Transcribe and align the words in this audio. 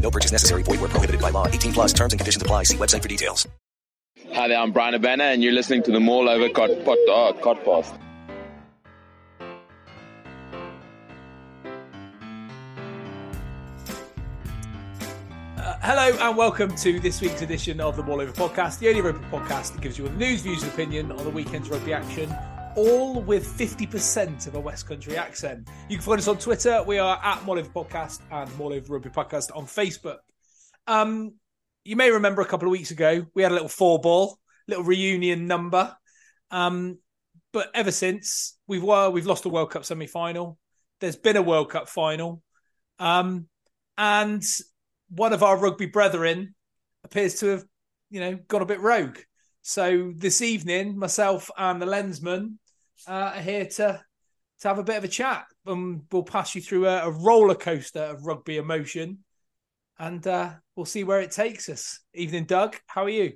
No 0.00 0.10
purchase 0.10 0.32
necessary. 0.32 0.62
Void 0.62 0.80
where 0.80 0.88
prohibited 0.88 1.20
by 1.20 1.30
law. 1.30 1.48
18 1.48 1.72
plus 1.72 1.92
terms 1.92 2.12
and 2.12 2.20
conditions 2.20 2.42
apply. 2.42 2.62
See 2.62 2.76
website 2.76 3.02
for 3.02 3.08
details. 3.08 3.48
Hi 4.32 4.48
there, 4.48 4.58
I'm 4.58 4.72
Brian 4.72 4.94
Abena, 4.94 5.32
and 5.32 5.42
you're 5.42 5.52
listening 5.52 5.82
to 5.84 5.90
the 5.90 6.00
Mall 6.00 6.28
Over 6.28 6.48
Cod, 6.48 6.84
pod, 6.84 6.98
uh, 7.08 7.32
Codcast. 7.40 7.98
Hello 15.88 16.16
and 16.20 16.36
welcome 16.36 16.74
to 16.76 16.98
this 17.00 17.20
week's 17.20 17.42
edition 17.42 17.80
of 17.80 17.96
the 17.96 18.02
Wall 18.02 18.20
Over 18.20 18.32
Podcast, 18.32 18.78
the 18.80 18.88
only 18.88 19.00
rugby 19.00 19.24
podcast 19.26 19.72
that 19.72 19.80
gives 19.80 19.96
you 19.96 20.04
all 20.06 20.10
the 20.10 20.16
news, 20.18 20.40
views, 20.40 20.62
and 20.62 20.72
opinion 20.72 21.12
on 21.12 21.22
the 21.24 21.30
weekend's 21.30 21.68
rugby 21.70 21.92
action, 21.92 22.28
all 22.76 23.22
with 23.22 23.46
50% 23.46 24.46
of 24.46 24.54
a 24.54 24.60
West 24.60 24.86
Country 24.86 25.16
accent. 25.16 25.68
You 25.88 25.96
can 25.96 26.04
find 26.04 26.18
us 26.18 26.28
on 26.28 26.36
Twitter. 26.36 26.82
We 26.86 26.98
are 26.98 27.18
at 27.22 27.42
Over 27.48 27.62
Podcast 27.62 28.20
and 28.30 28.50
Over 28.60 28.92
Rugby 28.92 29.08
Podcast 29.08 29.50
on 29.56 29.64
Facebook. 29.64 30.18
Um, 30.86 31.34
you 31.84 31.96
may 31.96 32.10
remember 32.10 32.42
a 32.42 32.46
couple 32.46 32.68
of 32.68 32.72
weeks 32.72 32.90
ago, 32.90 33.26
we 33.34 33.42
had 33.42 33.50
a 33.50 33.54
little 33.54 33.70
four 33.70 33.98
ball, 33.98 34.38
little 34.68 34.84
reunion 34.84 35.46
number. 35.46 35.96
Um, 36.50 36.98
but 37.52 37.70
ever 37.74 37.90
since, 37.90 38.58
we've, 38.66 38.82
we've 38.82 39.26
lost 39.26 39.46
a 39.46 39.48
World 39.48 39.70
Cup 39.70 39.86
semi 39.86 40.06
final. 40.06 40.58
There's 41.00 41.16
been 41.16 41.36
a 41.36 41.42
World 41.42 41.70
Cup 41.70 41.88
final. 41.88 42.42
Um, 42.98 43.48
and 43.96 44.44
one 45.08 45.32
of 45.32 45.42
our 45.42 45.56
rugby 45.56 45.86
brethren 45.86 46.54
appears 47.04 47.40
to 47.40 47.46
have, 47.46 47.64
you 48.10 48.20
know, 48.20 48.38
got 48.48 48.60
a 48.60 48.66
bit 48.66 48.80
rogue. 48.80 49.18
So 49.62 50.12
this 50.14 50.42
evening, 50.42 50.98
myself 50.98 51.50
and 51.56 51.80
the 51.80 51.86
lensman 51.86 52.58
uh, 53.06 53.32
here 53.40 53.66
to 53.66 54.02
to 54.60 54.68
have 54.68 54.78
a 54.78 54.84
bit 54.84 54.96
of 54.96 55.04
a 55.04 55.08
chat, 55.08 55.44
and 55.66 56.02
we'll 56.10 56.22
pass 56.22 56.54
you 56.54 56.62
through 56.62 56.86
a, 56.86 57.06
a 57.06 57.10
roller 57.10 57.54
coaster 57.54 58.02
of 58.02 58.24
rugby 58.24 58.56
emotion, 58.56 59.18
and 59.98 60.26
uh, 60.26 60.50
we'll 60.74 60.86
see 60.86 61.04
where 61.04 61.20
it 61.20 61.30
takes 61.30 61.68
us. 61.68 62.00
Evening, 62.14 62.44
Doug. 62.44 62.76
How 62.86 63.04
are 63.04 63.10
you? 63.10 63.34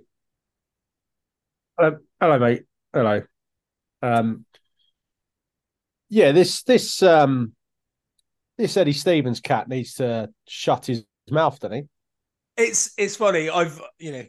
Hello, 1.78 1.98
hello, 2.20 2.38
mate. 2.38 2.64
Hello. 2.92 3.22
Um, 4.02 4.44
yeah, 6.08 6.32
this 6.32 6.62
this 6.62 7.02
um, 7.02 7.52
this 8.58 8.76
Eddie 8.76 8.92
Stevens 8.92 9.40
cat 9.40 9.68
needs 9.68 9.94
to 9.94 10.30
shut 10.48 10.86
his 10.86 11.04
mouth, 11.30 11.58
doesn't 11.60 11.76
he? 11.76 11.84
It's 12.56 12.92
it's 12.98 13.16
funny. 13.16 13.48
I've 13.48 13.80
you 13.98 14.12
know 14.12 14.24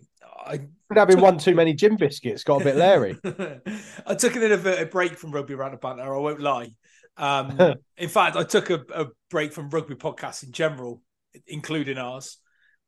I 0.46 0.60
having 0.94 1.20
one 1.20 1.38
too 1.38 1.56
many 1.56 1.74
gym 1.74 1.96
biscuits 1.96 2.44
got 2.44 2.62
a 2.62 2.64
bit 2.64 2.76
leery. 2.76 3.18
I 4.06 4.16
took 4.16 4.36
an 4.36 4.44
inadvertent 4.44 4.92
break 4.92 5.18
from 5.18 5.32
rugby 5.32 5.54
around 5.54 5.72
the 5.72 5.78
banter. 5.78 6.16
I 6.16 6.20
won't 6.20 6.42
lie. 6.42 6.70
Um, 7.18 7.76
in 7.98 8.10
fact, 8.10 8.36
I 8.36 8.44
took 8.44 8.70
a, 8.70 8.84
a, 8.94 9.06
break 9.30 9.54
from 9.54 9.70
rugby 9.70 9.96
podcasts 9.96 10.44
in 10.44 10.52
general, 10.52 11.02
including 11.48 11.98
ours, 11.98 12.38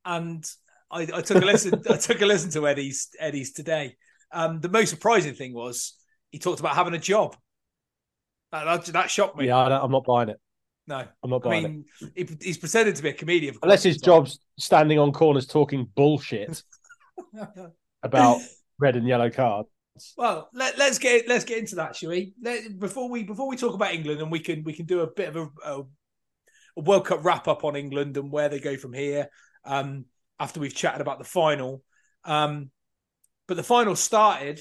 and 0.04 0.44
I, 0.90 1.02
I 1.02 1.20
took 1.20 1.42
a 1.42 1.46
listen. 1.46 1.82
I 1.90 1.96
took 1.96 2.20
a 2.20 2.26
listen 2.26 2.50
to 2.52 2.66
Eddie's 2.66 3.08
Eddie's 3.18 3.52
today. 3.52 3.96
Um, 4.32 4.60
the 4.60 4.68
most 4.68 4.90
surprising 4.90 5.34
thing 5.34 5.54
was 5.54 5.94
he 6.30 6.38
talked 6.38 6.60
about 6.60 6.74
having 6.74 6.94
a 6.94 6.98
job. 6.98 7.36
That, 8.52 8.64
that, 8.64 8.92
that 8.92 9.10
shocked 9.10 9.36
me. 9.36 9.46
Yeah, 9.46 9.56
I 9.56 9.84
am 9.84 9.90
not 9.90 10.04
buying 10.04 10.28
it. 10.28 10.40
No, 10.86 11.04
I'm 11.22 11.30
not 11.30 11.42
buying 11.42 11.64
I 11.64 11.68
mean, 11.68 11.84
he, 12.14 12.28
he's 12.40 12.58
pretended 12.58 12.94
to 12.96 13.02
be 13.02 13.08
a 13.08 13.14
comedian. 13.14 13.56
Unless 13.62 13.84
his 13.84 13.98
job's 13.98 14.38
standing 14.58 14.98
on 14.98 15.12
corners 15.12 15.46
talking 15.46 15.88
bullshit 15.94 16.62
about 18.02 18.40
red 18.78 18.96
and 18.96 19.06
yellow 19.06 19.30
cards. 19.30 19.68
Well, 20.16 20.48
let, 20.52 20.78
us 20.80 20.98
get 20.98 21.28
let's 21.28 21.44
get 21.44 21.58
into 21.58 21.76
that, 21.76 21.94
shall 21.94 22.10
we? 22.10 22.34
Let, 22.42 22.78
before 22.78 23.08
we 23.08 23.22
before 23.22 23.48
we 23.48 23.56
talk 23.56 23.74
about 23.74 23.94
England, 23.94 24.20
and 24.20 24.30
we 24.30 24.40
can 24.40 24.64
we 24.64 24.72
can 24.72 24.86
do 24.86 25.00
a 25.00 25.06
bit 25.06 25.28
of 25.28 25.36
a, 25.36 25.48
a, 25.64 25.82
a 26.76 26.80
World 26.80 27.06
Cup 27.06 27.24
wrap 27.24 27.46
up 27.46 27.64
on 27.64 27.76
England 27.76 28.16
and 28.16 28.30
where 28.30 28.48
they 28.48 28.58
go 28.58 28.76
from 28.76 28.92
here. 28.92 29.28
Um, 29.64 30.06
after 30.40 30.58
we've 30.58 30.74
chatted 30.74 31.00
about 31.00 31.18
the 31.18 31.24
final, 31.24 31.82
um, 32.24 32.70
but 33.46 33.56
the 33.56 33.62
final 33.62 33.94
started 33.94 34.60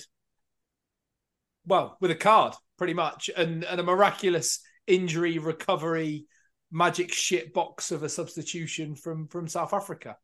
well 1.65 1.97
with 1.99 2.11
a 2.11 2.15
card, 2.15 2.53
pretty 2.77 2.93
much, 2.93 3.29
and 3.35 3.63
and 3.63 3.79
a 3.79 3.83
miraculous 3.83 4.59
injury 4.85 5.39
recovery 5.39 6.27
magic 6.71 7.13
shit 7.13 7.53
box 7.53 7.91
of 7.91 8.03
a 8.03 8.09
substitution 8.09 8.95
from 8.95 9.27
from 9.27 9.47
South 9.47 9.73
Africa. 9.73 10.17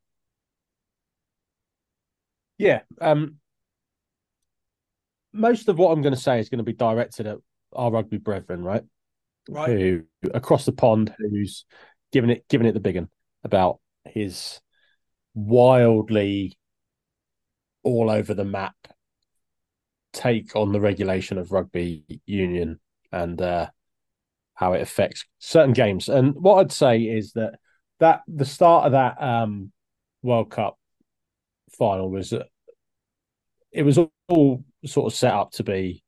Yeah. 2.60 2.80
Um, 3.00 3.36
most 5.32 5.68
of 5.68 5.78
what 5.78 5.92
I'm 5.92 6.02
going 6.02 6.14
to 6.14 6.20
say 6.20 6.38
is 6.40 6.50
going 6.50 6.58
to 6.58 6.64
be 6.64 6.74
directed 6.74 7.26
at 7.26 7.38
our 7.72 7.90
rugby 7.90 8.18
brethren, 8.18 8.62
right? 8.62 8.82
Right. 9.48 9.70
Who 9.70 10.02
across 10.34 10.66
the 10.66 10.72
pond, 10.72 11.14
who's 11.18 11.64
giving 12.12 12.28
it 12.28 12.44
giving 12.50 12.66
it 12.66 12.72
the 12.72 12.80
big 12.80 12.96
one 12.96 13.08
about 13.44 13.80
his 14.04 14.60
wildly 15.32 16.58
all 17.82 18.10
over 18.10 18.34
the 18.34 18.44
map 18.44 18.74
take 20.12 20.54
on 20.54 20.72
the 20.72 20.80
regulation 20.80 21.38
of 21.38 21.52
rugby 21.52 22.04
union 22.26 22.78
and 23.10 23.40
uh, 23.40 23.70
how 24.52 24.74
it 24.74 24.82
affects 24.82 25.24
certain 25.38 25.72
games. 25.72 26.10
And 26.10 26.34
what 26.34 26.56
I'd 26.56 26.72
say 26.72 27.00
is 27.00 27.32
that 27.32 27.54
that 28.00 28.20
the 28.28 28.44
start 28.44 28.84
of 28.84 28.92
that 28.92 29.22
um, 29.22 29.72
World 30.22 30.50
Cup 30.50 30.76
final 31.78 32.10
was 32.10 32.34
it 33.72 33.82
was 33.82 33.98
all 34.28 34.64
sort 34.84 35.12
of 35.12 35.16
set 35.16 35.32
up 35.32 35.52
to 35.52 35.62
be 35.62 36.02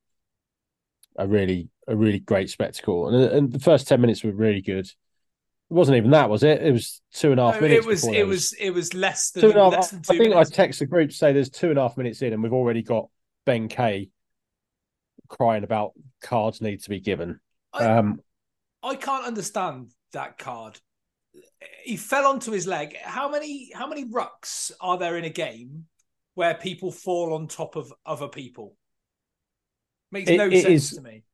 a 1.17 1.26
really 1.26 1.69
a 1.88 1.97
really 1.97 2.19
great 2.20 2.49
spectacle, 2.50 3.09
and, 3.09 3.32
and 3.32 3.53
the 3.53 3.59
first 3.59 3.87
ten 3.88 4.00
minutes 4.00 4.23
were 4.25 4.32
really 4.32 4.61
good. 4.62 4.87
It 4.87 5.75
wasn't 5.75 5.97
even 5.97 6.11
that, 6.11 6.29
was 6.31 6.43
it? 6.43 6.62
It 6.62 6.73
was 6.73 7.00
two 7.14 7.31
and 7.31 7.41
a 7.41 7.44
half 7.47 7.55
No, 7.56 7.61
minutes. 7.62 7.85
it 7.85 7.88
was 7.88 8.05
it 8.09 8.26
was 8.26 8.53
it 8.55 8.70
was 8.70 8.94
less 8.94 9.31
than 9.31 9.41
two 9.43 9.50
and 9.50 9.59
a 9.59 9.62
half. 9.64 9.73
less 9.73 9.91
than 9.91 10.00
I 10.00 10.03
think 10.19 10.29
minutes. 10.31 10.50
I 10.50 10.55
text 10.55 10.79
the 10.81 10.87
group 10.87 11.11
to 11.11 11.17
say 11.17 11.32
there's 11.32 11.50
two 11.50 11.70
and 11.70 11.79
a 11.79 11.82
half 11.82 11.97
minutes 11.97 12.23
in, 12.23 12.32
and 12.32 12.43
we've 12.43 12.53
already 12.53 12.82
got 12.82 13.09
Ben 13.47 13.69
Kay 13.69 14.11
crying 15.29 15.64
about 15.64 15.93
cards 16.20 16.61
need 16.61 16.82
to 16.82 16.91
be 16.91 17.00
given. 17.00 17.41
I- 17.73 17.85
Um, 17.87 18.20
I 18.82 18.97
can't 18.97 19.25
understand 19.25 19.91
that 20.12 20.37
card. 20.38 20.79
He 21.85 21.97
fell 21.97 22.26
onto 22.26 22.50
his 22.53 22.67
leg. 22.67 22.97
How 23.03 23.31
many 23.31 23.70
how 23.73 23.87
many 23.87 24.05
rucks 24.05 24.73
are 24.81 24.99
there 24.99 25.17
in 25.17 25.25
a 25.25 25.31
game 25.31 25.87
where 26.34 26.55
people 26.55 26.90
fall 26.90 27.34
on 27.34 27.46
top 27.49 27.76
of 27.76 27.93
other 28.06 28.29
people? 28.29 28.76
Makes 30.11 30.31
It- 30.31 30.37
no 30.37 30.49
it 30.49 30.62
sense 30.62 30.90
is- 30.90 30.96
to 30.96 31.02
me. 31.02 31.25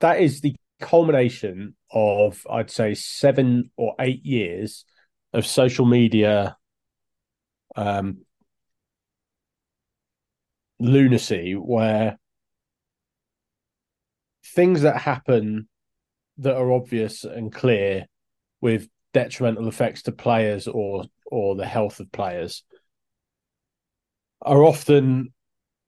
that 0.00 0.20
is 0.20 0.40
the 0.42 0.54
culmination 0.78 1.74
of 1.90 2.46
I'd 2.50 2.70
say 2.70 2.92
seven 2.94 3.70
or 3.76 3.94
eight 3.98 4.24
years 4.26 4.84
of 5.32 5.46
social 5.46 5.86
media 5.86 6.58
um 7.76 8.24
lunacy 10.78 11.54
where 11.54 12.18
things 14.44 14.82
that 14.82 15.00
happen 15.00 15.68
that 16.38 16.56
are 16.56 16.70
obvious 16.72 17.24
and 17.24 17.50
clear 17.52 18.06
with 18.60 18.88
detrimental 19.14 19.68
effects 19.68 20.02
to 20.02 20.12
players 20.12 20.68
or 20.68 21.04
or 21.30 21.56
the 21.56 21.66
health 21.66 22.00
of 22.00 22.12
players 22.12 22.62
are 24.42 24.62
often 24.62 25.32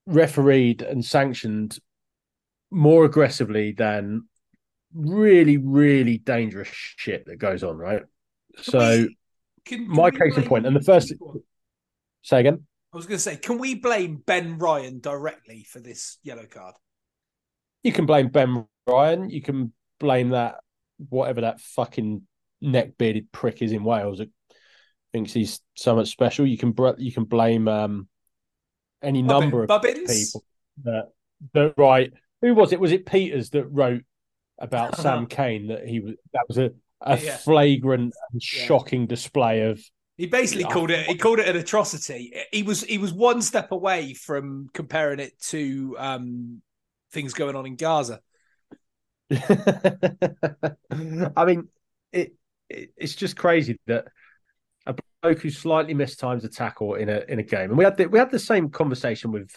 refereed 0.05 0.81
and 0.81 1.05
sanctioned 1.05 1.77
more 2.71 3.05
aggressively 3.05 3.71
than 3.71 4.23
really 4.93 5.57
really 5.57 6.17
dangerous 6.17 6.69
shit 6.71 7.25
that 7.25 7.37
goes 7.37 7.63
on 7.63 7.77
right 7.77 8.01
so 8.57 9.05
Can, 9.65 9.85
can 9.85 9.87
my 9.87 10.09
case 10.09 10.35
in 10.35 10.43
point 10.43 10.65
and 10.65 10.75
the 10.75 10.81
first 10.81 11.13
say 12.23 12.39
again 12.39 12.65
I 12.91 12.97
was 12.97 13.05
going 13.05 13.17
to 13.17 13.21
say, 13.23 13.37
can 13.37 13.59
we 13.59 13.75
blame 13.75 14.23
Ben 14.25 14.57
Ryan 14.57 14.99
directly 14.99 15.63
for 15.69 15.79
this 15.79 16.17
yellow 16.23 16.47
card? 16.47 16.73
you 17.83 17.91
can 17.91 18.05
blame 18.05 18.29
Ben 18.29 18.65
Ryan. 18.87 19.29
You 19.29 19.41
can 19.41 19.73
blame 19.99 20.29
that 20.29 20.57
whatever 21.09 21.41
that 21.41 21.61
fucking 21.61 22.23
neck 22.61 22.97
bearded 22.97 23.31
prick 23.31 23.61
is 23.61 23.71
in 23.71 23.83
Wales 23.83 24.19
that 24.19 24.29
thinks 25.13 25.31
he's 25.31 25.61
so 25.75 25.95
much 25.95 26.09
special. 26.09 26.45
You 26.45 26.57
can 26.57 26.73
you 26.97 27.11
can 27.11 27.23
blame 27.23 27.67
um, 27.67 28.07
any 29.01 29.21
number 29.21 29.63
of 29.63 29.69
Bubbins? 29.69 30.09
people 30.09 30.43
that 30.83 31.09
that 31.53 31.73
right. 31.77 32.11
Who 32.41 32.53
was 32.53 32.73
it? 32.73 32.79
Was 32.79 32.91
it 32.91 33.05
Peters 33.05 33.49
that 33.51 33.65
wrote 33.65 34.03
about 34.59 34.95
Sam 34.95 35.25
Cane 35.25 35.67
that 35.67 35.87
he 35.87 35.99
was 35.99 36.15
that 36.33 36.45
was 36.47 36.57
a 36.57 36.71
a 37.01 37.17
Yeah. 37.17 37.37
flagrant 37.37 38.13
and 38.31 38.43
shocking 38.43 39.07
display 39.07 39.61
of 39.61 39.81
He 40.17 40.27
basically 40.27 40.65
Yeah. 40.65 40.73
called 40.73 40.91
it. 40.91 41.07
He 41.07 41.15
called 41.15 41.39
it 41.39 41.47
an 41.47 41.55
atrocity. 41.55 42.33
He 42.51 42.63
was 42.63 42.83
he 42.83 42.97
was 42.97 43.13
one 43.13 43.41
step 43.41 43.71
away 43.71 44.13
from 44.13 44.69
comparing 44.73 45.19
it 45.19 45.39
to 45.49 45.95
um, 45.97 46.61
things 47.11 47.33
going 47.33 47.55
on 47.55 47.65
in 47.65 47.77
Gaza. 47.77 48.19
I 49.31 50.75
mean, 51.45 51.69
it, 52.11 52.33
it 52.69 52.91
it's 52.97 53.15
just 53.15 53.37
crazy 53.37 53.79
that 53.87 54.05
who 55.23 55.49
slightly 55.49 55.93
mistimes 55.93 56.43
a 56.43 56.49
tackle 56.49 56.95
in 56.95 57.09
a 57.09 57.23
in 57.27 57.39
a 57.39 57.43
game, 57.43 57.69
and 57.69 57.77
we 57.77 57.83
had 57.83 57.97
the, 57.97 58.07
we 58.07 58.19
had 58.19 58.31
the 58.31 58.39
same 58.39 58.69
conversation 58.69 59.31
with 59.31 59.51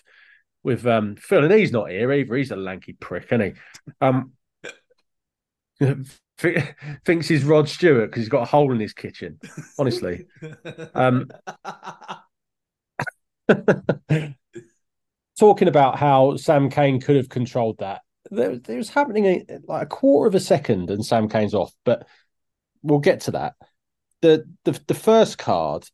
with 0.62 0.86
um, 0.86 1.16
Phil, 1.16 1.44
and 1.44 1.52
he's 1.52 1.72
not 1.72 1.90
here 1.90 2.12
either. 2.12 2.34
He's 2.36 2.50
a 2.50 2.56
lanky 2.56 2.94
prick, 2.94 3.26
isn't 3.26 3.40
he? 3.40 3.52
Um, 4.00 4.32
th- 6.38 6.74
thinks 7.04 7.28
he's 7.28 7.44
Rod 7.44 7.68
Stewart 7.68 8.10
because 8.10 8.22
he's 8.22 8.28
got 8.28 8.42
a 8.42 8.46
hole 8.46 8.72
in 8.72 8.80
his 8.80 8.92
kitchen. 8.92 9.38
Honestly, 9.78 10.26
um, 10.94 11.28
talking 15.38 15.68
about 15.68 15.98
how 15.98 16.36
Sam 16.36 16.70
Cane 16.70 17.00
could 17.00 17.16
have 17.16 17.28
controlled 17.28 17.78
that. 17.78 18.02
There, 18.30 18.56
there 18.56 18.76
was 18.76 18.90
happening 18.90 19.26
a, 19.26 19.44
like 19.66 19.82
a 19.84 19.86
quarter 19.86 20.28
of 20.28 20.34
a 20.34 20.40
second, 20.40 20.90
and 20.90 21.04
Sam 21.04 21.28
Cane's 21.28 21.54
off. 21.54 21.72
But 21.84 22.06
we'll 22.82 23.00
get 23.00 23.22
to 23.22 23.32
that. 23.32 23.54
The 24.22 24.44
the 24.64 24.80
the 24.86 24.94
first 24.94 25.36
card 25.36 25.88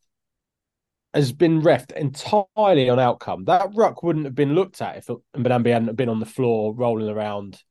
has 1.13 1.31
been 1.31 1.61
refed 1.61 1.91
entirely 1.91 2.89
on 2.89 2.99
outcome. 2.99 3.45
That 3.45 3.71
ruck 3.73 4.03
wouldn't 4.03 4.25
have 4.25 4.35
been 4.35 4.53
looked 4.53 4.81
at 4.81 4.97
if 4.97 5.07
Mbonambi 5.35 5.71
hadn't 5.71 5.95
been 5.95 6.09
on 6.09 6.19
the 6.19 6.25
floor 6.25 6.73
rolling 6.73 7.09
around 7.09 7.61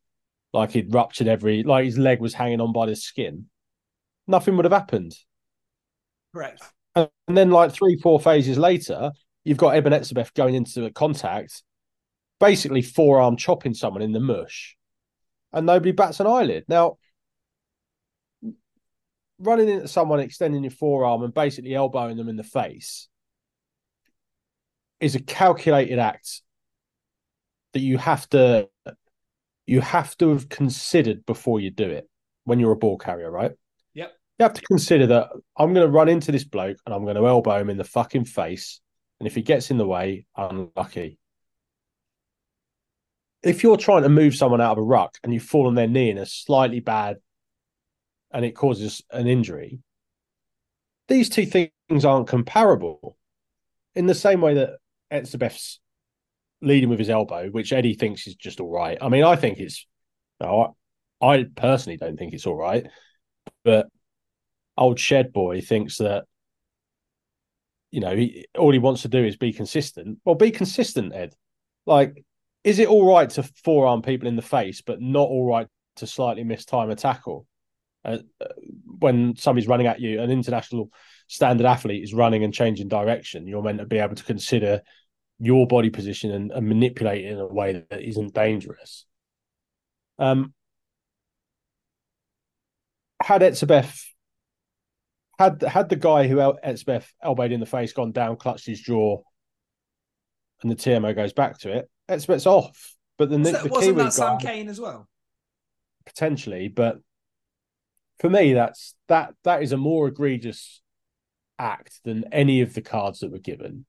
like 0.52 0.72
he'd 0.72 0.93
ruptured 0.93 1.28
every 1.28 1.62
like 1.62 1.84
his 1.84 1.99
leg 1.99 2.20
was 2.20 2.34
hanging 2.34 2.60
on 2.60 2.72
by 2.72 2.87
the 2.87 2.96
skin. 2.96 3.46
Nothing 4.26 4.56
would 4.56 4.64
have 4.64 4.72
happened. 4.72 5.14
Correct. 6.34 6.62
And 6.94 7.08
then, 7.28 7.50
like 7.50 7.72
three, 7.72 7.96
four 7.96 8.19
phases 8.20 8.58
later, 8.58 9.12
you've 9.44 9.58
got 9.58 9.76
Eben 9.76 9.93
Etzebeth 9.93 10.34
going 10.34 10.55
into 10.55 10.84
a 10.84 10.90
contact, 10.90 11.62
basically 12.40 12.82
forearm 12.82 13.37
chopping 13.37 13.75
someone 13.75 14.02
in 14.02 14.12
the 14.12 14.20
mush, 14.20 14.76
and 15.52 15.64
nobody 15.66 15.93
bats 15.93 16.20
an 16.20 16.26
eyelid. 16.26 16.64
Now, 16.69 16.99
running 19.38 19.69
into 19.69 19.88
someone, 19.88 20.20
extending 20.20 20.62
your 20.62 20.70
forearm, 20.70 21.23
and 21.23 21.32
basically 21.32 21.75
elbowing 21.75 22.17
them 22.17 22.29
in 22.29 22.37
the 22.37 22.43
face 22.43 23.08
is 25.00 25.14
a 25.14 25.20
calculated 25.20 25.99
act 25.99 26.43
that 27.73 27.81
you 27.81 27.99
have 27.99 28.29
to 28.31 28.69
you 29.67 29.81
have 29.81 30.17
to 30.17 30.31
have 30.31 30.49
considered 30.49 31.25
before 31.26 31.61
you 31.61 31.70
do 31.70 31.88
it 31.88 32.08
when 32.44 32.58
you're 32.58 32.73
a 32.73 32.76
ball 32.76 32.96
carrier, 32.96 33.31
right? 33.31 33.52
Yep. 33.93 34.12
You 34.38 34.43
have 34.43 34.55
to 34.55 34.62
consider 34.62 35.06
that 35.08 35.29
I'm 35.56 35.75
going 35.75 35.87
to 35.87 35.93
run 35.93 36.08
into 36.08 36.32
this 36.32 36.44
bloke 36.44 36.79
and 36.87 36.94
I'm 36.94 37.05
going 37.05 37.17
to 37.17 37.26
elbow 37.26 37.61
him 37.61 37.69
in 37.69 37.76
the 37.76 37.84
fucking 37.84 38.25
face. 38.25 38.81
And 39.20 39.26
if 39.26 39.34
he 39.34 39.43
gets 39.43 39.70
in 39.70 39.76
the 39.76 39.87
way, 39.87 40.25
unlucky. 40.34 41.19
If 43.43 43.62
you're 43.62 43.76
trying 43.76 44.05
to 44.05 44.08
move 44.08 44.34
someone 44.34 44.62
out 44.62 44.73
of 44.73 44.79
a 44.79 44.82
ruck 44.82 45.19
and 45.23 45.34
you 45.34 45.38
fall 45.38 45.67
on 45.67 45.75
their 45.75 45.87
knee 45.87 46.08
in 46.08 46.17
a 46.17 46.25
slightly 46.25 46.81
bad 46.81 47.19
and 48.31 48.45
it 48.45 48.53
causes 48.53 49.03
an 49.11 49.27
injury, 49.27 49.81
these 51.09 51.29
two 51.29 51.47
things 51.47 52.05
aren't 52.05 52.29
comparable. 52.29 53.17
In 53.95 54.07
the 54.07 54.15
same 54.15 54.41
way 54.41 54.55
that 54.55 54.79
Etzebeth's 55.11 55.81
leading 56.61 56.89
with 56.89 56.99
his 56.99 57.11
elbow, 57.11 57.49
which 57.49 57.73
Eddie 57.73 57.95
thinks 57.95 58.27
is 58.27 58.35
just 58.35 58.61
all 58.61 58.71
right. 58.71 58.99
I 59.01 59.09
mean, 59.09 59.25
I 59.25 59.37
think 59.37 59.59
it's 59.59 59.87
no, 60.41 60.75
I, 61.21 61.27
I 61.27 61.47
personally 61.57 61.97
don't 61.97 62.17
think 62.17 62.33
it's 62.33 62.47
all 62.47 62.55
right, 62.55 62.87
but 63.65 63.89
old 64.77 65.01
shed 65.01 65.33
boy 65.33 65.61
thinks 65.61 65.99
that 65.99 66.25
you 67.91 68.01
know 68.01 68.15
he, 68.15 68.47
all 68.57 68.73
he 68.73 68.79
wants 68.79 69.03
to 69.03 69.09
do 69.09 69.25
is 69.25 69.37
be 69.37 69.53
consistent. 69.53 70.19
Well, 70.25 70.35
be 70.35 70.51
consistent, 70.51 71.15
Ed. 71.15 71.35
Like, 71.87 72.25
is 72.65 72.79
it 72.79 72.89
all 72.89 73.07
right 73.07 73.31
to 73.31 73.43
forearm 73.65 74.03
people 74.03 74.29
in 74.29 74.37
the 74.37 74.43
face, 74.43 74.83
but 74.83 75.01
not 75.01 75.29
all 75.29 75.47
right 75.47 75.67
to 75.97 76.07
slightly 76.07 76.45
miss 76.45 76.65
time 76.65 76.91
a 76.91 76.97
tackle 76.97 77.47
uh, 78.08 78.46
when 78.99 79.37
somebody's 79.37 79.69
running 79.69 79.87
at 79.87 80.00
you? 80.00 80.20
An 80.20 80.31
international 80.31 80.90
standard 81.26 81.66
athlete 81.66 82.02
is 82.02 82.14
running 82.14 82.44
and 82.44 82.55
changing 82.55 82.88
direction. 82.88 83.46
You're 83.46 83.62
meant 83.62 83.78
to 83.78 83.87
be 83.87 83.99
able 83.99 84.16
to 84.16 84.25
consider 84.25 84.82
your 85.38 85.66
body 85.66 85.90
position 85.90 86.31
and, 86.32 86.50
and 86.50 86.69
manipulate 86.69 87.25
it 87.25 87.32
in 87.32 87.38
a 87.38 87.46
way 87.46 87.84
that 87.90 88.02
isn't 88.02 88.34
dangerous. 88.34 89.06
Um, 90.19 90.52
had 93.22 93.43
Etzebeth 93.43 94.05
had 95.38 95.62
had 95.62 95.88
the 95.88 95.96
guy 95.96 96.26
who 96.26 96.40
El- 96.40 96.58
Etzebeth 96.64 97.06
elbowed 97.22 97.52
in 97.52 97.60
the 97.60 97.66
face 97.66 97.93
gone 97.93 98.10
down, 98.10 98.37
clutched 98.37 98.66
his 98.66 98.81
jaw, 98.81 99.22
and 100.62 100.70
the 100.70 100.76
TMO 100.76 101.14
goes 101.14 101.32
back 101.32 101.58
to 101.60 101.72
it, 101.72 101.88
Etzebeth's 102.08 102.46
off. 102.46 102.94
But 103.17 103.31
the, 103.31 103.38
Was 103.38 103.53
the 103.53 103.69
wasn't 103.69 103.96
Kiwi 103.96 104.03
that 104.05 104.12
Sam 104.12 104.38
Cane 104.38 104.69
as 104.69 104.81
well? 104.81 105.08
potentially, 106.06 106.69
but 106.69 106.98
for 108.20 108.31
me, 108.31 108.53
that's 108.53 108.94
that 109.08 109.34
that 109.44 109.63
is 109.63 109.72
a 109.72 109.77
more 109.77 110.08
egregious 110.08 110.81
act 111.58 112.01
than 112.05 112.25
any 112.32 112.60
of 112.60 112.75
the 112.75 112.82
cards 112.82 113.20
that 113.20 113.32
were 113.32 113.39
given. 113.39 113.84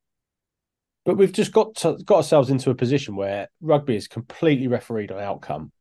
But 1.06 1.18
we've 1.18 1.32
just 1.32 1.52
got 1.52 1.76
to, 1.78 1.98
got 2.04 2.18
ourselves 2.18 2.50
into 2.50 2.70
a 2.70 2.76
position 2.76 3.16
where 3.16 3.50
rugby 3.62 3.96
is 3.96 4.08
completely 4.08 4.68
refereed 4.68 5.12
on 5.12 5.20
outcome 5.20 5.72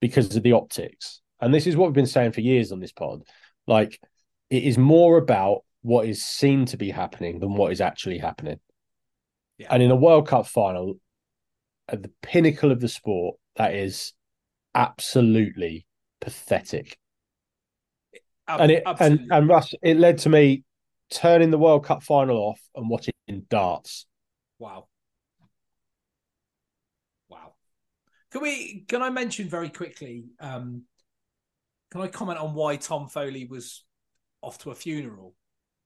because 0.00 0.34
of 0.34 0.42
the 0.42 0.52
optics, 0.52 1.20
and 1.40 1.52
this 1.54 1.66
is 1.66 1.76
what 1.76 1.86
we've 1.86 1.94
been 1.94 2.06
saying 2.06 2.32
for 2.32 2.40
years 2.40 2.72
on 2.72 2.80
this 2.80 2.92
pod. 2.92 3.22
Like, 3.66 4.00
it 4.48 4.64
is 4.64 4.78
more 4.78 5.16
about 5.18 5.60
what 5.82 6.06
is 6.06 6.24
seen 6.24 6.64
to 6.66 6.76
be 6.76 6.90
happening 6.90 7.38
than 7.38 7.54
what 7.54 7.72
is 7.72 7.80
actually 7.80 8.18
happening. 8.18 8.58
Yeah. 9.58 9.68
And 9.70 9.82
in 9.82 9.90
a 9.90 9.96
World 9.96 10.26
Cup 10.26 10.46
final, 10.46 10.94
at 11.88 12.02
the 12.02 12.10
pinnacle 12.22 12.72
of 12.72 12.80
the 12.80 12.88
sport, 12.88 13.36
that 13.56 13.74
is 13.74 14.12
absolutely 14.74 15.86
pathetic. 16.20 16.98
And 18.58 18.72
it 18.72 18.82
absolutely. 18.86 19.24
and 19.24 19.32
and 19.32 19.48
Russ, 19.48 19.74
it 19.82 19.96
led 19.98 20.18
to 20.18 20.28
me 20.28 20.64
turning 21.10 21.50
the 21.50 21.58
World 21.58 21.84
Cup 21.84 22.02
final 22.02 22.36
off 22.36 22.60
and 22.74 22.88
watching 22.88 23.12
darts. 23.48 24.06
Wow. 24.58 24.88
Wow. 27.28 27.54
Can 28.32 28.42
we 28.42 28.84
can 28.88 29.02
I 29.02 29.10
mention 29.10 29.48
very 29.48 29.68
quickly, 29.68 30.24
um, 30.40 30.84
can 31.90 32.00
I 32.00 32.08
comment 32.08 32.38
on 32.38 32.54
why 32.54 32.76
Tom 32.76 33.08
Foley 33.08 33.46
was 33.46 33.84
off 34.42 34.58
to 34.58 34.70
a 34.70 34.74
funeral 34.74 35.34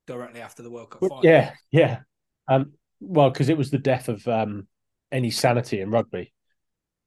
directly 0.07 0.41
after 0.41 0.63
the 0.63 0.71
World 0.71 0.91
Cup 0.91 1.01
final? 1.01 1.21
Yeah, 1.23 1.53
yeah. 1.71 2.01
Um, 2.49 2.73
well, 3.01 3.31
because 3.31 3.49
it 3.49 3.59
was 3.59 3.71
the 3.71 3.79
death 3.79 4.09
of 4.09 4.27
um 4.29 4.69
any 5.11 5.31
sanity 5.31 5.81
in 5.81 5.91
rugby. 5.91 6.33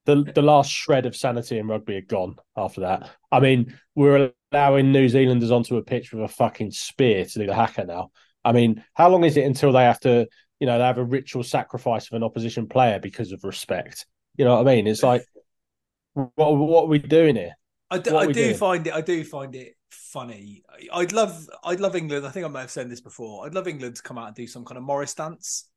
The 0.06 0.24
the 0.34 0.42
last 0.42 0.70
shred 0.70 1.06
of 1.06 1.14
sanity 1.14 1.58
in 1.58 1.68
rugby 1.68 1.94
had 1.94 2.08
gone 2.08 2.36
after 2.56 2.80
that. 2.82 3.10
I 3.30 3.40
mean, 3.40 3.78
we're 3.94 4.32
allowing 4.52 4.92
New 4.92 5.08
Zealanders 5.08 5.50
onto 5.50 5.76
a 5.76 5.82
pitch 5.82 6.12
with 6.12 6.24
a 6.24 6.28
fucking 6.28 6.70
spear 6.70 7.24
to 7.24 7.38
do 7.38 7.46
the 7.46 7.54
haka 7.54 7.84
now. 7.84 8.10
I 8.44 8.52
mean, 8.52 8.84
how 8.94 9.08
long 9.08 9.24
is 9.24 9.36
it 9.36 9.44
until 9.44 9.72
they 9.72 9.84
have 9.84 10.00
to, 10.00 10.26
you 10.60 10.66
know, 10.66 10.78
they 10.78 10.84
have 10.84 10.98
a 10.98 11.04
ritual 11.04 11.42
sacrifice 11.42 12.06
of 12.06 12.14
an 12.14 12.22
opposition 12.22 12.66
player 12.66 12.98
because 12.98 13.32
of 13.32 13.44
respect? 13.44 14.06
You 14.36 14.44
know 14.44 14.56
what 14.56 14.68
I 14.68 14.74
mean? 14.76 14.86
It's 14.86 15.02
like, 15.02 15.24
what 16.14 16.34
what 16.36 16.84
are 16.84 16.88
we 16.88 16.98
doing 16.98 17.36
here? 17.36 17.52
I 17.90 17.98
do, 17.98 18.16
I 18.16 18.26
do 18.26 18.32
doing? 18.32 18.54
find 18.54 18.86
it. 18.86 18.92
I 18.92 19.00
do 19.00 19.24
find 19.24 19.54
it 19.54 19.74
funny. 19.90 20.62
I'd 20.92 21.12
love. 21.12 21.48
I'd 21.64 21.80
love 21.80 21.96
England. 21.96 22.26
I 22.26 22.30
think 22.30 22.46
I 22.46 22.48
might 22.48 22.62
have 22.62 22.70
said 22.70 22.90
this 22.90 23.00
before. 23.00 23.46
I'd 23.46 23.54
love 23.54 23.68
England 23.68 23.96
to 23.96 24.02
come 24.02 24.18
out 24.18 24.28
and 24.28 24.36
do 24.36 24.46
some 24.46 24.64
kind 24.64 24.78
of 24.78 24.84
Morris 24.84 25.14
dance. 25.14 25.68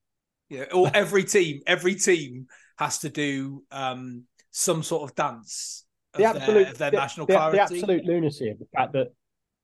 You 0.50 0.60
know, 0.60 0.66
or 0.74 0.92
every 0.94 1.24
team, 1.24 1.62
every 1.68 1.96
team 1.96 2.48
has 2.78 3.00
to 3.00 3.10
do 3.10 3.64
um, 3.72 4.26
some 4.52 4.84
sort 4.84 5.10
of 5.10 5.16
dance 5.16 5.86
The 6.14 6.20
their, 6.20 6.28
absolute, 6.28 6.68
of 6.68 6.78
their 6.78 6.92
the, 6.92 6.98
national 6.98 7.26
the, 7.28 7.34
the 7.34 7.62
absolute 7.62 8.06
lunacy 8.06 8.50
of 8.50 8.60
the 8.60 8.66
fact 8.76 8.94
that 8.94 9.08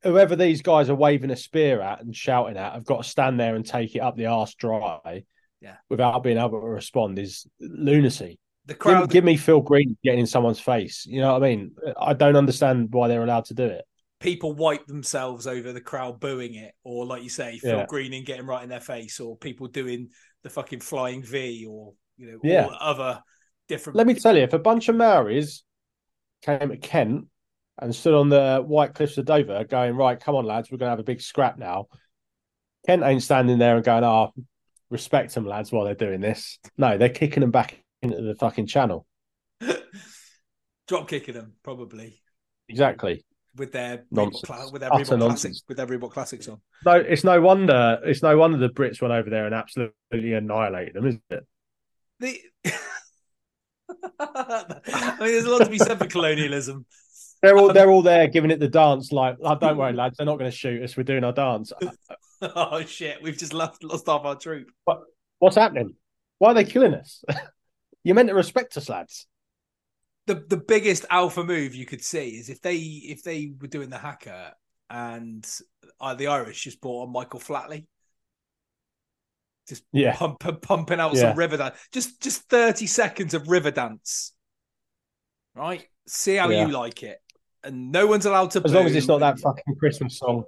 whoever 0.03 0.35
these 0.35 0.61
guys 0.61 0.89
are 0.89 0.95
waving 0.95 1.31
a 1.31 1.35
spear 1.35 1.81
at 1.81 2.01
and 2.01 2.15
shouting 2.15 2.55
at 2.57 2.73
have 2.73 2.85
got 2.85 3.03
to 3.03 3.09
stand 3.09 3.39
there 3.39 3.55
and 3.55 3.65
take 3.65 3.95
it 3.95 3.99
up 3.99 4.15
the 4.15 4.27
arse 4.27 4.53
dry 4.55 5.23
Yeah. 5.59 5.75
without 5.89 6.23
being 6.23 6.37
able 6.37 6.61
to 6.61 6.67
respond 6.67 7.19
is 7.19 7.45
lunacy. 7.59 8.39
The 8.65 8.73
Give, 8.73 8.79
crowd, 8.79 9.09
give 9.09 9.23
me 9.23 9.37
Phil 9.37 9.61
Green 9.61 9.97
getting 10.03 10.21
in 10.21 10.27
someone's 10.27 10.59
face. 10.59 11.05
You 11.05 11.21
know 11.21 11.33
what 11.33 11.43
I 11.43 11.47
mean? 11.47 11.71
I 11.99 12.13
don't 12.13 12.35
understand 12.35 12.89
why 12.91 13.07
they're 13.07 13.23
allowed 13.23 13.45
to 13.45 13.53
do 13.53 13.65
it. 13.65 13.83
people 14.19 14.53
wipe 14.53 14.85
themselves 14.87 15.47
over 15.47 15.71
the 15.73 15.81
crowd 15.81 16.19
booing 16.19 16.55
it, 16.55 16.73
or 16.83 17.05
like 17.05 17.23
you 17.23 17.29
say, 17.29 17.59
Phil 17.59 17.77
Yeah. 17.79 17.85
Greening 17.87 18.23
getting 18.23 18.45
right 18.45 18.63
in 18.63 18.69
their 18.69 18.79
face, 18.79 19.19
or 19.19 19.37
people 19.37 19.67
doing 19.67 20.09
the 20.43 20.49
fucking 20.49 20.79
flying 20.79 21.23
V, 21.23 21.65
or 21.69 21.93
you 22.17 22.31
know, 22.31 22.39
Yeah. 22.43 22.65
other 22.79 23.21
different. 23.67 23.95
Let 23.97 24.07
me 24.07 24.13
tell 24.15 24.35
you, 24.35 24.43
if 24.43 24.53
a 24.53 24.59
bunch 24.59 24.89
of 24.89 24.95
Maoris 24.95 25.63
came 26.43 26.69
to 26.69 26.77
Kent 26.77 27.27
and 27.79 27.95
stood 27.95 28.13
on 28.13 28.29
the 28.29 28.63
White 28.65 28.93
Cliffs 28.93 29.17
of 29.17 29.25
Dover 29.25 29.63
going, 29.63 29.95
right, 29.95 30.19
come 30.19 30.35
on, 30.35 30.45
lads, 30.45 30.71
we're 30.71 30.77
going 30.77 30.87
to 30.87 30.91
have 30.91 30.99
a 30.99 31.03
big 31.03 31.21
scrap 31.21 31.57
now. 31.57 31.87
Kent 32.85 33.03
ain't 33.03 33.23
standing 33.23 33.59
there 33.59 33.75
and 33.75 33.85
going, 33.85 34.03
oh, 34.03 34.33
respect 34.89 35.33
them, 35.33 35.45
lads, 35.45 35.71
while 35.71 35.85
they're 35.85 35.93
doing 35.95 36.21
this. 36.21 36.59
No, 36.77 36.97
they're 36.97 37.09
kicking 37.09 37.41
them 37.41 37.51
back 37.51 37.83
into 38.01 38.21
the 38.21 38.35
fucking 38.35 38.67
channel. 38.67 39.05
drop 40.87 41.07
kicking 41.07 41.33
them 41.33 41.53
probably 41.63 42.21
Exactly. 42.69 43.25
with 43.55 43.71
their 43.71 44.05
Nonsense. 44.11 44.41
cla- 44.45 44.71
with 44.71 44.81
their 44.81 44.93
Utter 44.93 45.15
Reebok 45.17 45.19
classics 45.19 45.61
with 45.67 45.77
their 45.77 45.87
Reebok 45.87 46.11
classics 46.11 46.47
on. 46.47 46.61
No, 46.85 46.93
it's 46.93 47.23
no 47.23 47.41
wonder. 47.41 47.99
It's 48.03 48.23
no 48.23 48.37
wonder 48.37 48.57
the 48.57 48.69
Brits 48.69 49.01
went 49.01 49.13
over 49.13 49.29
there 49.29 49.45
and 49.45 49.53
absolutely 49.53 50.33
annihilated 50.33 50.93
them, 50.95 51.07
isn't 51.07 51.23
it? 51.29 51.45
The... 52.19 52.41
I 54.19 55.15
mean, 55.19 55.31
there's 55.31 55.45
a 55.45 55.49
lot 55.49 55.63
to 55.63 55.69
be 55.69 55.77
said 55.77 55.97
for 55.97 56.07
colonialism. 56.07 56.85
They're 57.43 57.55
all 57.55 57.69
Um, 57.69 57.75
they're 57.75 57.91
all 57.91 58.01
there 58.01 58.27
giving 58.27 58.49
it 58.49 58.59
the 58.59 58.67
dance. 58.67 59.11
Like, 59.11 59.37
oh, 59.43 59.55
don't 59.55 59.77
worry, 59.77 59.93
lads, 59.95 60.17
they're 60.17 60.25
not 60.25 60.39
going 60.39 60.49
to 60.49 60.57
shoot 60.57 60.81
us. 60.81 60.97
We're 60.97 61.03
doing 61.03 61.23
our 61.23 61.33
dance. 61.33 61.71
oh 62.41 62.81
shit, 62.81 63.21
we've 63.21 63.37
just 63.37 63.53
lost 63.53 63.83
lost 63.83 64.07
half 64.07 64.25
our 64.25 64.35
troop. 64.35 64.71
What's 65.37 65.55
happening? 65.55 65.93
Why 66.39 66.49
are 66.49 66.53
they 66.55 66.63
killing 66.63 66.95
us? 66.95 67.23
You're 68.03 68.15
meant 68.15 68.29
to 68.29 68.33
respect 68.33 68.75
us, 68.75 68.89
lads. 68.89 69.27
the 70.25 70.33
the 70.33 70.57
biggest 70.57 71.05
alpha 71.11 71.43
move 71.43 71.75
you 71.75 71.85
could 71.85 72.03
see 72.03 72.29
is 72.29 72.49
if 72.49 72.59
they 72.61 72.77
if 72.77 73.21
they 73.21 73.53
were 73.61 73.67
doing 73.67 73.91
the 73.91 73.99
haka 73.99 74.55
and 74.89 75.47
uh, 76.01 76.15
the 76.15 76.27
Irish 76.27 76.63
just 76.63 76.81
bought 76.81 77.05
on 77.05 77.13
Michael 77.13 77.39
Flatley, 77.39 77.85
just 79.67 79.83
Yeah. 79.91 80.15
pump, 80.15 80.39
pumping 80.61 80.99
out 80.99 81.13
Yeah. 81.15 81.21
some 81.29 81.37
river 81.37 81.57
dance, 81.57 81.77
just 81.91 82.21
just 82.21 82.43
thirty 82.49 82.87
seconds 82.87 83.33
of 83.33 83.47
river 83.49 83.71
dance, 83.71 84.33
right? 85.55 85.85
See 86.07 86.35
how 86.35 86.49
Yeah. 86.49 86.65
you 86.67 86.73
like 86.73 87.03
it, 87.03 87.19
and 87.63 87.91
no 87.91 88.07
one's 88.07 88.25
allowed 88.25 88.51
to. 88.51 88.61
As 88.63 88.73
long 88.73 88.85
as 88.85 88.95
it's 88.95 89.07
not 89.07 89.19
that 89.19 89.39
fucking 89.39 89.75
Christmas 89.77 90.17
song 90.19 90.45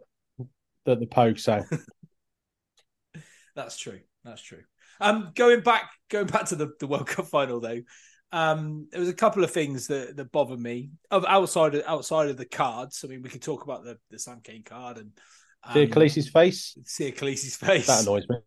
that 0.85 0.99
the 0.99 1.07
Pogue 1.07 1.37
sang. 1.37 1.65
That's 3.55 3.77
true. 3.77 3.99
That's 4.23 4.41
true. 4.41 4.63
Um, 5.01 5.31
going 5.35 5.61
back, 5.61 5.89
going 6.09 6.27
back 6.27 6.45
to 6.47 6.55
the, 6.55 6.71
the 6.79 6.87
World 6.87 7.07
Cup 7.07 7.25
final 7.27 7.59
though, 7.59 7.81
um, 8.31 8.87
there 8.91 8.99
was 8.99 9.09
a 9.09 9.13
couple 9.13 9.43
of 9.43 9.51
things 9.51 9.87
that, 9.87 10.15
that 10.15 10.31
bothered 10.31 10.59
me 10.59 10.91
of 11.09 11.25
outside 11.25 11.75
of 11.75 11.83
outside 11.85 12.29
of 12.29 12.37
the 12.37 12.45
cards. 12.45 13.01
I 13.03 13.07
mean, 13.07 13.21
we 13.21 13.29
could 13.29 13.41
talk 13.41 13.63
about 13.63 13.83
the 13.83 13.97
the 14.09 14.19
Sam 14.19 14.39
Cane 14.41 14.63
card 14.63 14.97
and 14.97 15.11
See 15.73 15.83
um, 15.83 15.89
Kolisi's 15.89 16.29
face? 16.29 16.77
see 16.85 17.11
Kolisi's 17.11 17.55
face. 17.57 17.87
That 17.87 18.03
annoys 18.03 18.23
me. 18.29 18.37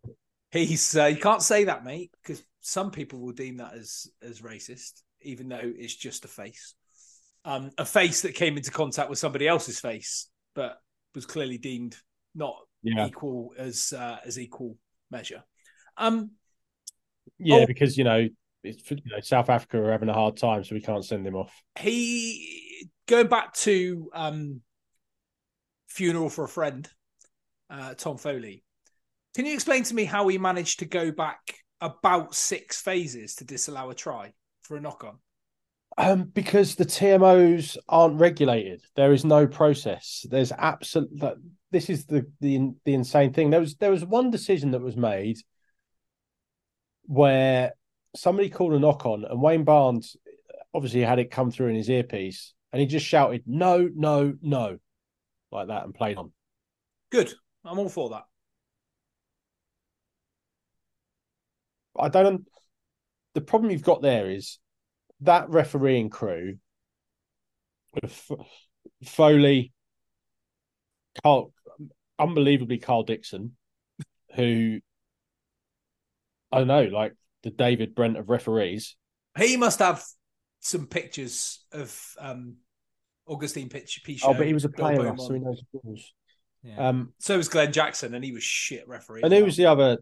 He's 0.53 0.95
uh, 0.95 1.05
you 1.05 1.17
can't 1.17 1.41
say 1.41 1.63
that, 1.65 1.83
mate, 1.83 2.11
because 2.21 2.43
some 2.61 2.91
people 2.91 3.19
will 3.19 3.31
deem 3.33 3.57
that 3.57 3.73
as 3.73 4.07
as 4.21 4.41
racist, 4.41 5.01
even 5.21 5.49
though 5.49 5.59
it's 5.63 5.95
just 5.95 6.25
a 6.25 6.27
face, 6.27 6.75
um, 7.43 7.71
a 7.77 7.85
face 7.85 8.21
that 8.21 8.35
came 8.35 8.55
into 8.55 8.69
contact 8.71 9.09
with 9.09 9.17
somebody 9.19 9.47
else's 9.47 9.79
face, 9.79 10.29
but 10.53 10.77
was 11.15 11.25
clearly 11.25 11.57
deemed 11.57 11.97
not 12.35 12.55
Yeah. 12.83 13.07
equal 13.07 13.53
as 13.57 13.93
uh, 13.93 14.19
as 14.25 14.37
equal 14.37 14.77
measure. 15.09 15.43
Um, 15.97 16.31
Yeah, 17.39 17.61
Oh. 17.63 17.65
because 17.65 17.97
you 17.97 18.03
know, 18.03 18.27
it's, 18.63 18.89
you 18.91 18.97
know, 19.05 19.19
South 19.21 19.49
Africa 19.49 19.79
are 19.79 19.91
having 19.91 20.09
a 20.09 20.13
hard 20.13 20.37
time, 20.37 20.63
so 20.63 20.75
we 20.75 20.81
can't 20.81 21.03
send 21.03 21.25
him 21.25 21.35
off. 21.35 21.51
he 21.79 22.89
going 23.07 23.27
back 23.27 23.53
to 23.55 24.09
um, 24.13 24.61
funeral 25.87 26.29
for 26.29 26.43
a 26.43 26.49
friend, 26.49 26.87
uh, 27.69 27.93
Tom 27.95 28.17
Foley. 28.17 28.63
Can 29.35 29.45
you 29.45 29.53
explain 29.53 29.83
to 29.83 29.95
me 29.95 30.05
how 30.05 30.27
he 30.27 30.37
managed 30.37 30.79
to 30.79 30.85
go 30.85 31.11
back 31.11 31.55
about 31.81 32.35
six 32.35 32.79
phases 32.81 33.35
to 33.35 33.43
disallow 33.43 33.89
a 33.89 33.95
try 33.95 34.33
for 34.61 34.77
a 34.77 34.81
knock 34.81 35.03
on? 35.03 35.17
Um, 35.97 36.23
because 36.23 36.75
the 36.75 36.85
TMOs 36.85 37.77
aren't 37.87 38.19
regulated. 38.19 38.83
There 38.95 39.11
is 39.11 39.25
no 39.25 39.47
process. 39.47 40.25
There's 40.29 40.51
absolute. 40.51 41.09
This 41.71 41.89
is 41.89 42.05
the 42.05 42.27
the 42.41 42.73
the 42.85 42.93
insane 42.93 43.33
thing. 43.33 43.49
There 43.49 43.59
was 43.59 43.75
there 43.75 43.91
was 43.91 44.05
one 44.05 44.31
decision 44.31 44.71
that 44.71 44.81
was 44.81 44.97
made 44.97 45.37
where 47.05 47.73
somebody 48.15 48.49
called 48.49 48.73
a 48.73 48.79
knock 48.79 49.05
on, 49.05 49.25
and 49.25 49.41
Wayne 49.41 49.63
Barnes 49.63 50.15
obviously 50.73 51.01
had 51.01 51.19
it 51.19 51.31
come 51.31 51.51
through 51.51 51.67
in 51.67 51.75
his 51.75 51.89
earpiece, 51.89 52.53
and 52.71 52.79
he 52.79 52.87
just 52.87 53.05
shouted 53.05 53.43
no, 53.45 53.89
no, 53.93 54.33
no, 54.41 54.77
like 55.51 55.67
that, 55.67 55.83
and 55.83 55.93
played 55.93 56.17
on. 56.17 56.31
Good. 57.11 57.33
I'm 57.65 57.79
all 57.79 57.89
for 57.89 58.09
that. 58.09 58.23
I 61.97 62.09
don't. 62.09 62.45
The 63.33 63.41
problem 63.41 63.71
you've 63.71 63.83
got 63.83 64.01
there 64.01 64.29
is 64.29 64.59
that 65.21 65.49
refereeing 65.49 66.09
crew 66.09 66.57
Foley, 69.05 69.71
Karl, 71.23 71.53
unbelievably 72.19 72.79
Karl 72.79 73.03
Dickson, 73.03 73.55
who 74.35 74.79
I 76.51 76.59
don't 76.59 76.67
know, 76.67 76.83
like 76.85 77.13
the 77.43 77.49
David 77.49 77.95
Brent 77.95 78.17
of 78.17 78.29
referees. 78.29 78.95
He 79.37 79.57
must 79.57 79.79
have 79.79 80.03
some 80.59 80.87
pictures 80.87 81.65
of 81.71 81.99
um, 82.19 82.57
Augustine 83.27 83.69
Pitch. 83.69 84.01
Pichot, 84.05 84.23
Oh, 84.25 84.33
but 84.33 84.47
he 84.47 84.53
was 84.53 84.65
a 84.65 84.69
player, 84.69 85.13
so 85.17 85.33
he 85.33 85.39
knows 85.39 85.61
the 85.73 85.79
rules. 85.83 86.13
Yeah. 86.63 86.87
Um, 86.89 87.13
so 87.19 87.35
was 87.37 87.49
Glenn 87.49 87.73
Jackson, 87.73 88.13
and 88.13 88.23
he 88.23 88.31
was 88.31 88.43
shit 88.43 88.87
referee. 88.87 89.21
and 89.23 89.33
who 89.33 89.43
was 89.43 89.57
the 89.57 89.65
other 89.65 89.97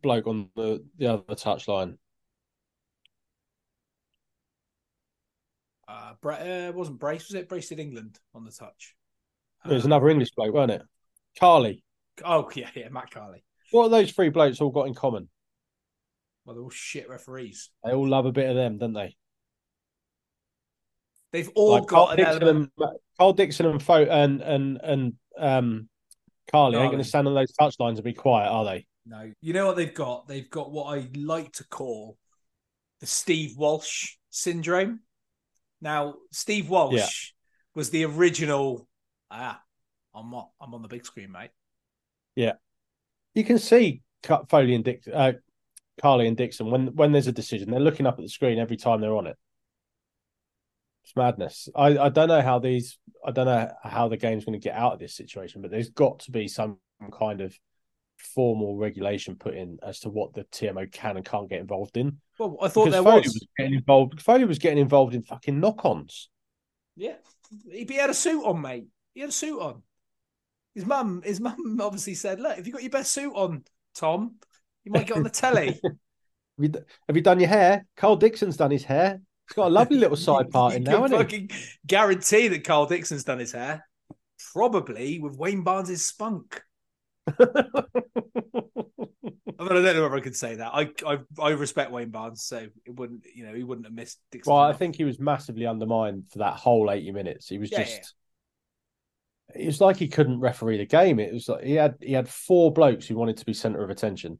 bloke 0.00 0.26
on 0.26 0.48
the 0.56 0.84
the 0.96 1.06
other 1.08 1.34
touchline? 1.34 1.96
Uh, 5.88 6.14
Bra- 6.20 6.36
uh, 6.36 6.72
wasn't 6.74 6.98
Brace, 6.98 7.28
was 7.28 7.34
it? 7.34 7.48
Brace 7.48 7.68
did 7.68 7.78
England 7.80 8.18
on 8.34 8.44
the 8.44 8.52
touch. 8.52 8.94
There 9.64 9.74
was 9.74 9.84
Uh, 9.84 9.88
another 9.88 10.08
English 10.08 10.30
bloke, 10.32 10.54
wasn't 10.54 10.80
it? 10.82 10.86
Carley. 11.38 11.84
Oh, 12.24 12.48
yeah, 12.54 12.70
yeah, 12.74 12.88
Matt 12.88 13.10
Carley. 13.10 13.44
What 13.72 13.84
have 13.84 13.90
those 13.90 14.12
three 14.12 14.28
blokes 14.28 14.60
all 14.60 14.70
got 14.70 14.86
in 14.86 14.94
common? 14.94 15.28
Well, 16.44 16.54
they're 16.54 16.62
all 16.62 16.70
shit 16.70 17.08
referees. 17.08 17.70
They 17.84 17.92
all 17.92 18.08
love 18.08 18.26
a 18.26 18.32
bit 18.32 18.48
of 18.48 18.56
them, 18.56 18.78
don't 18.78 18.92
they? 18.92 19.16
They've 21.32 21.50
all 21.54 21.70
like 21.72 21.86
got 21.86 22.06
Karl 22.08 22.16
Dickson 22.16 22.42
element. 22.42 22.72
and 22.78 22.88
Karl 23.18 23.32
Dickson 23.32 23.66
and 23.66 23.82
Fo- 23.82 24.04
and 24.04 24.42
and 24.42 24.80
and 24.82 25.12
um 25.38 25.88
Carley 26.50 26.76
ain't 26.76 26.90
going 26.90 27.02
to 27.02 27.08
stand 27.08 27.26
on 27.26 27.34
those 27.34 27.52
touchlines 27.58 27.94
and 27.94 28.02
be 28.04 28.12
quiet, 28.12 28.50
are 28.50 28.64
they? 28.66 28.86
No, 29.04 29.32
you 29.40 29.52
know 29.52 29.66
what 29.66 29.76
they've 29.76 29.92
got? 29.92 30.28
They've 30.28 30.48
got 30.48 30.70
what 30.70 30.96
I 30.96 31.08
like 31.14 31.52
to 31.54 31.64
call 31.64 32.16
the 33.00 33.06
Steve 33.06 33.56
Walsh 33.56 34.16
syndrome. 34.30 35.00
Now, 35.80 36.14
Steve 36.30 36.68
Walsh 36.70 36.94
Yeah. 36.94 37.08
was 37.74 37.90
the 37.90 38.04
original. 38.04 38.86
Ah, 39.30 39.60
I'm 40.14 40.30
not, 40.30 40.50
I'm 40.60 40.72
on 40.74 40.82
the 40.82 40.88
big 40.88 41.04
screen, 41.04 41.32
mate. 41.32 41.50
Yeah, 42.36 42.52
you 43.34 43.44
can 43.44 43.58
see 43.58 44.02
Cut- 44.22 44.48
Foley 44.48 44.74
and 44.74 44.84
Dick, 44.84 45.02
uh, 45.12 45.32
Carley 46.00 46.26
and 46.28 46.36
Dickson 46.36 46.70
when 46.70 46.94
when 46.94 47.12
there's 47.12 47.26
a 47.26 47.32
decision, 47.32 47.70
they're 47.70 47.80
looking 47.80 48.06
up 48.06 48.18
at 48.18 48.22
the 48.22 48.28
screen 48.28 48.58
every 48.58 48.76
time 48.76 49.00
they're 49.00 49.16
on 49.16 49.26
it. 49.26 49.36
It's 51.04 51.16
madness. 51.16 51.68
I, 51.74 51.98
I 51.98 52.08
don't 52.08 52.28
know 52.28 52.40
how 52.40 52.60
these. 52.60 52.98
I 53.24 53.32
don't 53.32 53.46
know 53.46 53.70
how 53.82 54.08
the 54.08 54.16
game's 54.16 54.44
going 54.44 54.58
to 54.58 54.64
get 54.64 54.76
out 54.76 54.92
of 54.94 54.98
this 55.00 55.16
situation, 55.16 55.60
but 55.60 55.70
there's 55.70 55.90
got 55.90 56.20
to 56.20 56.30
be 56.30 56.46
some 56.46 56.78
kind 57.12 57.40
of 57.40 57.58
formal 58.22 58.76
regulation 58.76 59.36
put 59.36 59.54
in 59.54 59.78
as 59.82 60.00
to 60.00 60.10
what 60.10 60.34
the 60.34 60.44
TMO 60.44 60.90
can 60.90 61.16
and 61.16 61.24
can't 61.24 61.48
get 61.48 61.60
involved 61.60 61.96
in. 61.96 62.18
Well, 62.38 62.56
I 62.62 62.68
thought 62.68 62.86
Because 62.86 62.92
there 62.94 63.02
Foley 63.02 63.22
was. 63.22 63.34
was 63.34 63.46
getting 63.58 63.74
involved. 63.74 64.22
Foley 64.22 64.44
was 64.44 64.58
getting 64.58 64.78
involved 64.78 65.14
in 65.14 65.22
fucking 65.22 65.58
knock-ons. 65.60 66.28
Yeah, 66.96 67.16
he, 67.70 67.84
he 67.84 67.94
had 67.94 68.10
a 68.10 68.14
suit 68.14 68.44
on, 68.44 68.60
mate. 68.60 68.86
He 69.14 69.20
had 69.20 69.30
a 69.30 69.32
suit 69.32 69.60
on. 69.60 69.82
His 70.74 70.86
mum, 70.86 71.22
his 71.24 71.40
mum 71.40 71.78
obviously 71.80 72.14
said, 72.14 72.40
"Look, 72.40 72.58
if 72.58 72.66
you 72.66 72.72
got 72.72 72.82
your 72.82 72.90
best 72.90 73.12
suit 73.12 73.32
on, 73.34 73.64
Tom, 73.94 74.36
you 74.84 74.92
might 74.92 75.06
get 75.06 75.16
on 75.16 75.22
the 75.22 75.30
telly." 75.30 75.80
Have 76.58 77.16
you, 77.16 77.22
done 77.22 77.40
your 77.40 77.48
hair? 77.48 77.86
Karl 77.96 78.16
Dickson's 78.16 78.56
done 78.56 78.70
his 78.70 78.84
hair. 78.84 79.20
He's 79.48 79.54
got 79.56 79.68
a 79.68 79.70
lovely 79.70 79.96
little 79.96 80.16
side 80.28 80.50
part 80.50 80.74
in 80.74 80.84
now, 80.84 81.06
he? 81.24 81.48
guarantee 81.86 82.48
that 82.48 82.62
Karl 82.62 82.86
Dickson's 82.86 83.24
done 83.24 83.38
his 83.38 83.52
hair, 83.52 83.84
probably 84.52 85.18
with 85.18 85.36
Wayne 85.36 85.62
Barnes' 85.62 86.06
spunk. 86.06 86.62
I 87.38 87.46
mean, 89.64 89.68
I 89.78 89.82
don't 89.82 89.96
know 89.96 90.02
whether 90.02 90.16
I 90.16 90.20
could 90.20 90.36
say 90.36 90.56
that. 90.56 90.72
I 90.74 90.90
I, 91.06 91.18
I 91.40 91.50
respect 91.50 91.92
Wayne 91.92 92.10
Barnes, 92.10 92.42
so 92.42 92.66
it 92.84 92.94
wouldn't, 92.94 93.24
you 93.34 93.46
know, 93.46 93.54
he 93.54 93.62
wouldn't 93.62 93.86
have 93.86 93.94
missed. 93.94 94.18
Dickson 94.30 94.52
well, 94.52 94.62
I 94.62 94.72
think 94.72 94.96
he 94.96 95.04
was 95.04 95.20
massively 95.20 95.66
undermined 95.66 96.24
for 96.30 96.38
that 96.40 96.54
whole 96.54 96.90
80 96.90 97.12
minutes. 97.12 97.48
He 97.48 97.58
was 97.58 97.70
Yeah, 97.70 97.84
just. 97.84 98.14
It 99.54 99.66
was 99.66 99.80
like 99.80 99.98
he 99.98 100.08
couldn't 100.08 100.40
referee 100.40 100.78
the 100.78 100.86
game. 100.86 101.20
It 101.20 101.32
was 101.32 101.48
like 101.48 101.62
he 101.62 101.74
had 101.74 101.94
he 102.00 102.12
had 102.12 102.28
four 102.28 102.72
blokes 102.72 103.06
who 103.06 103.16
wanted 103.16 103.36
to 103.36 103.46
be 103.46 103.52
centre 103.52 103.82
of 103.84 103.90
attention. 103.90 104.38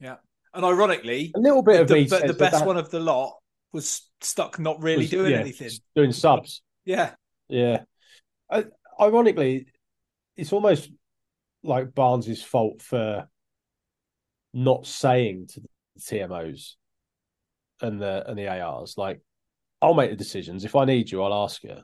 yeah. 0.00 0.16
And 0.54 0.64
ironically, 0.64 1.32
A 1.34 1.38
little 1.38 1.62
bit 1.62 1.82
of 1.82 1.88
the, 1.88 2.06
but 2.08 2.26
the 2.26 2.32
best 2.32 2.60
that 2.60 2.66
one 2.66 2.78
of 2.78 2.90
the 2.90 2.98
lot 2.98 3.36
was 3.72 4.08
stuck 4.22 4.58
not 4.58 4.82
really 4.82 5.00
was- 5.00 5.10
doing 5.10 5.32
yeah, 5.32 5.40
anything. 5.40 5.70
doing 5.94 6.12
subs. 6.12 6.62
Yeah, 6.86 7.10
Yeah. 7.48 7.82
I, 8.50 8.64
ironically, 8.98 9.66
it's 10.34 10.54
almost 10.54 10.88
like 11.66 11.94
Barnes's 11.94 12.42
fault 12.42 12.82
for 12.82 13.28
not 14.52 14.86
saying 14.86 15.48
to 15.48 15.60
the 15.60 15.68
TMOs 16.00 16.74
and 17.80 18.00
the 18.00 18.24
and 18.28 18.38
the 18.38 18.48
ARs 18.48 18.94
like, 18.96 19.20
"I'll 19.82 19.94
make 19.94 20.10
the 20.10 20.16
decisions. 20.16 20.64
If 20.64 20.76
I 20.76 20.84
need 20.84 21.10
you, 21.10 21.22
I'll 21.22 21.44
ask 21.44 21.62
you." 21.62 21.76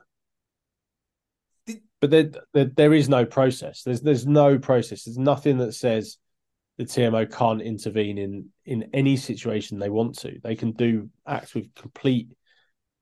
Did- 1.65 1.83
But 2.01 2.09
there, 2.09 2.31
there, 2.53 2.65
there 2.65 2.93
is 2.93 3.09
no 3.09 3.25
process. 3.25 3.83
There's 3.83 4.01
there's 4.01 4.25
no 4.25 4.57
process. 4.57 5.03
There's 5.03 5.17
nothing 5.17 5.57
that 5.59 5.73
says 5.73 6.17
the 6.77 6.85
TMO 6.85 7.31
can't 7.31 7.61
intervene 7.61 8.17
in 8.17 8.49
in 8.65 8.89
any 8.93 9.17
situation 9.17 9.77
they 9.79 9.89
want 9.89 10.17
to. 10.19 10.39
They 10.43 10.55
can 10.55 10.71
do 10.71 11.09
acts 11.27 11.53
with 11.53 11.73
complete 11.75 12.29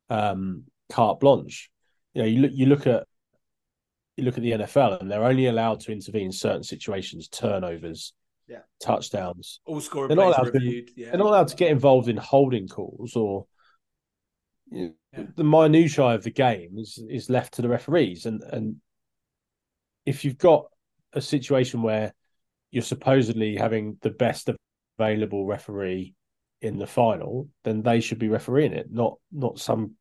um, 0.10 0.66
carte 0.92 1.20
blanche. 1.20 1.70
You 2.14 2.22
know, 2.22 2.28
you 2.28 2.42
look 2.42 2.52
you 2.54 2.66
look 2.66 2.88
at 2.88 3.08
you 4.22 4.26
look 4.26 4.38
at 4.38 4.44
the 4.44 4.52
NFL 4.52 5.02
and 5.02 5.10
they're 5.12 5.24
only 5.26 5.48
allowed 5.48 5.80
to 5.82 5.92
intervene 5.92 6.28
in 6.28 6.32
certain 6.32 6.64
situations, 6.64 7.28
turnovers, 7.28 8.14
Yeah. 8.48 8.62
touchdowns. 8.82 9.60
all 9.66 9.82
scoring 9.82 10.10
They're 10.10 10.18
not 10.18 10.38
allowed 10.38 10.52
to- 10.52 10.60
reviewed. 10.60 10.92
Yeah, 10.96 11.10
They're 11.10 11.18
not 11.18 11.28
allowed 11.28 11.48
to 11.50 11.56
get 11.56 11.72
involved 11.72 12.08
in 12.08 12.18
holding 12.18 12.68
calls 12.68 13.16
or 13.16 13.48
Yeah. 14.70 14.90
the 15.36 15.44
minutiae 15.44 16.16
of 16.16 16.24
the 16.24 16.32
game 16.32 16.78
is 16.78 16.98
is 17.10 17.30
left 17.30 17.54
to 17.56 17.62
the 17.62 17.70
referees. 17.70 18.26
And 18.26 18.42
and 18.44 18.82
if 20.06 20.24
you've 20.24 20.38
got 20.38 20.68
a 21.14 21.22
situation 21.22 21.82
where 21.82 22.14
you're 22.72 22.84
supposedly 22.84 23.56
having 23.58 23.98
the 24.02 24.10
best 24.12 24.50
available 24.98 25.46
referee 25.46 26.16
in 26.62 26.78
the 26.78 26.88
final, 26.88 27.50
then 27.64 27.82
they 27.82 28.00
should 28.00 28.20
be 28.20 28.30
refereeing 28.30 28.74
it, 28.74 28.92
not 28.92 29.18
not 29.32 29.60
some 29.60 29.98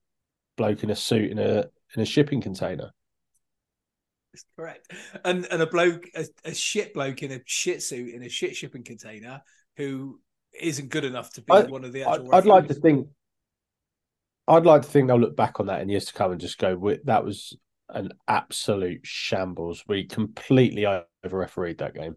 bloke 0.56 0.82
in 0.84 0.90
a 0.90 0.96
suit 0.96 1.30
in 1.30 1.38
a 1.38 1.70
in 1.96 2.02
a 2.02 2.04
shipping 2.04 2.40
container. 2.40 2.92
That's 4.32 4.44
correct. 4.56 4.92
And 5.24 5.46
and 5.50 5.62
a 5.62 5.66
bloke, 5.66 6.04
a, 6.14 6.24
a 6.44 6.54
shit 6.54 6.94
bloke 6.94 7.22
in 7.22 7.32
a 7.32 7.40
shit 7.46 7.82
suit 7.82 8.14
in 8.14 8.22
a 8.22 8.28
shit 8.28 8.56
shipping 8.56 8.84
container 8.84 9.42
who 9.76 10.20
isn't 10.60 10.88
good 10.88 11.04
enough 11.04 11.32
to 11.34 11.42
be 11.42 11.52
I- 11.52 11.62
one 11.62 11.84
of 11.84 11.92
the 11.92 12.02
actual. 12.08 12.34
I'd 12.34 12.46
like 12.46 12.68
to 12.68 12.74
think. 12.74 13.08
I'd 14.46 14.66
like 14.66 14.82
to 14.82 14.88
think 14.88 15.08
they'll 15.08 15.20
look 15.20 15.36
back 15.36 15.60
on 15.60 15.66
that 15.66 15.80
in 15.80 15.88
years 15.88 16.06
to 16.06 16.12
come 16.12 16.32
and 16.32 16.40
just 16.40 16.58
go, 16.58 16.94
"That 17.04 17.24
was 17.24 17.56
an 17.88 18.12
absolute 18.26 19.00
shambles. 19.04 19.84
We 19.86 20.04
completely 20.04 20.86
over 20.86 21.04
refereed 21.38 21.78
that 21.78 21.94
game." 21.94 22.16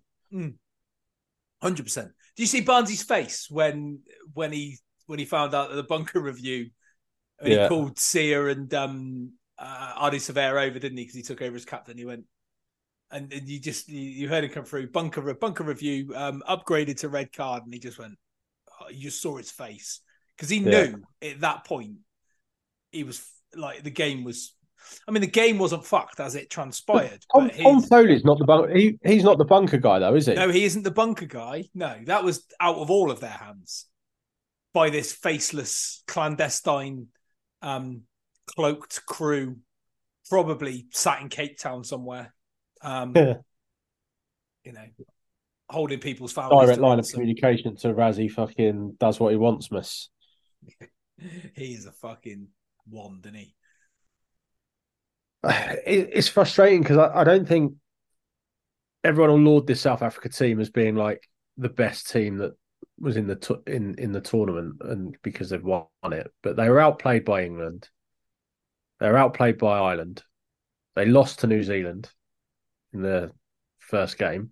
Hundred 1.62 1.84
percent. 1.84 2.12
Do 2.36 2.43
you 2.43 2.48
see 2.48 2.62
Barnsley's 2.62 3.03
face 3.03 3.48
when 3.50 4.00
when 4.34 4.51
he 4.51 4.79
when 5.05 5.20
he 5.20 5.25
found 5.25 5.53
out 5.53 5.70
that 5.70 5.75
the 5.75 5.84
bunker 5.84 6.20
review 6.20 6.70
and 7.39 7.50
he 7.50 7.67
called 7.67 8.00
Sear 8.00 8.48
and 8.50 8.74
um 8.74 9.34
uh, 9.63 10.10
Ardie 10.10 10.15
Savea 10.15 10.67
over, 10.67 10.79
didn't 10.79 10.98
he? 10.98 11.03
Because 11.03 11.15
he 11.15 11.22
took 11.22 11.41
over 11.41 11.55
as 11.55 11.65
captain. 11.65 11.98
He 11.98 12.05
went 12.05 12.25
and, 13.12 13.32
and 13.32 13.48
you 13.48 13.60
just 13.60 13.88
you, 13.88 14.01
you 14.01 14.27
heard 14.27 14.43
him 14.43 14.50
come 14.51 14.65
through 14.65 14.89
bunker 14.91 15.34
bunker 15.36 15.63
review 15.63 16.13
um 16.15 16.43
upgraded 16.50 16.98
to 16.98 17.10
red 17.10 17.32
card, 17.32 17.63
and 17.63 17.74
he 17.74 17.79
just 17.79 18.00
went. 18.00 18.15
Oh, 18.82 18.89
you 18.89 19.03
just 19.03 19.22
saw 19.22 19.38
his 19.38 19.51
face 19.51 20.01
because 20.36 20.50
he 20.50 20.60
Yeah. 20.60 20.88
knew 20.88 21.03
at 21.22 21.39
that 21.41 21.65
point 21.65 21.98
he 22.91 23.04
was 23.04 23.23
like 23.56 23.84
the 23.84 23.91
game 23.91 24.23
was. 24.23 24.54
I 25.08 25.12
mean, 25.12 25.21
the 25.21 25.28
game 25.28 25.60
wasn't 25.60 25.86
fucked 25.86 26.19
as 26.19 26.36
it 26.36 26.49
transpired. 26.49 27.23
Tom, 27.34 27.47
but 27.47 27.56
Tom 27.56 27.82
Foley's 27.84 28.26
not 28.26 28.38
the 28.38 28.43
bunker. 28.43 28.76
He, 28.76 28.99
he's 29.02 29.23
not 29.23 29.38
the 29.38 29.45
bunker 29.45 29.78
guy 29.78 29.99
though, 29.99 30.15
is 30.15 30.26
he? 30.26 30.34
no, 30.34 30.49
he 30.49 30.65
isn't 30.65 30.84
the 30.84 30.91
bunker 30.91 31.26
guy. 31.26 31.69
No, 31.73 31.95
that 32.06 32.26
was 32.26 32.45
out 32.60 32.76
of 32.76 32.91
all 32.91 33.10
of 33.10 33.21
their 33.21 33.30
hands 33.30 33.86
by 34.73 34.89
this 34.89 35.13
faceless, 35.13 36.04
clandestine, 36.08 37.08
um, 37.62 38.02
cloaked 38.47 39.06
crew, 39.06 39.58
probably 40.29 40.88
sat 40.91 41.21
in 41.21 41.29
Cape 41.29 41.58
Town 41.58 41.84
somewhere. 41.84 42.34
Um, 42.82 43.13
Yeah. 43.15 43.36
you 44.63 44.71
know, 44.71 44.86
holding 45.69 45.99
people's 45.99 46.32
families. 46.32 46.65
Direct 46.67 46.79
to 46.79 46.86
line 46.86 46.99
of 46.99 47.10
communication 47.12 47.75
to 47.77 47.93
Rassie. 47.93 48.32
Fucking 48.32 48.95
does 48.99 49.19
what 49.19 49.32
he 49.32 49.38
wants, 49.38 49.71
miss. 49.71 50.10
He 51.56 51.73
is 51.73 51.86
a 51.86 51.91
fucking 51.91 52.47
wand, 52.89 53.25
isn't 53.25 53.36
he? 53.36 53.56
It, 55.86 56.10
it's 56.13 56.27
frustrating 56.27 56.82
because 56.82 56.97
I, 56.97 57.21
I 57.21 57.23
don't 57.23 57.47
think 57.47 57.75
everyone 59.03 59.43
will 59.43 59.53
laud 59.53 59.67
this 59.67 59.82
South 59.82 60.01
Africa 60.01 60.29
team 60.29 60.60
as 60.60 60.69
being 60.69 60.95
like 60.95 61.27
the 61.58 61.69
best 61.69 62.10
team 62.10 62.38
that 62.38 62.53
was 62.99 63.15
in 63.15 63.27
the 63.27 63.36
t- 63.36 63.56
in 63.67 63.95
in 63.99 64.12
the 64.12 64.21
tournament, 64.21 64.77
and 64.82 65.15
because 65.21 65.49
they've 65.49 65.63
won 65.63 65.88
it, 66.12 66.32
but 66.41 66.56
they 66.56 66.69
were 66.69 66.79
outplayed 66.79 67.25
by 67.25 67.43
England. 67.43 67.89
They 68.99 69.10
were 69.10 69.17
outplayed 69.17 69.58
by 69.58 69.79
Ireland. 69.79 70.23
They 70.95 71.06
lost 71.06 71.39
to 71.39 71.47
New 71.47 71.63
Zealand 71.63 72.10
in 72.93 73.01
the 73.01 73.32
first 73.79 74.17
game. 74.17 74.51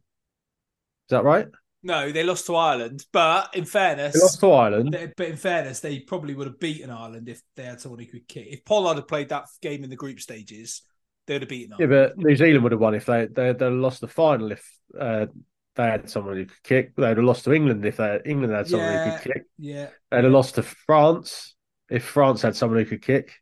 Is 1.08 1.10
that 1.12 1.23
right? 1.23 1.47
No, 1.84 2.12
they 2.12 2.23
lost 2.23 2.45
to 2.45 2.56
Ireland, 2.56 3.06
but 3.12 3.56
in 3.56 3.65
fairness, 3.65 4.13
They 4.13 4.19
lost 4.19 4.39
to 4.41 4.51
Ireland. 4.51 4.93
They- 4.93 5.12
But 5.17 5.30
in 5.30 5.38
fairness, 5.38 5.80
they 5.80 5.99
probably 5.99 6.36
would 6.36 6.47
have 6.47 6.60
beaten 6.60 6.91
Ireland 6.91 7.27
if 7.27 7.41
they 7.56 7.63
had 7.63 7.82
someone 7.82 7.99
who 7.99 8.06
could 8.06 8.27
kick. 8.27 8.47
If 8.51 8.65
Pollard 8.65 8.95
had 8.97 9.08
played 9.08 9.30
that 9.30 9.45
game 9.62 9.84
in 9.84 9.89
the 9.89 9.95
group 9.95 10.19
stages, 10.19 10.84
they 11.25 11.36
would 11.36 11.41
have 11.43 11.49
beaten 11.49 11.75
Yeah, 11.80 11.88
but 11.88 12.17
New 12.17 12.36
Zealand 12.36 12.63
would 12.63 12.71
have 12.71 12.82
won 12.82 12.93
if 12.93 13.06
they 13.06 13.25
they 13.27 13.54
they'd 13.54 13.67
lost 13.69 14.01
the 14.01 14.08
final 14.08 14.51
if 14.51 14.63
uh, 14.99 15.27
they 15.75 15.86
had 15.86 16.10
someone 16.10 16.36
who 16.38 16.45
could 16.45 16.63
kick. 16.63 16.95
They'd 16.95 17.17
have 17.17 17.19
lost 17.19 17.45
to 17.45 17.54
England 17.54 17.84
if 17.86 17.97
they 17.97 18.19
England 18.25 18.54
had 18.54 18.67
someone 18.67 18.89
who 19.10 19.17
could 19.17 19.34
kick. 19.34 19.43
yeah, 19.58 19.89
They'd 20.12 20.23
have 20.23 20.34
lost 20.34 20.56
to 20.56 20.63
France 20.63 21.56
if 21.89 22.04
France 22.04 22.43
had 22.43 22.56
someone 22.56 22.80
who 22.80 22.86
could 22.86 23.01
kick. 23.01 23.40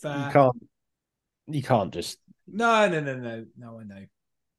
Fair. 0.00 0.26
You 0.26 0.32
can't. 0.32 0.66
You 1.48 1.62
can't 1.62 1.92
just. 1.92 2.18
No, 2.46 2.88
no, 2.88 3.00
no, 3.00 3.14
no, 3.16 3.44
no. 3.56 3.80
I 3.80 3.84
know. 3.84 4.04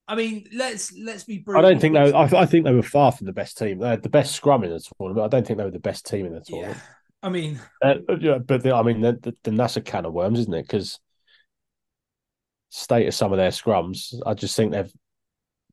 I 0.08 0.16
mean, 0.16 0.48
let's 0.54 0.94
let's 0.98 1.24
be. 1.26 1.40
Brutal. 1.40 1.66
I 1.66 1.70
don't 1.70 1.82
think 1.82 1.94
they. 1.94 2.12
I, 2.12 2.24
I 2.24 2.46
think 2.46 2.66
they 2.66 2.74
were 2.74 2.84
far 2.84 3.12
from 3.12 3.26
the 3.28 3.34
best 3.34 3.58
team. 3.58 3.80
They 3.80 3.90
had 3.90 4.04
the 4.04 4.10
best 4.10 4.36
scrum 4.36 4.64
in 4.64 4.72
the 4.72 4.80
tournament. 5.00 5.26
I 5.26 5.28
don't 5.28 5.46
think 5.46 5.58
they 5.58 5.66
were 5.66 5.72
the 5.72 5.80
best 5.80 6.06
team 6.06 6.26
in 6.26 6.34
the 6.34 6.44
Yeah, 6.48 6.56
tournament. 6.56 6.82
I 7.24 7.30
mean, 7.30 7.60
Uh, 7.84 7.96
yeah, 8.20 8.38
but 8.38 8.64
the, 8.64 8.74
I 8.74 8.84
mean, 8.84 9.02
the, 9.02 9.14
the, 9.14 9.36
then 9.44 9.56
that's 9.56 9.76
a 9.76 9.82
can 9.82 10.06
of 10.06 10.14
worms, 10.14 10.40
isn't 10.40 10.54
it? 10.54 10.62
Because 10.62 11.00
state 12.70 13.08
of 13.08 13.14
some 13.14 13.34
of 13.34 13.38
their 13.38 13.52
scrums, 13.52 14.14
I 14.26 14.34
just 14.34 14.56
think 14.56 14.72
they've. 14.72 14.92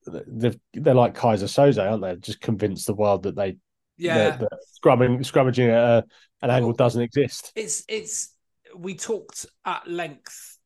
They've, 0.06 0.58
they're 0.74 0.92
like 0.92 1.16
Keyser 1.16 1.44
Söze, 1.44 1.82
aren't 1.82 2.02
they? 2.02 2.16
Just 2.16 2.42
convinced 2.42 2.86
the 2.86 2.94
world 2.94 3.22
that 3.22 3.36
they 3.36 3.56
yeah, 3.96 4.36
that, 4.36 4.40
that 4.40 4.52
scrumming 4.84 5.20
scrummaging 5.20 5.70
at 5.70 6.04
a, 6.04 6.04
an 6.42 6.50
angle 6.50 6.72
doesn't 6.72 7.00
exist. 7.00 7.52
it's 7.56 7.84
it's. 7.88 8.33
We 8.76 8.94
talked 8.94 9.46
at 9.64 9.88
length 9.88 10.58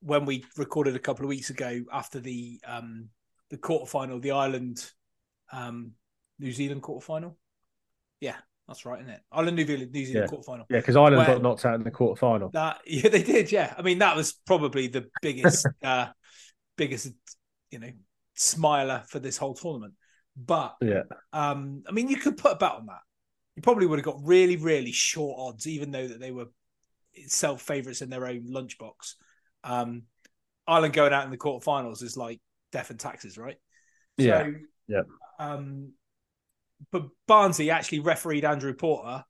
when 0.00 0.24
we 0.26 0.44
recorded 0.56 0.94
a 0.96 1.00
couple 1.00 1.24
of 1.24 1.28
weeks 1.28 1.50
ago 1.50 1.82
after 1.92 2.20
the 2.20 2.60
um 2.66 3.08
the 3.50 3.58
quarterfinal, 3.58 4.20
the 4.20 4.32
Ireland 4.32 4.90
um 5.52 5.92
New 6.38 6.52
Zealand 6.52 6.82
quarterfinal. 6.82 7.34
Yeah, 8.20 8.36
that's 8.68 8.84
right, 8.84 9.00
isn't 9.00 9.12
it? 9.12 9.20
Ireland 9.32 9.56
New 9.56 9.66
Zealand 9.66 9.92
New 9.92 10.04
Zealand 10.04 10.30
Yeah. 10.30 10.36
quarterfinal. 10.36 10.64
Yeah, 10.68 10.78
because 10.78 10.96
Ireland 10.96 11.26
got 11.26 11.42
knocked 11.42 11.64
out 11.64 11.74
in 11.74 11.84
the 11.84 11.90
quarter 11.90 12.18
final. 12.18 12.50
That 12.50 12.80
yeah, 12.86 13.08
they 13.08 13.22
did. 13.22 13.52
Yeah, 13.52 13.74
I 13.76 13.82
mean 13.82 13.98
that 13.98 14.16
was 14.16 14.32
probably 14.46 14.88
the 14.88 15.08
biggest, 15.22 15.66
uh 15.84 16.06
biggest, 16.76 17.12
you 17.70 17.78
know, 17.78 17.90
smiler 18.34 19.02
for 19.08 19.18
this 19.18 19.36
whole 19.36 19.54
tournament. 19.54 19.94
But 20.36 20.76
Yeah, 20.82 21.02
um, 21.32 21.82
I 21.88 21.92
mean, 21.92 22.08
you 22.08 22.16
could 22.16 22.36
put 22.36 22.52
a 22.52 22.56
bet 22.56 22.72
on 22.72 22.86
that. 22.86 23.00
You 23.54 23.62
probably 23.62 23.86
would 23.86 23.98
have 23.98 24.04
got 24.04 24.18
really, 24.22 24.56
really 24.56 24.92
short 24.92 25.36
odds, 25.38 25.66
even 25.66 25.90
though 25.90 26.06
that 26.06 26.20
they 26.20 26.30
were 26.30 26.48
self 27.26 27.62
favourites 27.62 28.02
in 28.02 28.10
their 28.10 28.26
own 28.26 28.46
lunchbox. 28.48 29.14
Um, 29.64 30.02
Ireland 30.66 30.94
going 30.94 31.12
out 31.12 31.24
in 31.24 31.30
the 31.30 31.38
quarterfinals 31.38 32.02
is 32.02 32.16
like 32.16 32.40
death 32.72 32.90
and 32.90 32.98
taxes, 32.98 33.38
right? 33.38 33.56
Yeah. 34.16 34.44
So, 34.44 34.54
Yeah. 34.88 35.02
Um, 35.38 35.92
but 36.92 37.08
Barnsley 37.26 37.70
actually 37.70 38.00
refereed 38.00 38.44
Andrew 38.44 38.74
Porter 38.74 39.24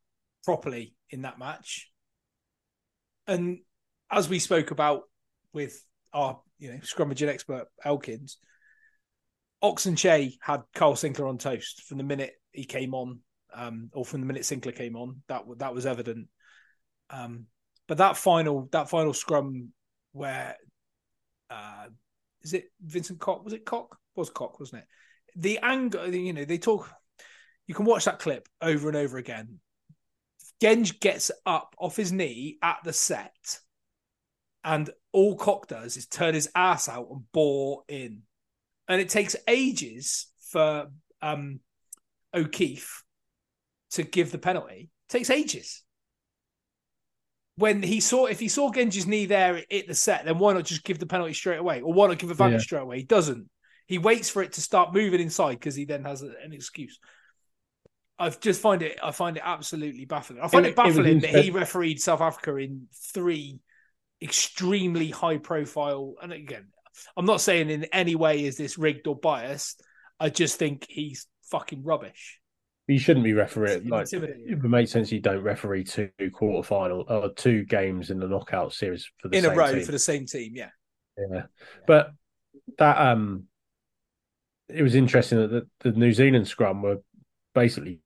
properly 0.45 0.95
in 1.11 1.23
that 1.23 1.39
match, 1.39 1.91
and 3.27 3.59
as 4.11 4.29
we 4.29 4.39
spoke 4.39 4.71
about 4.71 5.03
with 5.53 5.81
our, 6.13 6.41
you 6.59 6.71
know, 6.71 6.79
scrummaging 6.79 7.29
expert 7.29 7.67
Elkins, 7.85 8.39
Ox 9.63 9.87
Nché 9.87 10.37
had 10.41 10.63
Carl 10.75 10.95
Sinckler 10.95 11.29
on 11.29 11.39
toast 11.39 11.83
from 11.85 11.99
the 11.99 12.05
minute 12.05 12.33
he 12.53 12.65
came 12.65 12.95
on, 12.95 13.21
um, 13.55 13.91
or 13.93 14.05
from 14.05 14.21
the 14.21 14.27
minute 14.27 14.43
Sinckler 14.43 14.75
came 14.75 14.97
on. 14.97 15.23
That 15.29 15.45
that 15.59 15.75
was 15.75 15.87
evident. 15.87 16.29
Um, 17.11 17.47
but 17.89 17.99
that 17.99 18.17
final 18.17 18.69
that 18.73 18.89
final 18.89 19.15
scrum 19.15 19.73
where 20.13 20.57
uh, 21.51 21.87
is 22.43 22.55
it 22.55 22.71
Vincent 22.81 23.21
Cock? 23.21 23.45
Was 23.45 23.53
it 23.53 23.65
Koch? 23.65 23.97
Was 24.15 24.31
Cock, 24.31 24.59
wasn't 24.59 24.83
it? 24.83 24.89
The 25.37 25.59
anger, 25.63 26.07
you 26.09 26.33
know, 26.33 26.45
they 26.45 26.59
talk. 26.59 26.91
You 27.67 27.75
can 27.75 27.85
watch 27.85 28.05
that 28.05 28.19
clip 28.19 28.49
over 28.63 28.89
and 28.89 28.97
over 28.97 29.19
again. 29.19 29.59
Genge 30.63 31.01
gets 31.01 31.31
up 31.45 31.75
off 31.79 31.97
his 31.97 32.13
knee 32.13 32.59
at 32.63 32.79
the 32.83 32.93
set, 32.93 33.59
and 34.65 34.89
all 35.13 35.37
Cock 35.37 35.69
does 35.69 35.97
is 35.97 36.07
turn 36.07 36.35
his 36.35 36.49
ass 36.55 36.89
out 36.89 37.09
and 37.11 37.25
bore 37.33 37.83
in, 37.89 38.23
and 38.89 39.01
it 39.01 39.11
takes 39.11 39.37
ages 39.47 40.29
for 40.51 40.87
um, 41.21 41.61
O'Keeffe 42.33 43.03
to 43.91 44.03
give 44.03 44.33
the 44.33 44.39
penalty. 44.39 44.91
It 45.09 45.13
takes 45.13 45.31
ages 45.31 45.83
when 47.57 47.83
he 47.83 48.01
saw 48.01 48.27
if 48.27 48.39
he 48.39 48.49
saw 48.49 48.71
Genge's 48.71 49.07
knee 49.07 49.27
there 49.27 49.57
at 49.57 49.87
the 49.87 49.95
set, 49.95 50.25
then 50.25 50.39
why 50.39 50.53
not 50.53 50.65
just 50.65 50.85
give 50.85 50.99
the 50.99 51.07
penalty 51.07 51.33
straight 51.33 51.59
away, 51.59 51.81
or 51.81 51.93
why 51.93 52.07
not 52.07 52.19
give 52.19 52.31
advantage 52.31 52.61
yeah. 52.61 52.65
straight 52.65 52.83
away? 52.83 52.99
He 52.99 53.05
doesn't. 53.05 53.49
He 53.87 53.99
waits 53.99 54.29
for 54.29 54.43
it 54.43 54.53
to 54.55 54.61
start 54.61 54.93
moving 54.93 55.21
inside 55.21 55.55
because 55.55 55.75
he 55.75 55.85
then 55.85 56.05
has 56.05 56.23
an 56.23 56.53
excuse. 56.53 56.99
I 58.19 58.31
just 58.31 58.61
find 58.61 58.83
it. 58.83 58.99
I 59.03 59.11
find 59.11 59.37
it 59.37 59.43
absolutely 59.45 60.07
baffling. 60.07 60.41
I 60.43 60.49
find 60.49 60.67
it, 60.67 60.71
it 60.71 60.77
baffling 60.77 61.19
it 61.19 61.21
that 61.21 61.45
he 61.45 61.51
refereed 61.51 62.01
South 62.01 62.21
Africa 62.21 62.57
in 62.57 62.89
three 63.13 63.61
extremely 64.23 65.11
high-profile. 65.11 66.15
And 66.23 66.33
again, 66.33 66.69
I'm 67.17 67.27
not 67.27 67.43
saying 67.43 67.71
in 67.71 67.85
any 67.85 68.17
way 68.17 68.45
is 68.45 68.57
this 68.57 68.79
rigged 68.79 69.07
or 69.07 69.17
biased. 69.17 69.83
I 70.19 70.31
just 70.31 70.59
think 70.59 70.87
he's 70.89 71.27
fucking 71.51 71.85
rubbish. 71.85 72.41
You 72.89 72.99
shouldn't 72.99 73.25
be 73.25 73.33
refereeing. 73.33 73.89
Like 73.89 74.13
it 74.13 74.63
would 74.63 74.71
make 74.71 74.89
sense 74.89 75.11
you 75.11 75.21
don't 75.21 75.43
referee 75.43 75.85
two 75.85 76.11
quarterfinal 76.21 77.05
or 77.09 77.25
uh, 77.25 77.29
two 77.35 77.65
games 77.65 78.11
in 78.11 78.21
the 78.21 78.29
knockout 78.29 78.73
series 78.73 79.11
for 79.19 79.29
the 79.29 79.39
in 79.39 79.45
a 79.45 79.55
row 79.55 79.73
team. 79.73 79.85
for 79.85 79.93
the 79.93 79.99
same 79.99 80.27
team. 80.27 80.53
Yeah. 80.55 80.71
yeah, 81.19 81.25
yeah. 81.33 81.43
But 81.87 82.13
that 82.79 82.97
um, 82.99 83.45
it 84.69 84.83
was 84.83 84.95
interesting 84.95 85.39
that 85.39 85.51
the, 85.51 85.91
the 85.91 85.99
New 85.99 86.13
Zealand 86.13 86.47
scrum 86.47 86.83
were 86.83 86.99
basically 87.55 88.01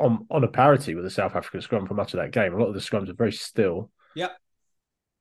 on 0.00 0.26
on 0.30 0.44
a 0.44 0.48
parity 0.48 0.94
with 0.96 1.04
the 1.04 1.10
South 1.10 1.36
African 1.36 1.60
scrum 1.60 1.86
for 1.86 1.94
much 1.94 2.12
of 2.12 2.18
that 2.18 2.32
game. 2.32 2.54
A 2.54 2.58
lot 2.58 2.68
of 2.68 2.74
the 2.74 2.80
scrums 2.80 3.08
are 3.08 3.14
very 3.14 3.32
still. 3.32 3.90
Yeah. 4.16 4.28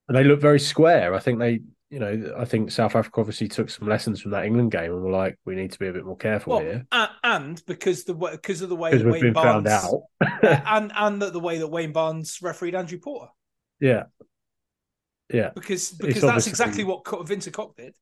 And 0.08 0.18
they 0.18 0.24
look 0.24 0.42
very 0.42 0.60
square. 0.60 1.14
I 1.14 1.20
think 1.20 1.40
they 1.40 1.62
you 1.92 2.00
know, 2.00 2.34
I 2.38 2.46
think 2.46 2.72
South 2.72 2.96
Africa 2.96 3.20
obviously 3.20 3.50
took 3.50 3.70
some 3.70 3.88
lessons 3.88 4.22
from 4.22 4.32
that 4.32 4.46
England 4.46 4.72
game 4.72 4.94
and 4.94 5.04
were 5.04 5.12
like, 5.12 5.38
we 5.46 5.56
need 5.56 5.74
to 5.74 5.80
be 5.80 5.88
a 5.88 5.94
bit 5.94 6.06
more 6.06 6.16
careful 6.16 6.54
well, 6.54 6.62
here. 6.62 6.88
And 7.22 7.62
because 7.68 8.06
the 8.06 8.14
because 8.14 8.62
of 8.62 8.70
the 8.70 8.78
way 8.78 8.98
that 8.98 9.06
Wayne 9.06 9.22
been 9.22 9.34
Barnes, 9.34 9.68
found 9.68 9.68
out, 9.68 10.02
and 10.66 10.92
and 10.96 11.22
the, 11.22 11.32
the 11.32 11.40
way 11.40 11.58
that 11.58 11.68
Wayne 11.68 11.92
Barnes 11.92 12.40
refereed 12.42 12.76
Andrew 12.76 12.98
Porter. 12.98 13.28
Yeah, 13.82 14.04
yeah. 15.32 15.50
Because 15.54 15.92
because 15.92 16.22
that's 16.22 16.48
exactly 16.48 16.86
what 16.86 17.06
Vincent 17.28 17.54
Cock 17.54 17.76
did. 17.76 17.94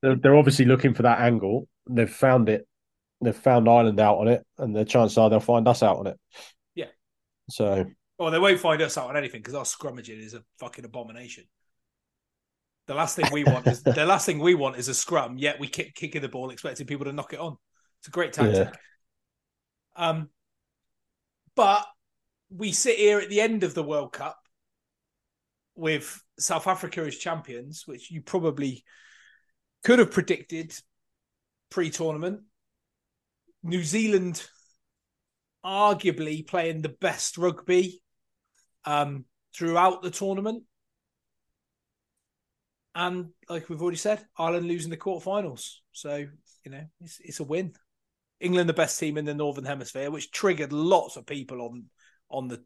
They're, 0.00 0.14
they're 0.14 0.36
obviously 0.36 0.66
looking 0.66 0.94
for 0.94 1.02
that 1.02 1.18
angle. 1.18 1.66
They've 1.90 2.08
found 2.08 2.48
it. 2.48 2.68
They've 3.20 3.34
found 3.34 3.68
Ireland 3.68 3.98
out 3.98 4.18
on 4.18 4.28
it, 4.28 4.46
and 4.58 4.76
the 4.76 4.84
chances 4.84 5.18
are 5.18 5.28
they'll 5.28 5.40
find 5.40 5.66
us 5.66 5.82
out 5.82 5.98
on 5.98 6.06
it. 6.06 6.18
Yeah. 6.76 6.86
So. 7.50 7.86
Well, 8.16 8.30
they 8.30 8.38
won't 8.38 8.60
find 8.60 8.80
us 8.80 8.96
out 8.96 9.10
on 9.10 9.16
anything 9.16 9.40
because 9.40 9.54
our 9.54 9.64
scrummaging 9.64 10.24
is 10.24 10.34
a 10.34 10.42
fucking 10.60 10.84
abomination. 10.84 11.44
The 12.86 12.94
last 12.94 13.16
thing 13.16 13.26
we 13.32 13.44
want 13.44 13.66
is 13.66 13.82
the 13.82 14.04
last 14.04 14.26
thing 14.26 14.38
we 14.38 14.54
want 14.54 14.76
is 14.76 14.88
a 14.88 14.94
scrum. 14.94 15.38
Yet 15.38 15.58
we 15.58 15.68
kick 15.68 15.94
kicking 15.94 16.22
the 16.22 16.28
ball, 16.28 16.50
expecting 16.50 16.86
people 16.86 17.06
to 17.06 17.12
knock 17.12 17.32
it 17.32 17.40
on. 17.40 17.56
It's 18.00 18.08
a 18.08 18.10
great 18.10 18.32
tactic. 18.34 18.74
Yeah. 18.74 20.08
Um, 20.08 20.28
but 21.56 21.86
we 22.50 22.72
sit 22.72 22.96
here 22.96 23.20
at 23.20 23.30
the 23.30 23.40
end 23.40 23.64
of 23.64 23.74
the 23.74 23.82
World 23.82 24.12
Cup 24.12 24.36
with 25.74 26.22
South 26.38 26.66
Africa 26.66 27.00
as 27.02 27.16
champions, 27.16 27.84
which 27.86 28.10
you 28.10 28.20
probably 28.20 28.84
could 29.82 29.98
have 29.98 30.10
predicted 30.10 30.74
pre-tournament. 31.70 32.40
New 33.62 33.82
Zealand 33.82 34.46
arguably 35.64 36.46
playing 36.46 36.82
the 36.82 36.90
best 37.00 37.38
rugby 37.38 38.02
um, 38.84 39.24
throughout 39.56 40.02
the 40.02 40.10
tournament. 40.10 40.64
And 42.94 43.30
like 43.48 43.68
we've 43.68 43.82
already 43.82 43.96
said, 43.96 44.24
Ireland 44.38 44.66
losing 44.66 44.90
the 44.90 44.96
quarterfinals. 44.96 45.76
So, 45.92 46.26
you 46.64 46.70
know, 46.70 46.84
it's, 47.00 47.20
it's 47.20 47.40
a 47.40 47.44
win. 47.44 47.72
England, 48.40 48.68
the 48.68 48.74
best 48.74 48.98
team 48.98 49.16
in 49.16 49.24
the 49.24 49.34
Northern 49.34 49.64
Hemisphere, 49.64 50.10
which 50.10 50.30
triggered 50.30 50.72
lots 50.72 51.16
of 51.16 51.26
people 51.26 51.62
on 51.62 51.84
on 52.30 52.48
the 52.48 52.56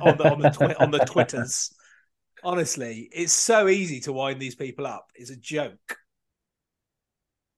on 0.00 0.16
the 0.16 0.30
on 0.30 0.40
the, 0.40 0.50
twi- 0.50 0.76
on 0.78 0.90
the 0.90 0.98
twitters. 1.00 1.74
Honestly, 2.44 3.08
it's 3.12 3.32
so 3.32 3.66
easy 3.68 4.00
to 4.00 4.12
wind 4.12 4.40
these 4.40 4.54
people 4.54 4.86
up. 4.86 5.10
It's 5.14 5.30
a 5.30 5.36
joke. 5.36 5.96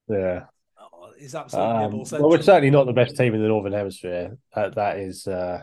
Yeah, 0.07 0.45
oh, 0.79 1.11
it's 1.17 1.35
absolutely. 1.35 1.83
Um, 1.83 2.03
well, 2.19 2.29
we're 2.31 2.41
certainly 2.41 2.71
not 2.71 2.87
the 2.87 2.93
best 2.93 3.15
team 3.15 3.35
in 3.35 3.41
the 3.41 3.47
Northern 3.47 3.73
Hemisphere. 3.73 4.37
That 4.55 4.75
that 4.75 4.97
is 4.97 5.27
uh, 5.27 5.61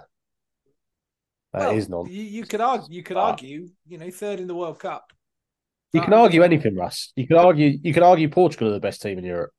that 1.53 1.59
well, 1.59 1.77
is 1.77 1.89
not. 1.89 2.09
You, 2.09 2.23
you, 2.23 2.45
could 2.47 2.61
argue. 2.61 2.97
You 2.97 3.03
could 3.03 3.17
argue. 3.17 3.69
You 3.87 3.99
know, 3.99 4.11
third 4.11 4.39
in 4.39 4.47
the 4.47 4.55
World 4.55 4.79
Cup. 4.79 5.13
You 5.93 6.03
can 6.03 6.13
argue 6.13 6.43
anything, 6.43 6.77
Russ. 6.77 7.13
You 7.17 7.27
can 7.27 7.37
argue. 7.37 7.79
You 7.83 7.95
can 7.95 8.03
argue 8.03 8.29
Portugal 8.29 8.69
are 8.69 8.73
the 8.73 8.81
best 8.81 9.01
team 9.01 9.19
in 9.19 9.25
Europe. 9.25 9.53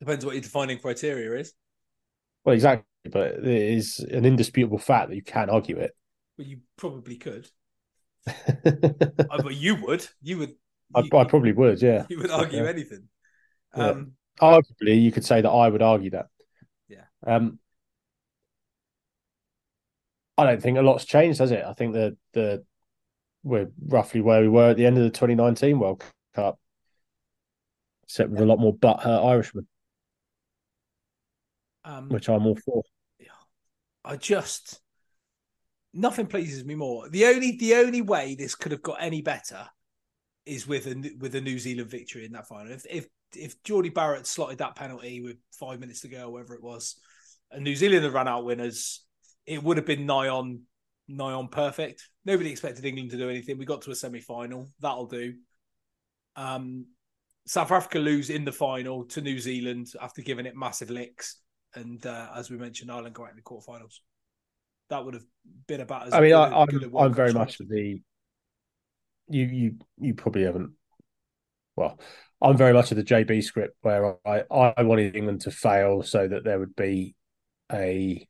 Depends 0.00 0.24
what 0.24 0.34
your 0.34 0.42
defining 0.42 0.78
criteria 0.78 1.40
is. 1.40 1.54
Well, 2.44 2.54
exactly, 2.54 2.84
but 3.10 3.32
it 3.32 3.46
is 3.46 3.98
an 3.98 4.24
indisputable 4.24 4.78
fact 4.78 5.08
that 5.08 5.16
you 5.16 5.22
can 5.22 5.50
argue 5.50 5.78
it. 5.78 5.92
Well, 6.36 6.46
you 6.46 6.58
probably 6.76 7.16
could. 7.16 7.48
I, 8.26 8.32
but 9.42 9.54
you 9.54 9.76
would. 9.76 10.06
You 10.22 10.38
would. 10.38 10.50
You, 10.50 11.08
I, 11.12 11.16
I, 11.16 11.24
probably 11.24 11.52
would. 11.52 11.80
Yeah. 11.80 12.04
You 12.08 12.18
would 12.18 12.30
argue 12.30 12.62
yeah. 12.62 12.68
anything. 12.68 13.08
Um. 13.74 14.12
Arguably, 14.40 15.02
you 15.02 15.10
could 15.10 15.24
say 15.24 15.40
that 15.40 15.50
I 15.50 15.68
would 15.68 15.82
argue 15.82 16.10
that. 16.10 16.26
Yeah. 16.88 17.04
Um, 17.26 17.58
I 20.36 20.44
don't 20.44 20.62
think 20.62 20.78
a 20.78 20.82
lot's 20.82 21.04
changed, 21.04 21.40
has 21.40 21.50
it? 21.50 21.64
I 21.64 21.72
think 21.72 21.92
the 21.92 22.16
the 22.34 22.64
we're 23.42 23.70
roughly 23.86 24.20
where 24.20 24.40
we 24.40 24.48
were 24.48 24.70
at 24.70 24.76
the 24.76 24.86
end 24.86 24.96
of 24.98 25.04
the 25.04 25.10
2019 25.10 25.78
World 25.78 26.02
Cup, 26.34 26.58
except 28.04 28.30
with 28.30 28.40
a 28.40 28.46
lot 28.46 28.58
more 28.58 28.74
butt 28.74 29.00
hurt 29.00 29.22
Irishmen, 29.22 29.66
um, 31.84 32.08
which 32.08 32.28
I'm 32.28 32.46
all 32.46 32.56
for. 32.56 32.82
I 34.04 34.16
just 34.16 34.80
nothing 35.92 36.26
pleases 36.26 36.64
me 36.64 36.74
more. 36.74 37.08
The 37.08 37.26
only 37.26 37.56
the 37.56 37.74
only 37.74 38.00
way 38.00 38.34
this 38.34 38.54
could 38.54 38.72
have 38.72 38.82
got 38.82 39.02
any 39.02 39.20
better 39.20 39.68
is 40.46 40.66
with 40.66 40.86
a 40.86 41.12
with 41.18 41.34
a 41.34 41.40
New 41.40 41.58
Zealand 41.58 41.90
victory 41.90 42.24
in 42.24 42.32
that 42.32 42.48
final. 42.48 42.72
If 42.72 42.86
if 42.88 43.06
if 43.36 43.62
Jordie 43.62 43.90
Barrett 43.90 44.26
slotted 44.26 44.58
that 44.58 44.76
penalty 44.76 45.20
with 45.20 45.36
five 45.52 45.80
minutes 45.80 46.00
to 46.00 46.08
go, 46.08 46.30
whatever 46.30 46.54
it 46.54 46.62
was, 46.62 46.96
and 47.50 47.64
New 47.64 47.76
Zealand 47.76 48.04
had 48.04 48.14
run 48.14 48.28
out 48.28 48.46
winners, 48.46 49.04
it 49.44 49.62
would 49.62 49.76
have 49.76 49.86
been 49.86 50.06
nigh 50.06 50.28
on 50.28 50.62
nigh 51.06 51.32
on 51.32 51.48
perfect. 51.48 52.08
Nobody 52.28 52.50
expected 52.50 52.84
England 52.84 53.10
to 53.12 53.16
do 53.16 53.30
anything. 53.30 53.56
We 53.56 53.64
got 53.64 53.80
to 53.82 53.90
a 53.90 53.94
semi 53.94 54.20
final. 54.20 54.68
That'll 54.80 55.06
do. 55.06 55.32
Um, 56.36 56.88
South 57.46 57.72
Africa 57.72 57.98
lose 57.98 58.28
in 58.28 58.44
the 58.44 58.52
final 58.52 59.06
to 59.06 59.22
New 59.22 59.38
Zealand 59.38 59.86
after 59.98 60.20
giving 60.20 60.44
it 60.44 60.54
massive 60.54 60.90
licks. 60.90 61.40
And 61.74 62.04
uh, 62.04 62.28
as 62.36 62.50
we 62.50 62.58
mentioned, 62.58 62.92
Ireland 62.92 63.14
go 63.14 63.24
out 63.24 63.30
in 63.30 63.36
the 63.36 63.42
quarterfinals. 63.42 64.00
That 64.90 65.06
would 65.06 65.14
have 65.14 65.24
been 65.66 65.80
about 65.80 66.08
as 66.08 66.12
I 66.12 66.20
mean, 66.20 66.34
I, 66.34 66.60
am 66.60 66.96
I'm 66.98 67.14
very 67.14 67.32
much 67.32 67.56
the 67.56 68.02
you 69.30 69.44
you 69.46 69.78
you 69.98 70.12
probably 70.12 70.44
haven't 70.44 70.72
well, 71.76 71.98
I'm 72.42 72.58
very 72.58 72.74
much 72.74 72.90
of 72.90 72.98
the 72.98 73.04
JB 73.04 73.42
script 73.42 73.74
where 73.80 74.16
I, 74.26 74.44
I 74.50 74.82
wanted 74.82 75.16
England 75.16 75.40
to 75.42 75.50
fail 75.50 76.02
so 76.02 76.28
that 76.28 76.44
there 76.44 76.58
would 76.58 76.76
be 76.76 77.14
a 77.72 78.27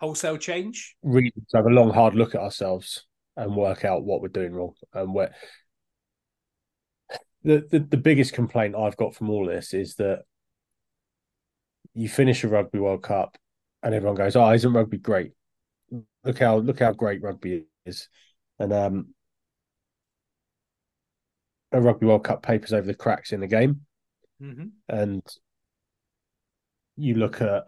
wholesale 0.00 0.36
change? 0.36 0.96
Really, 1.02 1.30
to 1.30 1.56
have 1.56 1.66
a 1.66 1.70
long, 1.70 1.90
hard 1.90 2.14
look 2.14 2.34
at 2.34 2.40
ourselves 2.40 3.06
and 3.36 3.56
work 3.56 3.84
out 3.84 4.04
what 4.04 4.20
we're 4.20 4.28
doing 4.28 4.52
wrong 4.52 4.74
and 4.92 5.14
where. 5.14 5.34
The, 7.42 7.66
the 7.70 7.78
the 7.80 7.96
biggest 7.98 8.32
complaint 8.32 8.74
I've 8.74 8.96
got 8.96 9.14
from 9.14 9.28
all 9.28 9.46
this 9.46 9.74
is 9.74 9.96
that 9.96 10.22
you 11.92 12.08
finish 12.08 12.42
a 12.42 12.48
Rugby 12.48 12.78
World 12.78 13.02
Cup 13.02 13.36
and 13.84 13.94
everyone 13.94 14.16
goes, 14.16 14.34
"Oh, 14.34 14.50
isn't 14.50 14.72
rugby 14.72 14.98
great? 14.98 15.32
Look 16.24 16.38
how 16.38 16.56
look 16.56 16.80
how 16.80 16.92
great 16.92 17.22
rugby 17.22 17.66
is," 17.84 18.08
and 18.58 18.72
um, 18.72 19.14
a 21.70 21.80
Rugby 21.80 22.06
World 22.06 22.24
Cup 22.24 22.42
papers 22.42 22.72
over 22.72 22.86
the 22.86 22.94
cracks 22.94 23.32
in 23.32 23.40
the 23.40 23.46
game, 23.46 23.82
mm-hmm. 24.42 24.68
and 24.88 25.22
you 26.96 27.14
look 27.16 27.42
at 27.42 27.64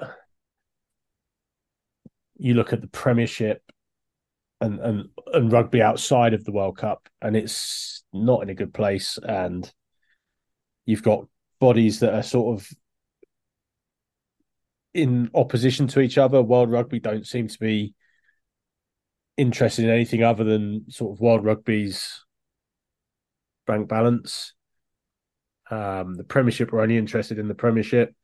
you 2.38 2.54
look 2.54 2.72
at 2.72 2.80
the 2.80 2.88
Premiership 2.88 3.62
and 4.60 4.80
and 4.80 5.08
and 5.32 5.52
rugby 5.52 5.82
outside 5.82 6.34
of 6.34 6.44
the 6.44 6.52
World 6.52 6.78
Cup, 6.78 7.08
and 7.20 7.36
it's 7.36 8.04
not 8.12 8.42
in 8.42 8.50
a 8.50 8.54
good 8.54 8.72
place. 8.72 9.18
And 9.22 9.70
you've 10.84 11.02
got 11.02 11.26
bodies 11.60 12.00
that 12.00 12.14
are 12.14 12.22
sort 12.22 12.58
of 12.58 12.68
in 14.94 15.30
opposition 15.34 15.86
to 15.88 16.00
each 16.00 16.18
other. 16.18 16.42
World 16.42 16.70
Rugby 16.70 17.00
don't 17.00 17.26
seem 17.26 17.48
to 17.48 17.58
be 17.58 17.94
interested 19.36 19.84
in 19.84 19.90
anything 19.90 20.22
other 20.22 20.44
than 20.44 20.90
sort 20.90 21.14
of 21.14 21.20
World 21.20 21.44
Rugby's 21.44 22.24
bank 23.66 23.88
balance. 23.88 24.54
Um, 25.70 26.14
the 26.14 26.24
Premiership 26.24 26.72
are 26.72 26.80
only 26.80 26.96
interested 26.96 27.38
in 27.38 27.48
the 27.48 27.54
Premiership. 27.54 28.14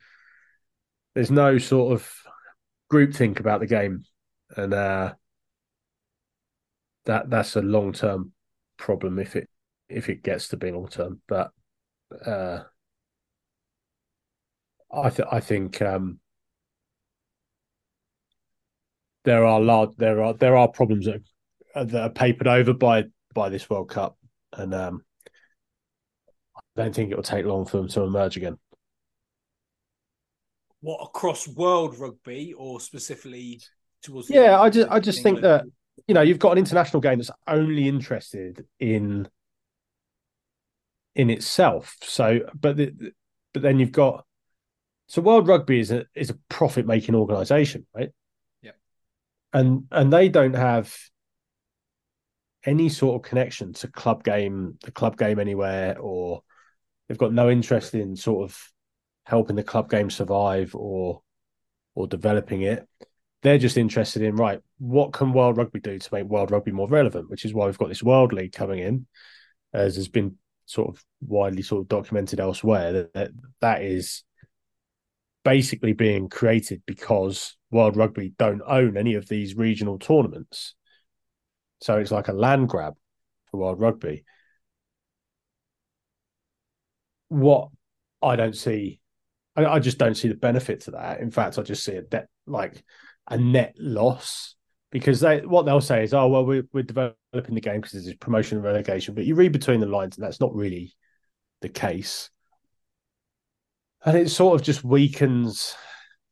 There's 1.14 1.30
no 1.30 1.58
sort 1.58 1.92
of 1.92 2.21
groupthink 2.92 3.40
about 3.40 3.60
the 3.60 3.66
game, 3.66 4.04
and 4.56 4.74
uh, 4.74 5.14
that 7.06 7.30
that's 7.30 7.56
a 7.56 7.62
long 7.62 7.92
term 7.92 8.32
problem 8.76 9.18
if 9.18 9.34
it 9.36 9.48
if 9.88 10.08
it 10.08 10.22
gets 10.22 10.48
to 10.48 10.56
be 10.56 10.70
long 10.70 10.88
term. 10.88 11.20
But 11.26 11.50
uh, 12.24 12.64
I 14.92 15.10
th- 15.10 15.28
I 15.30 15.40
think 15.40 15.80
um, 15.80 16.20
there 19.24 19.44
are 19.44 19.60
large 19.60 19.90
there 19.96 20.22
are 20.22 20.34
there 20.34 20.56
are 20.56 20.68
problems 20.68 21.06
that 21.06 21.22
are, 21.74 21.84
that 21.84 22.02
are 22.02 22.10
papered 22.10 22.48
over 22.48 22.74
by 22.74 23.04
by 23.34 23.48
this 23.48 23.68
World 23.70 23.88
Cup, 23.88 24.18
and 24.52 24.74
um, 24.74 25.04
I 26.56 26.60
don't 26.76 26.94
think 26.94 27.10
it 27.10 27.16
will 27.16 27.22
take 27.22 27.46
long 27.46 27.64
for 27.64 27.78
them 27.78 27.88
to 27.88 28.02
emerge 28.02 28.36
again. 28.36 28.58
What 30.82 31.00
across 31.02 31.48
world 31.48 31.98
rugby 31.98 32.54
or 32.56 32.80
specifically 32.80 33.60
towards? 34.02 34.28
Yeah, 34.28 34.60
I 34.60 34.68
just 34.68 34.90
I 34.90 35.00
just 35.00 35.22
think 35.22 35.40
that 35.40 35.64
you 36.06 36.14
know 36.14 36.22
you've 36.22 36.38
got 36.38 36.52
an 36.52 36.58
international 36.58 37.00
game 37.00 37.18
that's 37.18 37.30
only 37.46 37.88
interested 37.88 38.66
in 38.78 39.28
in 41.14 41.30
itself. 41.30 41.96
So, 42.02 42.40
but 42.58 42.76
the, 42.76 43.12
but 43.52 43.62
then 43.62 43.78
you've 43.78 43.92
got 43.92 44.24
so 45.06 45.22
World 45.22 45.46
Rugby 45.46 45.78
is 45.78 45.90
a 45.90 46.06
is 46.14 46.30
a 46.30 46.38
profit 46.48 46.86
making 46.86 47.14
organisation, 47.14 47.86
right? 47.94 48.10
Yeah, 48.62 48.72
and 49.52 49.84
and 49.90 50.12
they 50.12 50.28
don't 50.28 50.54
have 50.54 50.94
any 52.64 52.88
sort 52.88 53.16
of 53.16 53.28
connection 53.28 53.72
to 53.74 53.88
club 53.88 54.24
game, 54.24 54.78
the 54.82 54.90
club 54.90 55.16
game 55.16 55.38
anywhere, 55.38 55.98
or 55.98 56.42
they've 57.08 57.18
got 57.18 57.32
no 57.32 57.50
interest 57.50 57.94
in 57.94 58.16
sort 58.16 58.50
of 58.50 58.72
helping 59.24 59.56
the 59.56 59.62
club 59.62 59.90
game 59.90 60.10
survive 60.10 60.74
or 60.74 61.22
or 61.94 62.06
developing 62.06 62.62
it. 62.62 62.88
They're 63.42 63.58
just 63.58 63.76
interested 63.76 64.22
in 64.22 64.36
right, 64.36 64.60
what 64.78 65.12
can 65.12 65.32
World 65.32 65.56
Rugby 65.56 65.80
do 65.80 65.98
to 65.98 66.14
make 66.14 66.24
World 66.24 66.50
Rugby 66.50 66.70
more 66.70 66.88
relevant? 66.88 67.28
Which 67.28 67.44
is 67.44 67.52
why 67.52 67.66
we've 67.66 67.78
got 67.78 67.88
this 67.88 68.02
World 68.02 68.32
League 68.32 68.52
coming 68.52 68.78
in, 68.78 69.06
as 69.74 69.96
has 69.96 70.08
been 70.08 70.36
sort 70.66 70.88
of 70.88 71.04
widely 71.20 71.62
sort 71.62 71.82
of 71.82 71.88
documented 71.88 72.40
elsewhere. 72.40 72.92
That 72.92 73.12
that, 73.14 73.30
that 73.60 73.82
is 73.82 74.24
basically 75.44 75.92
being 75.92 76.28
created 76.28 76.82
because 76.86 77.56
World 77.70 77.96
Rugby 77.96 78.32
don't 78.38 78.62
own 78.66 78.96
any 78.96 79.14
of 79.14 79.28
these 79.28 79.56
regional 79.56 79.98
tournaments. 79.98 80.74
So 81.80 81.98
it's 81.98 82.12
like 82.12 82.28
a 82.28 82.32
land 82.32 82.68
grab 82.68 82.94
for 83.50 83.58
World 83.58 83.80
Rugby. 83.80 84.24
What 87.28 87.70
I 88.22 88.36
don't 88.36 88.56
see, 88.56 89.00
I, 89.56 89.64
I 89.66 89.78
just 89.78 89.98
don't 89.98 90.16
see 90.16 90.28
the 90.28 90.34
benefit 90.34 90.82
to 90.82 90.92
that. 90.92 91.20
In 91.20 91.30
fact, 91.30 91.58
I 91.58 91.62
just 91.62 91.84
see 91.84 91.96
a 91.96 92.02
debt 92.02 92.28
like 92.46 92.82
a 93.28 93.36
net 93.36 93.74
loss 93.78 94.56
because 94.90 95.20
they 95.20 95.40
what 95.40 95.64
they'll 95.64 95.80
say 95.80 96.04
is, 96.04 96.14
oh 96.14 96.28
well, 96.28 96.44
we're 96.44 96.64
we're 96.72 96.82
developing 96.82 97.16
the 97.32 97.60
game 97.60 97.80
because 97.80 97.92
this 97.92 98.06
is 98.06 98.14
promotion 98.14 98.58
and 98.58 98.64
relegation. 98.64 99.14
But 99.14 99.24
you 99.24 99.34
read 99.34 99.52
between 99.52 99.80
the 99.80 99.86
lines, 99.86 100.16
and 100.16 100.24
that's 100.24 100.40
not 100.40 100.54
really 100.54 100.94
the 101.62 101.68
case. 101.68 102.30
And 104.04 104.16
it 104.16 104.30
sort 104.30 104.60
of 104.60 104.64
just 104.64 104.84
weakens 104.84 105.74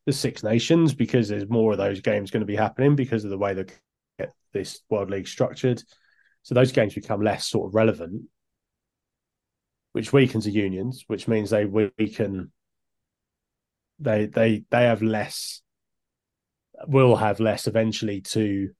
the 0.06 0.12
Six 0.12 0.42
Nations 0.42 0.92
because 0.94 1.28
there's 1.28 1.48
more 1.48 1.72
of 1.72 1.78
those 1.78 2.00
games 2.00 2.30
going 2.30 2.40
to 2.40 2.46
be 2.46 2.56
happening 2.56 2.96
because 2.96 3.24
of 3.24 3.30
the 3.30 3.38
way 3.38 3.54
they 3.54 3.64
get 4.18 4.32
this 4.52 4.80
World 4.90 5.10
League 5.10 5.28
structured. 5.28 5.82
So 6.42 6.54
those 6.54 6.72
games 6.72 6.94
become 6.94 7.22
less 7.22 7.46
sort 7.46 7.68
of 7.68 7.74
relevant, 7.74 8.24
which 9.92 10.12
weakens 10.12 10.44
the 10.44 10.50
unions, 10.50 11.04
which 11.06 11.28
means 11.28 11.50
they 11.50 11.64
weaken. 11.64 12.52
They 14.00 14.26
they 14.26 14.64
they 14.70 14.84
have 14.84 15.02
less 15.02 15.62
will 16.86 17.16
have 17.16 17.40
less 17.40 17.66
eventually 17.66 18.22
to 18.22 18.70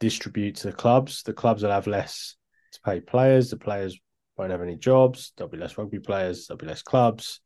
distribute 0.00 0.56
to 0.56 0.68
the 0.68 0.72
clubs. 0.72 1.22
The 1.22 1.32
clubs 1.32 1.62
will 1.62 1.70
have 1.70 1.86
less 1.86 2.36
to 2.72 2.80
pay 2.84 3.00
players. 3.00 3.50
The 3.50 3.56
players 3.56 3.98
won't 4.36 4.50
have 4.50 4.62
any 4.62 4.76
jobs. 4.76 5.32
There'll 5.36 5.50
be 5.50 5.58
less 5.58 5.78
rugby 5.78 6.00
players. 6.00 6.46
There'll 6.46 6.58
be 6.58 6.66
less 6.66 6.82
clubs, 6.82 7.40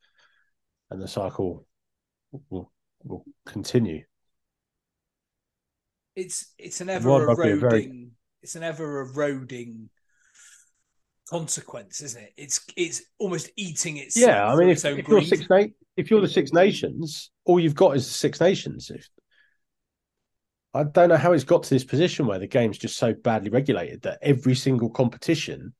and 0.90 1.01
the 1.01 1.09
cycle 1.09 1.66
will 2.51 2.72
will 3.05 3.24
continue. 3.46 4.05
It's 6.16 6.53
it's 6.59 6.81
an 6.81 6.88
ever 6.88 7.31
eroding. 7.31 7.61
Very... 7.61 8.09
It's 8.42 8.55
an 8.55 8.62
ever 8.62 9.01
eroding 9.01 9.90
consequence, 11.29 12.01
isn't 12.01 12.23
it? 12.23 12.33
It's 12.37 12.61
it's 12.77 13.03
almost 13.19 13.51
eating 13.57 13.99
its. 13.99 14.17
Yeah, 14.17 14.47
I 14.47 14.57
mean, 14.57 14.69
if, 14.69 14.85
if 14.85 15.09
you're 15.09 15.23
six 15.23 15.49
na- 15.49 15.67
if 15.99 16.11
you're 16.11 16.21
the 16.21 16.29
Six 16.29 16.53
Nations, 16.53 17.31
all 17.45 17.59
you've 17.59 17.75
got 17.75 17.97
is 17.97 18.07
the 18.07 18.14
Six 18.14 18.41
Nations. 18.41 18.88
If 18.88 19.09
I 20.73 20.85
don't 20.85 21.09
know 21.09 21.17
how 21.17 21.33
it's 21.33 21.45
got 21.45 21.64
to 21.64 21.71
this 21.71 21.85
position 21.85 22.27
where 22.27 22.38
the 22.38 22.47
game's 22.47 22.79
just 22.79 22.97
so 22.97 23.12
badly 23.12 23.51
regulated 23.51 24.03
that 24.03 24.21
every 24.23 24.55
single 24.55 24.91
competition, 24.91 25.75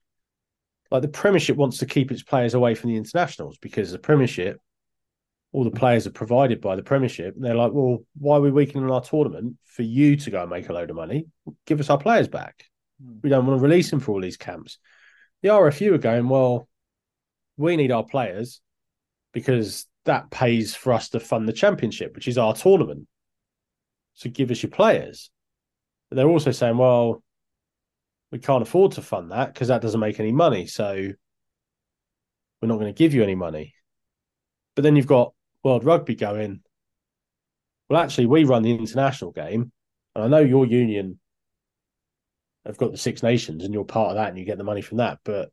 like 0.91 1.03
the 1.03 1.09
Premiership, 1.09 1.57
wants 1.57 1.79
to 1.79 1.87
keep 1.87 2.11
its 2.11 2.25
players 2.25 2.55
away 2.55 2.75
from 2.75 2.91
the 2.91 2.97
internationals 2.97 3.59
because 3.59 3.93
the 3.93 3.99
Premiership, 3.99 4.61
all 5.53 5.63
the 5.63 5.71
players 5.71 6.07
are 6.09 6.13
provided 6.13 6.61
by 6.61 6.75
the 6.75 6.83
Premiership. 6.83 7.37
And 7.37 7.45
they're 7.45 7.55
like, 7.55 7.73
well, 7.73 7.99
why 8.19 8.39
are 8.39 8.41
we 8.41 8.51
weakening 8.51 8.91
our 8.91 9.03
tournament 9.03 9.57
for 9.67 9.83
you 9.83 10.17
to 10.17 10.31
go 10.33 10.41
and 10.41 10.51
make 10.51 10.69
a 10.69 10.73
load 10.73 10.91
of 10.91 10.97
money? 10.97 11.27
Give 11.65 11.79
us 11.79 11.91
our 11.91 11.99
players 11.99 12.27
back. 12.27 12.65
Hmm. 13.01 13.19
We 13.23 13.31
don't 13.31 13.47
want 13.47 13.61
to 13.61 13.63
release 13.63 13.91
them 13.91 14.01
for 14.01 14.13
all 14.13 14.21
these 14.21 14.37
camps. 14.37 14.79
The 15.43 15.51
RFU 15.51 15.93
are 15.95 15.99
going, 15.99 16.29
well, 16.29 16.69
we 17.57 17.77
need 17.77 17.93
our 17.93 18.05
players 18.05 18.61
because 19.33 19.87
that 20.05 20.31
pays 20.31 20.75
for 20.75 20.93
us 20.93 21.11
to 21.11 21.21
fund 21.21 21.49
the 21.49 21.53
championship, 21.53 22.15
which 22.15 22.29
is 22.29 22.39
our 22.39 22.55
tournament. 22.55 23.07
So 24.15 24.31
give 24.31 24.51
us 24.51 24.63
your 24.63 24.71
players. 24.71 25.31
But 26.09 26.17
they're 26.17 26.29
also 26.29 26.51
saying, 26.51 26.77
well, 26.77 27.23
we 28.33 28.39
can't 28.39 28.63
afford 28.63 28.93
to 28.93 29.03
fund 29.03 29.31
that 29.31 29.53
because 29.53 29.69
that 29.69 29.83
doesn't 29.83 30.01
make 30.01 30.19
any 30.19 30.33
money. 30.33 30.67
So 30.67 31.13
we're 32.61 32.69
not 32.69 32.79
going 32.79 32.93
to 32.93 32.99
give 32.99 33.15
you 33.15 33.23
any 33.23 33.35
money. 33.35 33.75
But 34.75 34.83
then 34.83 34.97
you've 34.97 35.07
got 35.07 35.35
World 35.63 35.85
Rugby 35.85 36.15
going, 36.15 36.61
well, 37.89 38.03
actually, 38.03 38.27
we 38.27 38.45
run 38.45 38.63
the 38.63 38.75
international 38.75 39.33
game. 39.33 39.73
And 40.15 40.25
I 40.25 40.29
know 40.29 40.45
your 40.45 40.67
union 40.67 41.19
have 42.69 42.77
got 42.77 42.93
the 42.93 42.99
Six 42.99 43.23
Nations 43.23 43.65
and 43.65 43.75
you're 43.75 43.85
part 43.85 44.11
of 44.11 44.17
that 44.17 44.29
and 44.29 44.39
you 44.39 44.45
get 44.45 44.59
the 44.59 44.65
money 44.65 44.83
from 44.83 44.99
that. 44.99 45.19
But 45.25 45.51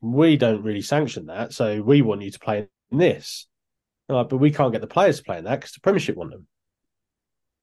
we 0.00 0.36
don't 0.36 0.64
really 0.64 0.82
sanction 0.82 1.26
that. 1.26 1.52
So 1.52 1.80
we 1.82 2.02
want 2.02 2.22
you 2.22 2.30
to 2.30 2.38
play 2.38 2.66
in 2.90 2.98
this. 2.98 3.46
Like, 4.08 4.30
but 4.30 4.38
we 4.38 4.50
can't 4.50 4.72
get 4.72 4.80
the 4.80 4.86
players 4.86 5.18
to 5.18 5.24
play 5.24 5.38
in 5.38 5.44
that 5.44 5.60
because 5.60 5.72
the 5.72 5.80
Premiership 5.80 6.16
want 6.16 6.32
them. 6.32 6.46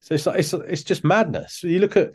So 0.02 0.14
it's 0.14 0.28
like, 0.28 0.40
it's 0.40 0.54
it's 0.54 0.84
just 0.84 1.04
madness. 1.04 1.64
You 1.64 1.80
look 1.80 1.98
at 1.98 2.12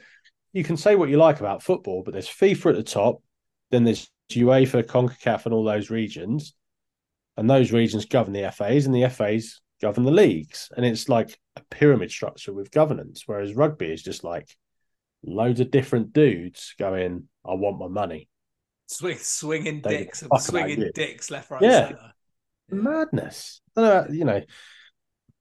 you 0.52 0.62
can 0.62 0.76
say 0.76 0.94
what 0.94 1.08
you 1.08 1.16
like 1.16 1.40
about 1.40 1.62
football, 1.62 2.02
but 2.04 2.12
there's 2.12 2.28
FIFA 2.28 2.70
at 2.70 2.76
the 2.76 2.82
top, 2.84 3.22
then 3.70 3.82
there's 3.82 4.08
UEFA, 4.30 4.84
CONCACAF, 4.84 5.44
and 5.44 5.54
all 5.54 5.64
those 5.64 5.90
regions, 5.90 6.54
and 7.36 7.50
those 7.50 7.72
regions 7.72 8.04
govern 8.04 8.32
the 8.32 8.50
FAs, 8.52 8.86
and 8.86 8.94
the 8.94 9.08
FAs 9.08 9.60
govern 9.82 10.04
the 10.04 10.12
leagues, 10.12 10.70
and 10.76 10.86
it's 10.86 11.08
like 11.08 11.36
a 11.56 11.62
pyramid 11.70 12.12
structure 12.12 12.52
with 12.52 12.70
governance. 12.70 13.24
Whereas 13.26 13.54
rugby 13.54 13.92
is 13.92 14.02
just 14.02 14.22
like 14.22 14.56
loads 15.22 15.60
of 15.60 15.70
different 15.70 16.12
dudes 16.12 16.74
going, 16.78 17.28
"I 17.44 17.54
want 17.54 17.78
my 17.78 17.88
money." 17.88 18.28
Swing, 18.86 19.18
swinging 19.18 19.82
they 19.82 19.98
dicks, 19.98 20.24
swinging 20.38 20.90
dicks 20.94 21.30
left, 21.30 21.50
right, 21.50 21.62
yeah. 21.62 21.88
center. 21.88 22.12
Madness. 22.70 23.60
Know, 23.76 24.06
you 24.10 24.24
know. 24.24 24.42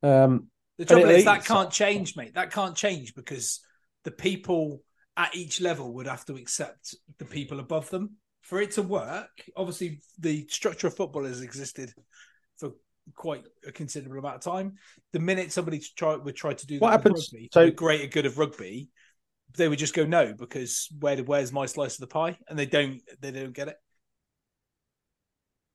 Um, 0.01 0.47
the 0.77 0.85
trouble 0.85 1.09
is 1.09 1.25
that 1.25 1.45
can't 1.45 1.71
change, 1.71 2.15
mate. 2.15 2.35
That 2.35 2.51
can't 2.51 2.75
change 2.75 3.15
because 3.15 3.59
the 4.03 4.11
people 4.11 4.81
at 5.17 5.35
each 5.35 5.59
level 5.59 5.93
would 5.95 6.07
have 6.07 6.25
to 6.25 6.35
accept 6.35 6.95
the 7.17 7.25
people 7.25 7.59
above 7.59 7.89
them 7.89 8.15
for 8.41 8.61
it 8.61 8.71
to 8.71 8.81
work. 8.81 9.29
Obviously, 9.55 10.01
the 10.17 10.47
structure 10.49 10.87
of 10.87 10.95
football 10.95 11.25
has 11.25 11.41
existed 11.41 11.93
for 12.57 12.71
quite 13.15 13.43
a 13.67 13.71
considerable 13.71 14.19
amount 14.19 14.35
of 14.35 14.41
time. 14.53 14.75
The 15.11 15.19
minute 15.19 15.51
somebody 15.51 15.81
try 15.97 16.15
would 16.15 16.35
try 16.35 16.53
to 16.53 16.67
do 16.67 16.79
what 16.79 16.91
happens 16.91 17.29
rugby, 17.33 17.49
so 17.51 17.65
the 17.65 17.71
greater 17.71 18.07
good 18.07 18.25
of 18.25 18.37
rugby, 18.37 18.89
they 19.55 19.67
would 19.67 19.79
just 19.79 19.95
go 19.95 20.05
no 20.05 20.33
because 20.33 20.87
where 20.99 21.17
where's 21.17 21.51
my 21.51 21.65
slice 21.65 21.95
of 21.95 22.01
the 22.01 22.07
pie, 22.07 22.37
and 22.47 22.57
they 22.57 22.65
don't 22.65 23.01
they 23.19 23.31
don't 23.31 23.53
get 23.53 23.69
it. 23.69 23.77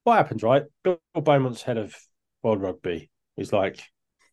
What 0.05 0.17
happens, 0.17 0.43
right? 0.43 0.65
Bill 0.83 0.99
Beaumont's 1.15 1.63
head 1.63 1.79
of 1.79 1.97
World 2.43 2.61
Rugby. 2.61 3.11
He's 3.37 3.53
like, 3.53 3.81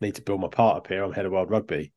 need 0.02 0.16
to 0.16 0.22
build 0.22 0.42
my 0.42 0.48
part 0.48 0.78
up 0.78 0.88
here. 0.88 1.04
I'm 1.04 1.14
head 1.14 1.26
of 1.26 1.32
World 1.32 1.50
Rugby. 1.50 1.94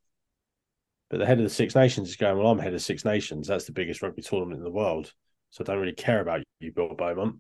But 1.11 1.19
the 1.19 1.27
head 1.27 1.39
of 1.39 1.45
the 1.45 1.51
Six 1.51 1.75
Nations 1.75 2.09
is 2.09 2.17
going, 2.17 2.39
Well, 2.39 2.49
I'm 2.49 2.59
head 2.59 2.75
of 2.75 2.83
Six 2.83 3.05
Nations. 3.05 3.49
That's 3.49 3.67
the 3.67 3.73
biggest 3.73 4.03
rugby 4.03 4.23
tournament 4.23 4.59
in 4.59 4.65
the 4.65 4.71
world. 4.71 5.13
So 5.51 5.63
I 5.63 5.67
don't 5.67 5.81
really 5.81 5.93
care 5.93 6.21
about 6.21 6.43
you, 6.61 6.73
Bill 6.73 6.95
Beaumont. 6.95 7.37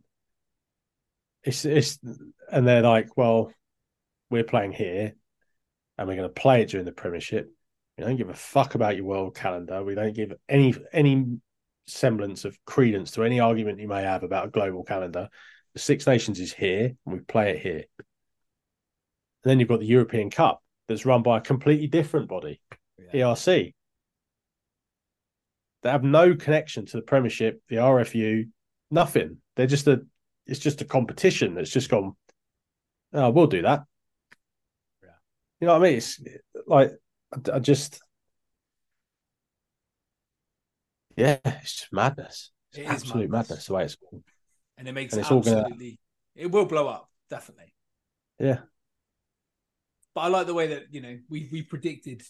It's 1.42 1.64
it's 1.64 1.98
and 2.50 2.66
they're 2.66 2.82
like, 2.82 3.16
Well, 3.16 3.52
we're 4.30 4.44
playing 4.44 4.72
here 4.72 5.14
and 5.96 6.08
we're 6.08 6.16
going 6.16 6.28
to 6.28 6.40
play 6.40 6.62
it 6.62 6.70
during 6.70 6.86
the 6.86 6.92
premiership. 6.92 7.50
We 7.96 8.04
don't 8.04 8.16
give 8.16 8.30
a 8.30 8.34
fuck 8.34 8.74
about 8.74 8.96
your 8.96 9.04
world 9.04 9.36
calendar. 9.36 9.84
We 9.84 9.94
don't 9.94 10.14
give 10.14 10.32
any 10.48 10.74
any 10.92 11.38
semblance 11.86 12.44
of 12.44 12.58
credence 12.64 13.12
to 13.12 13.22
any 13.24 13.40
argument 13.40 13.78
you 13.78 13.88
may 13.88 14.02
have 14.02 14.22
about 14.22 14.46
a 14.46 14.50
global 14.50 14.84
calendar. 14.84 15.28
The 15.74 15.78
Six 15.78 16.06
Nations 16.06 16.40
is 16.40 16.52
here, 16.52 16.94
and 17.04 17.14
we 17.14 17.20
play 17.20 17.50
it 17.50 17.62
here. 17.62 17.84
And 17.98 19.50
then 19.50 19.60
you've 19.60 19.68
got 19.68 19.80
the 19.80 19.86
European 19.86 20.30
Cup 20.30 20.62
that's 20.88 21.06
run 21.06 21.22
by 21.22 21.38
a 21.38 21.42
completely 21.42 21.86
different 21.86 22.28
body, 22.28 22.60
yeah. 22.98 23.26
ERC. 23.26 23.74
They 25.82 25.90
have 25.90 26.02
no 26.02 26.34
connection 26.34 26.86
to 26.86 26.96
the 26.96 27.02
Premiership, 27.02 27.60
the 27.68 27.76
RFU, 27.76 28.48
nothing. 28.90 29.38
They're 29.56 29.66
just 29.66 29.86
a 29.86 30.02
it's 30.46 30.60
just 30.60 30.80
a 30.80 30.84
competition 30.84 31.54
that's 31.54 31.70
just 31.70 31.90
gone. 31.90 32.14
Oh, 33.12 33.30
we'll 33.30 33.46
do 33.46 33.62
that. 33.62 33.84
Yeah. 35.02 35.10
You 35.60 35.66
know 35.66 35.74
what 35.74 35.86
I 35.86 35.88
mean? 35.88 35.96
It's 35.98 36.20
like 36.66 36.92
I, 37.34 37.56
I 37.56 37.58
just 37.58 38.00
yeah, 41.16 41.38
it's 41.44 41.74
just 41.74 41.92
madness. 41.92 42.50
It's 42.70 42.78
it 42.78 42.86
absolute 42.86 43.30
madness. 43.30 43.50
madness. 43.50 43.66
the 43.66 43.74
way 43.74 43.84
it's 43.84 43.96
going. 43.96 44.24
And 44.78 44.88
it 44.88 44.92
makes 44.92 45.12
and 45.12 45.20
it's 45.20 45.30
absolutely 45.30 45.62
all 45.62 45.70
gonna... 45.70 45.92
it 46.34 46.50
will 46.50 46.64
blow 46.64 46.88
up, 46.88 47.08
definitely. 47.30 47.72
Yeah. 48.38 48.58
But 50.14 50.22
I 50.22 50.28
like 50.28 50.46
the 50.46 50.54
way 50.54 50.68
that, 50.68 50.84
you 50.90 51.00
know, 51.00 51.18
we 51.28 51.48
we 51.50 51.62
predicted 51.62 52.22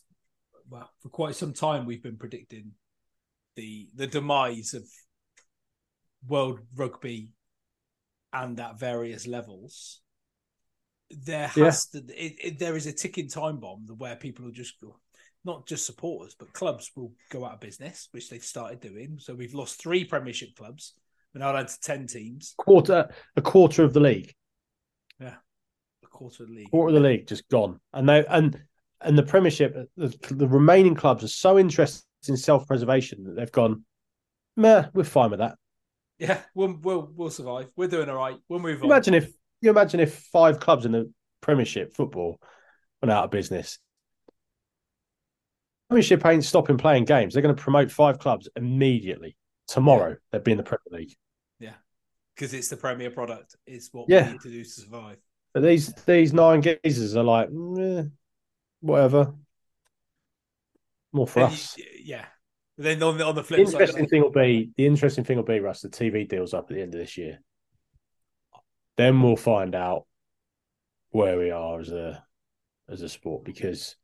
well, 0.69 0.90
for 1.01 1.09
quite 1.09 1.35
some 1.35 1.53
time 1.53 1.87
we've 1.87 2.03
been 2.03 2.17
predicting 2.17 2.73
the 3.57 3.88
the 3.95 4.07
demise 4.07 4.75
of 4.75 4.85
world 6.27 6.61
rugby 6.75 7.31
and 8.33 8.59
at 8.59 8.79
various 8.79 9.27
levels 9.27 10.01
there 11.11 11.49
has 11.49 11.88
yeah. 11.93 12.01
to 12.01 12.07
it, 12.14 12.35
it, 12.43 12.59
there 12.59 12.77
is 12.77 12.87
a 12.87 12.93
ticking 12.93 13.29
time 13.29 13.59
bomb 13.59 13.87
where 13.99 14.17
people 14.17 14.45
will 14.45 14.53
just 14.53 14.81
go 14.81 14.97
not 15.45 15.67
just 15.67 15.85
supporters, 15.85 16.35
but 16.38 16.53
clubs 16.53 16.90
will 16.97 17.12
go 17.31 17.45
out 17.45 17.55
of 17.55 17.61
business, 17.61 18.09
which 18.12 18.31
they've 18.31 18.43
started 18.43 18.81
doing. 18.81 19.19
So 19.21 19.35
we've 19.35 19.55
lost 19.55 19.81
three 19.81 20.05
Premiership 20.05 20.57
clubs. 20.57 20.95
We're 21.35 21.40
now 21.40 21.53
down 21.53 21.67
to 21.67 21.81
ten 21.81 22.07
teams. 22.07 22.55
Quarter, 22.57 23.11
a 23.37 23.43
quarter 23.43 23.85
of 23.85 23.93
the 23.93 24.01
league. 24.01 24.33
Yeah, 25.21 25.35
a 26.03 26.07
quarter 26.07 26.45
of 26.45 26.49
the 26.49 26.55
league. 26.55 26.71
Quarter 26.71 26.97
of 26.97 27.03
the 27.03 27.09
league 27.09 27.27
just 27.27 27.49
gone, 27.49 27.81
and 27.93 28.09
they 28.09 28.25
and 28.27 28.59
and 29.01 29.19
the 29.19 29.23
Premiership, 29.23 29.77
the, 29.97 30.17
the 30.31 30.49
remaining 30.49 30.95
clubs 30.95 31.23
are 31.25 31.29
so 31.29 31.59
interested 31.59 32.05
in 32.27 32.37
self-preservation 32.37 33.25
that 33.25 33.37
they've 33.37 33.53
gone, 33.53 33.85
meh, 34.57 34.87
we're 34.95 35.05
fine 35.05 35.31
with 35.31 35.40
that. 35.40 35.59
Yeah, 36.19 36.40
we'll 36.55 36.79
we'll 36.81 37.11
we'll 37.14 37.31
survive. 37.31 37.67
We're 37.77 37.88
doing 37.88 38.09
all 38.09 38.17
right. 38.17 38.37
We'll 38.49 38.61
move 38.61 38.83
on. 38.83 38.87
Imagine 38.87 39.14
if 39.14 39.31
you 39.64 39.70
imagine 39.70 40.00
if 40.00 40.14
five 40.33 40.61
clubs 40.61 40.85
in 40.85 40.92
the 40.92 41.12
Premiership 41.40 41.94
football 41.94 42.40
went 43.03 43.12
out 43.12 43.24
of 43.24 43.31
business 43.31 43.79
Premiership 45.88 46.24
ain't 46.27 46.44
stopping 46.44 46.79
playing 46.79 47.05
games. 47.05 47.35
They're 47.35 47.42
going 47.42 47.55
to 47.55 47.62
promote 47.62 47.90
five 47.90 48.18
clubs 48.18 48.48
immediately. 48.57 49.37
Tomorrow, 49.68 50.11
yeah. 50.11 50.16
they'll 50.33 50.42
be 50.42 50.50
in 50.53 50.57
the 50.59 50.64
Premier 50.64 50.81
League. 50.90 51.14
Yeah, 51.59 51.74
because 52.35 52.53
it's 52.53 52.68
the 52.68 52.77
Premier 52.77 53.11
product. 53.11 53.57
It's 53.66 53.90
what 53.92 54.07
yeah. 54.09 54.27
we 54.27 54.33
need 54.33 54.40
to 54.42 54.50
do 54.50 54.64
to 54.64 54.68
survive. 54.68 55.18
But 55.53 55.62
these 55.62 55.92
these 56.05 56.33
nine 56.33 56.62
geezers 56.62 57.16
are 57.16 57.24
like, 57.24 57.48
eh, 57.48 58.03
whatever. 58.81 59.35
More 61.12 61.27
for 61.27 61.44
and 61.44 61.53
us. 61.53 61.79
You, 61.79 61.85
yeah. 62.03 62.24
But 62.77 62.85
then 62.85 63.03
on 63.03 63.16
the, 63.16 63.24
on 63.24 63.37
the 63.37 63.44
flip 63.44 63.59
the 63.59 63.72
interesting 63.72 64.03
side, 64.03 64.11
thing 64.11 64.22
will 64.22 64.31
be 64.31 64.70
the 64.77 64.85
interesting 64.87 65.24
thing 65.24 65.37
will 65.37 65.44
be 65.44 65.61
Russ. 65.61 65.81
The 65.81 65.88
TV 65.88 66.29
deals 66.29 66.53
up 66.53 66.70
at 66.70 66.77
the 66.77 66.83
end 66.83 66.94
of 66.94 67.00
this 67.00 67.16
year. 67.16 67.38
Then 68.96 69.20
we'll 69.22 69.37
find 69.37 69.74
out 69.74 70.07
where 71.11 71.38
we 71.38 71.50
are 71.50 71.80
as 71.80 71.90
a 71.90 72.24
as 72.88 73.02
a 73.02 73.09
sport 73.09 73.44
because 73.44 73.96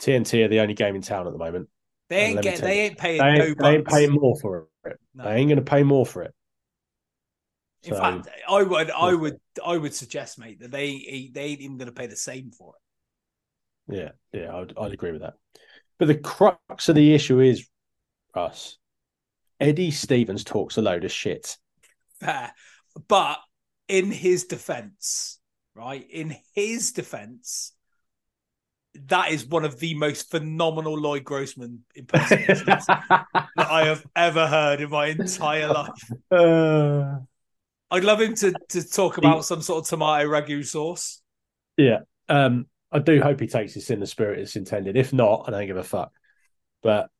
TNT 0.00 0.44
are 0.44 0.48
the 0.48 0.60
only 0.60 0.74
game 0.74 0.96
in 0.96 1.02
town 1.02 1.26
at 1.26 1.32
the 1.32 1.38
moment. 1.38 1.68
They 2.10 2.16
ain't 2.16 2.42
get, 2.42 2.60
they 2.60 2.80
ain't 2.80 2.98
paying 2.98 3.18
they 3.18 3.28
ain't, 3.28 3.58
no 3.58 3.64
they 3.64 3.76
ain't 3.76 3.86
paying 3.86 4.12
more 4.12 4.38
for 4.38 4.68
it. 4.84 4.98
No. 5.14 5.24
They 5.24 5.36
ain't 5.36 5.48
going 5.48 5.56
to 5.56 5.62
pay 5.62 5.82
more 5.82 6.04
for 6.04 6.22
it. 6.22 6.34
In 7.84 7.94
so, 7.94 8.00
fact, 8.00 8.28
I 8.48 8.62
would 8.62 8.90
I 8.90 9.14
would 9.14 9.38
I 9.64 9.76
would 9.76 9.94
suggest, 9.94 10.38
mate, 10.38 10.60
that 10.60 10.70
they 10.70 11.30
they 11.32 11.44
ain't 11.44 11.60
even 11.60 11.76
going 11.76 11.86
to 11.86 11.92
pay 11.92 12.06
the 12.06 12.16
same 12.16 12.50
for 12.50 12.74
it. 12.76 13.94
Yeah, 13.96 14.10
yeah, 14.32 14.54
I'd, 14.56 14.76
I'd 14.78 14.92
agree 14.92 15.12
with 15.12 15.20
that. 15.20 15.34
But 15.98 16.08
the 16.08 16.14
crux 16.14 16.88
of 16.88 16.94
the 16.94 17.14
issue 17.14 17.40
is, 17.40 17.68
us. 18.34 18.78
Eddie 19.60 19.90
Stevens 19.90 20.44
talks 20.44 20.76
a 20.76 20.82
load 20.82 21.04
of 21.04 21.12
shit. 21.12 21.56
Fair, 22.20 22.52
but 23.06 23.38
in 23.88 24.10
his 24.10 24.44
defense, 24.44 25.38
right? 25.74 26.06
In 26.10 26.36
his 26.54 26.92
defense, 26.92 27.72
that 29.06 29.30
is 29.30 29.44
one 29.44 29.64
of 29.64 29.78
the 29.78 29.94
most 29.94 30.30
phenomenal 30.30 30.98
Lloyd 30.98 31.24
Grossman 31.24 31.84
impersonations 31.94 32.86
that 32.86 33.26
I 33.56 33.86
have 33.86 34.04
ever 34.14 34.46
heard 34.46 34.80
in 34.80 34.90
my 34.90 35.06
entire 35.06 35.68
life. 35.68 36.10
Uh, 36.30 37.18
I'd 37.90 38.04
love 38.04 38.20
him 38.20 38.34
to 38.36 38.52
to 38.70 38.88
talk 38.88 39.18
about 39.18 39.38
he, 39.38 39.42
some 39.42 39.62
sort 39.62 39.84
of 39.84 39.88
tomato 39.88 40.28
ragu 40.28 40.64
sauce. 40.64 41.20
Yeah, 41.76 42.00
um, 42.28 42.66
I 42.92 43.00
do 43.00 43.20
hope 43.20 43.40
he 43.40 43.46
takes 43.46 43.74
this 43.74 43.90
in 43.90 44.00
the 44.00 44.06
spirit 44.06 44.38
it's 44.38 44.56
intended. 44.56 44.96
If 44.96 45.12
not, 45.12 45.44
I 45.46 45.50
don't 45.50 45.66
give 45.66 45.76
a 45.76 45.84
fuck. 45.84 46.12
But 46.82 47.10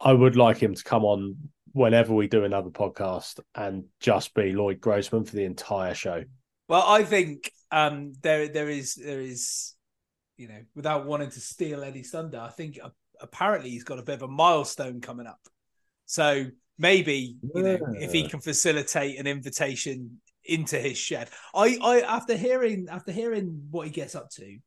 I 0.00 0.12
would 0.12 0.36
like 0.36 0.58
him 0.58 0.74
to 0.74 0.84
come 0.84 1.04
on 1.04 1.36
whenever 1.72 2.14
we 2.14 2.28
do 2.28 2.44
another 2.44 2.70
podcast 2.70 3.40
and 3.54 3.84
just 4.00 4.34
be 4.34 4.52
Lloyd 4.52 4.80
Grossman 4.80 5.24
for 5.24 5.36
the 5.36 5.44
entire 5.44 5.94
show. 5.94 6.24
Well, 6.68 6.84
I 6.86 7.04
think 7.04 7.50
um, 7.70 8.12
there 8.22 8.48
there 8.48 8.68
is 8.68 8.94
there 8.94 9.20
is 9.20 9.74
you 10.40 10.48
know, 10.48 10.62
without 10.74 11.04
wanting 11.04 11.28
to 11.28 11.38
steal 11.38 11.84
any 11.84 12.02
thunder, 12.02 12.38
I 12.40 12.48
think 12.48 12.78
uh, 12.82 12.88
apparently 13.20 13.68
he's 13.68 13.84
got 13.84 13.98
a 13.98 14.02
bit 14.02 14.14
of 14.14 14.22
a 14.22 14.28
milestone 14.28 15.02
coming 15.02 15.26
up. 15.26 15.40
So 16.06 16.46
maybe 16.78 17.36
you 17.54 17.62
know 17.62 17.78
if 18.00 18.10
he 18.10 18.26
can 18.26 18.40
facilitate 18.40 19.20
an 19.20 19.26
invitation 19.26 20.22
into 20.42 20.78
his 20.78 20.96
shed. 20.96 21.28
I, 21.54 21.78
I 21.82 22.00
after 22.00 22.36
hearing 22.38 22.86
after 22.90 23.12
hearing 23.12 23.66
what 23.70 23.86
he 23.86 23.92
gets 23.92 24.14
up 24.14 24.30
to, 24.30 24.58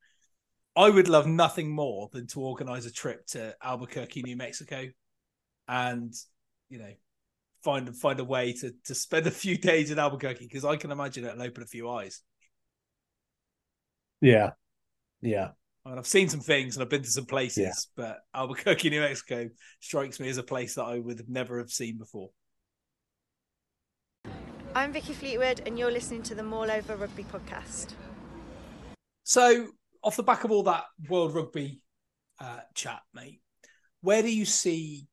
I 0.75 0.91
would 0.91 1.07
love 1.07 1.25
nothing 1.25 1.71
more 1.71 2.07
than 2.13 2.27
to 2.27 2.41
organize 2.41 2.85
a 2.85 2.91
trip 2.91 3.25
to 3.29 3.55
Albuquerque, 3.63 4.21
New 4.21 4.37
Mexico, 4.37 4.85
and 5.67 6.13
you 6.69 6.79
know 6.79 6.93
find 7.63 7.95
find 7.95 8.19
a 8.19 8.23
way 8.23 8.53
to 8.53 8.73
to 8.85 8.95
spend 8.95 9.27
a 9.27 9.31
few 9.31 9.57
days 9.57 9.91
in 9.91 9.99
Albuquerque 9.99 10.45
because 10.45 10.65
I 10.65 10.75
can 10.75 10.91
imagine 10.91 11.25
it'll 11.25 11.41
open 11.41 11.63
a 11.63 11.67
few 11.67 11.89
eyes. 11.89 12.21
Yeah, 14.21 14.51
yeah. 15.21 15.49
And 15.85 15.99
I've 15.99 16.07
seen 16.07 16.29
some 16.29 16.39
things 16.39 16.75
and 16.75 16.83
I've 16.83 16.89
been 16.89 17.03
to 17.03 17.09
some 17.09 17.25
places, 17.25 17.89
yeah. 17.97 18.03
but 18.05 18.19
Albuquerque, 18.33 18.89
New 18.89 19.01
Mexico 19.01 19.49
strikes 19.81 20.17
me 20.17 20.29
as 20.29 20.37
a 20.37 20.43
place 20.43 20.75
that 20.75 20.83
I 20.83 20.97
would 20.97 21.27
never 21.27 21.57
have 21.57 21.69
seen 21.69 21.97
before. 21.97 22.29
I'm 24.75 24.93
Vicky 24.93 25.13
Fleetwood, 25.13 25.61
and 25.65 25.77
you're 25.77 25.91
listening 25.91 26.23
to 26.23 26.35
the 26.35 26.41
Maul 26.41 26.71
Over 26.71 26.95
Rugby 26.95 27.25
podcast. 27.25 27.93
So, 29.23 29.67
off 30.01 30.15
the 30.15 30.23
back 30.23 30.45
of 30.45 30.51
all 30.51 30.63
that 30.63 30.85
World 31.09 31.35
Rugby 31.35 31.81
uh, 32.39 32.61
chat, 32.73 33.01
mate, 33.13 33.41
where 34.01 34.21
do 34.21 34.33
you 34.33 34.45
see 34.45 35.07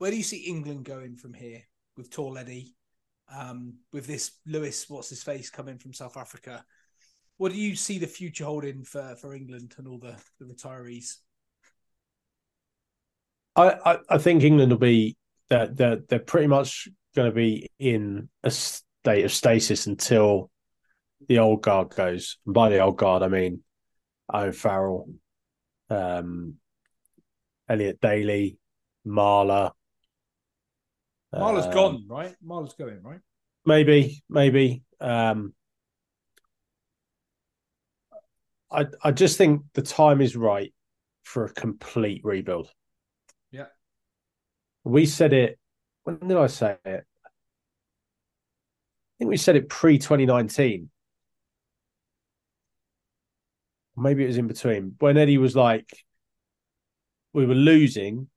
where 0.00 0.10
do 0.10 0.16
you 0.16 0.22
see 0.22 0.46
England 0.46 0.86
going 0.86 1.14
from 1.14 1.34
here 1.34 1.60
with 1.94 2.10
Tall 2.10 2.38
Eddie, 2.38 2.74
um, 3.30 3.74
with 3.92 4.06
this 4.06 4.32
Lewis, 4.46 4.88
what's 4.88 5.10
his 5.10 5.22
face, 5.22 5.50
coming 5.50 5.76
from 5.76 5.92
South 5.92 6.16
Africa? 6.16 6.64
What 7.36 7.52
do 7.52 7.58
you 7.58 7.76
see 7.76 7.98
the 7.98 8.06
future 8.06 8.46
holding 8.46 8.82
for, 8.82 9.14
for 9.20 9.34
England 9.34 9.74
and 9.76 9.86
all 9.86 9.98
the, 9.98 10.16
the 10.38 10.46
retirees? 10.46 11.16
I, 13.54 13.74
I, 13.84 13.98
I 14.08 14.16
think 14.16 14.42
England 14.42 14.72
will 14.72 14.78
be 14.78 15.18
they're, 15.50 15.66
they're 15.66 15.98
they're 16.08 16.18
pretty 16.18 16.46
much 16.46 16.88
going 17.14 17.30
to 17.30 17.34
be 17.34 17.68
in 17.78 18.30
a 18.42 18.50
state 18.50 19.26
of 19.26 19.32
stasis 19.32 19.86
until 19.86 20.50
the 21.28 21.40
old 21.40 21.60
guard 21.60 21.90
goes. 21.94 22.38
And 22.46 22.54
by 22.54 22.70
the 22.70 22.78
old 22.78 22.96
guard, 22.96 23.22
I 23.22 23.28
mean 23.28 23.62
Owen 24.32 24.52
Farrell, 24.52 25.10
um, 25.90 26.54
Elliot 27.68 28.00
Daly, 28.00 28.56
Marler. 29.06 29.72
Marler's 31.32 31.66
uh, 31.66 31.72
gone, 31.72 32.04
right? 32.08 32.34
Marler's 32.42 32.74
going, 32.74 33.02
right? 33.02 33.20
Maybe, 33.64 34.22
maybe. 34.28 34.82
Um, 35.00 35.54
I 38.70 38.86
I 39.02 39.12
just 39.12 39.38
think 39.38 39.62
the 39.74 39.82
time 39.82 40.20
is 40.20 40.36
right 40.36 40.72
for 41.24 41.44
a 41.44 41.52
complete 41.52 42.24
rebuild. 42.24 42.70
Yeah. 43.50 43.66
We 44.84 45.06
said 45.06 45.32
it. 45.32 45.58
When 46.04 46.18
did 46.18 46.36
I 46.36 46.46
say 46.46 46.76
it? 46.84 47.04
I 47.24 47.30
think 49.18 49.28
we 49.28 49.36
said 49.36 49.56
it 49.56 49.68
pre 49.68 49.98
2019. 49.98 50.90
Maybe 53.96 54.24
it 54.24 54.28
was 54.28 54.38
in 54.38 54.46
between. 54.46 54.94
When 54.98 55.18
Eddie 55.18 55.38
was 55.38 55.54
like, 55.54 55.90
we 57.34 57.44
were 57.44 57.54
losing, 57.54 58.28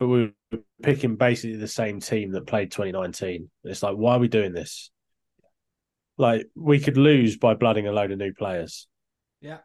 but 0.00 0.08
we 0.08 0.32
were 0.50 0.58
picking 0.82 1.14
basically 1.16 1.56
the 1.56 1.68
same 1.68 2.00
team 2.00 2.32
that 2.32 2.46
played 2.46 2.72
2019. 2.72 3.50
It's 3.64 3.82
like, 3.82 3.96
why 3.96 4.14
are 4.16 4.18
we 4.18 4.28
doing 4.28 4.52
this? 4.52 4.90
Like, 6.16 6.46
we 6.56 6.80
could 6.80 6.96
lose 6.96 7.36
by 7.36 7.52
blooding 7.54 7.86
a 7.86 7.92
load 7.92 8.10
of 8.10 8.18
new 8.18 8.32
players. 8.32 8.88
Yeah. 9.42 9.58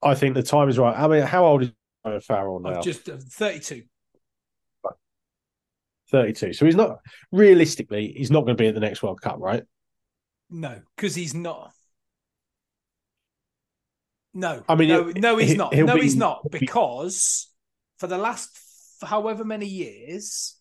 I 0.00 0.14
think 0.14 0.34
the 0.34 0.42
time 0.44 0.68
is 0.68 0.78
right. 0.78 0.96
I 0.96 1.08
mean, 1.08 1.22
how 1.22 1.44
old 1.44 1.62
is 1.64 2.24
Farrell 2.24 2.60
now? 2.60 2.80
just 2.80 3.08
uh, 3.08 3.16
32. 3.18 3.82
32. 6.10 6.52
So 6.52 6.66
he's 6.66 6.76
not 6.76 6.98
realistically, 7.32 8.14
he's 8.16 8.30
not 8.30 8.42
going 8.42 8.56
to 8.56 8.62
be 8.62 8.68
at 8.68 8.74
the 8.74 8.80
next 8.80 9.02
World 9.02 9.20
Cup, 9.20 9.38
right? 9.40 9.64
No, 10.50 10.80
because 10.94 11.16
he's 11.16 11.34
not. 11.34 11.72
No, 14.34 14.62
I 14.68 14.74
mean, 14.76 14.88
no, 14.88 15.08
it- 15.08 15.20
no, 15.20 15.36
he's 15.36 15.56
not. 15.56 15.74
No, 15.74 15.94
be- 15.94 16.02
he's 16.02 16.16
not 16.16 16.48
because 16.50 17.48
for 17.98 18.06
the 18.06 18.18
last 18.18 18.56
however 19.02 19.44
many 19.44 19.66
years, 19.66 20.58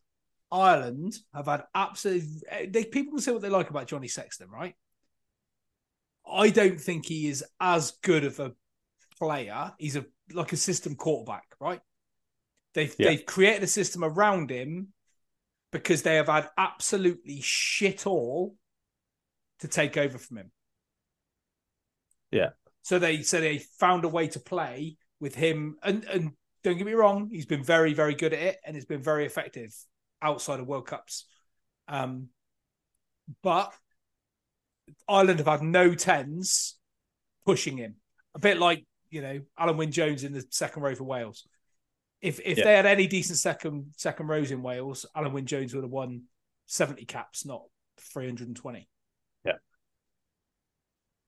Ireland 0.52 1.18
have 1.34 1.48
had 1.48 1.64
absolutely. 1.74 2.42
Eh, 2.50 2.66
they 2.70 2.86
people 2.86 3.14
can 3.14 3.22
say 3.22 3.32
what 3.32 3.42
they 3.42 3.50
like 3.50 3.70
about 3.70 3.88
Johnny 3.88 4.08
Sexton, 4.08 4.50
right? 4.50 4.76
I 6.30 6.50
don't 6.50 6.80
think 6.80 7.06
he 7.06 7.28
is 7.28 7.44
as 7.60 7.92
good 8.04 8.24
of 8.24 8.40
a 8.40 8.54
player. 9.18 9.74
He's 9.78 9.96
a 9.96 10.06
like 10.32 10.54
a 10.54 10.58
system 10.58 10.96
quarterback, 10.96 11.56
right? 11.60 11.82
They've 12.74 12.96
Yeah. 12.98 13.10
they've 13.10 13.26
created 13.26 13.64
a 13.64 13.68
system 13.68 14.04
around 14.04 14.50
him 14.50 14.94
because 15.72 16.04
they 16.04 16.16
have 16.16 16.28
had 16.28 16.50
absolutely 16.58 17.42
shit 17.42 18.06
all 18.06 18.56
to 19.60 19.68
take 19.68 19.98
over 19.98 20.18
from 20.18 20.38
him. 20.38 20.52
Yeah. 22.32 22.52
So 22.84 23.00
they 23.00 23.22
so 23.24 23.40
they 23.40 23.60
found 23.60 24.06
a 24.06 24.10
way 24.10 24.28
to 24.28 24.40
play 24.40 24.98
with 25.20 25.36
him, 25.36 25.78
and 25.84 26.04
and 26.06 26.32
don't 26.64 26.78
get 26.78 26.86
me 26.86 26.94
wrong, 26.94 27.30
he's 27.32 27.46
been 27.46 27.64
very 27.64 27.94
very 27.94 28.16
good 28.16 28.34
at 28.34 28.40
it, 28.42 28.58
and 28.66 28.76
it's 28.76 28.86
been 28.86 29.02
very 29.04 29.26
effective 29.26 29.74
outside 30.22 30.60
of 30.60 30.68
World 30.68 30.88
Cups. 30.88 31.26
Um, 31.88 32.30
but 33.42 33.74
Ireland 35.08 35.40
have 35.40 35.48
had 35.48 35.62
no 35.62 35.94
tens 35.96 36.76
pushing 37.46 37.78
him, 37.78 37.96
a 38.36 38.40
bit 38.40 38.58
like 38.58 38.86
you 39.10 39.22
know 39.22 39.42
Alun 39.60 39.78
Wyn 39.78 39.92
Jones 39.92 40.24
in 40.24 40.34
the 40.34 40.46
second 40.50 40.84
row 40.84 40.96
for 40.96 41.04
Wales. 41.04 41.48
If 42.22 42.40
if 42.46 42.58
Yeah. 42.58 42.64
they 42.64 42.76
had 42.76 42.86
any 42.86 43.08
decent 43.08 43.38
second 43.40 43.94
second 43.98 44.28
rows 44.28 44.52
in 44.52 44.62
Wales, 44.64 45.06
Alun 45.16 45.34
Wyn 45.34 45.46
Jones 45.46 45.74
would 45.74 45.84
have 45.84 45.92
won 45.92 46.24
seventy 46.66 47.06
caps, 47.06 47.46
not 47.46 47.64
three 47.98 48.26
hundred 48.26 48.48
and 48.48 48.56
twenty. 48.56 48.88
Yeah. 49.46 49.58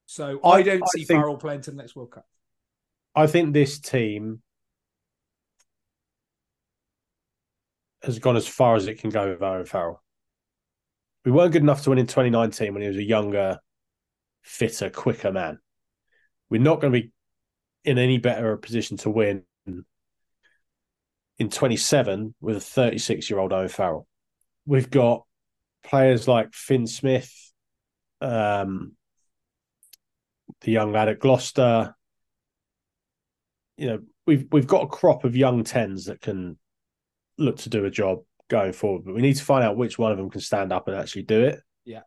So 0.05 0.39
I- 0.43 0.49
I, 0.49 0.61
don't 0.63 0.83
I 0.83 0.86
see 0.93 1.03
think- 1.03 1.19
Farrell 1.19 1.38
playing 1.38 1.61
to 1.61 1.71
the 1.71 1.77
next 1.77 1.95
World 1.95 2.11
Cup. 2.11 2.25
I 3.13 3.27
think 3.27 3.53
this 3.53 3.79
team 3.79 4.41
has 8.05 8.19
gone 8.19 8.37
as 8.37 8.47
far 8.47 8.75
as 8.75 8.87
it 8.87 8.99
can 8.99 9.09
go 9.09 9.29
with 9.29 9.43
Aaron 9.43 9.65
Farrell. 9.65 10.01
We 11.23 11.31
weren't 11.31 11.53
good 11.53 11.63
enough 11.63 11.83
to 11.83 11.89
win 11.89 11.99
in 11.99 12.07
2019 12.07 12.73
when 12.73 12.81
he 12.81 12.87
was 12.87 12.97
a 12.97 13.03
younger, 13.03 13.59
fitter, 14.43 14.89
quicker 14.89 15.31
man. 15.31 15.59
We're 16.49 16.61
not 16.61 16.81
going 16.81 16.93
to 16.93 17.01
be 17.01 17.11
in 17.83 17.97
any 17.97 18.17
better 18.17 18.51
a 18.51 18.57
position 18.57 18.97
to 18.97 19.09
win 19.09 19.43
in 21.37 21.49
27 21.49 22.33
with 22.39 22.57
a 22.57 22.61
36 22.61 23.29
year 23.29 23.39
old 23.39 23.53
Owen 23.53 23.67
Farrell. 23.67 24.07
We've 24.65 24.89
got 24.89 25.25
players 25.83 26.27
like 26.27 26.53
Fin 26.53 26.87
Smith, 26.87 27.31
um, 28.21 28.93
the 30.61 30.71
young 30.71 30.91
lad 30.91 31.09
at 31.09 31.19
Gloucester. 31.19 31.95
You 33.77 33.87
know, 33.87 33.99
we've 34.25 34.47
we've 34.51 34.67
got 34.67 34.83
a 34.83 34.87
crop 34.87 35.25
of 35.25 35.35
young 35.35 35.63
tens 35.63 36.05
that 36.05 36.21
can 36.21 36.57
look 37.38 37.57
to 37.57 37.69
do 37.69 37.86
a 37.86 37.91
job 37.91 38.19
going 38.49 38.73
forward, 38.73 39.03
but 39.05 39.15
we 39.15 39.21
need 39.21 39.36
to 39.36 39.43
find 39.43 39.63
out 39.63 39.77
which 39.77 39.97
one 39.97 40.11
of 40.11 40.17
them 40.17 40.29
can 40.29 40.41
stand 40.41 40.71
up 40.71 40.88
and 40.88 40.97
actually 40.97 41.23
do 41.23 41.43
it. 41.43 41.59
Yeah. 41.83 42.01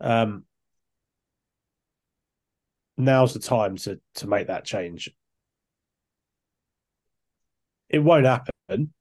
Um, 0.00 0.44
now's 2.96 3.34
the 3.34 3.40
time 3.40 3.76
to 3.76 4.00
to 4.16 4.26
make 4.26 4.48
that 4.48 4.64
change. 4.64 5.10
It 7.88 7.98
won't 7.98 8.26
happen, 8.26 8.92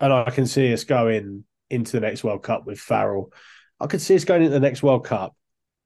and 0.00 0.12
I 0.12 0.30
can 0.30 0.46
see 0.46 0.72
us 0.72 0.84
going 0.84 1.44
into 1.70 1.92
the 1.92 2.00
next 2.00 2.24
World 2.24 2.42
Cup 2.42 2.66
with 2.66 2.78
Farrell. 2.78 3.32
I 3.80 3.86
could 3.86 4.02
see 4.02 4.16
us 4.16 4.24
going 4.24 4.42
into 4.42 4.52
the 4.52 4.60
next 4.60 4.82
World 4.82 5.04
Cup 5.04 5.34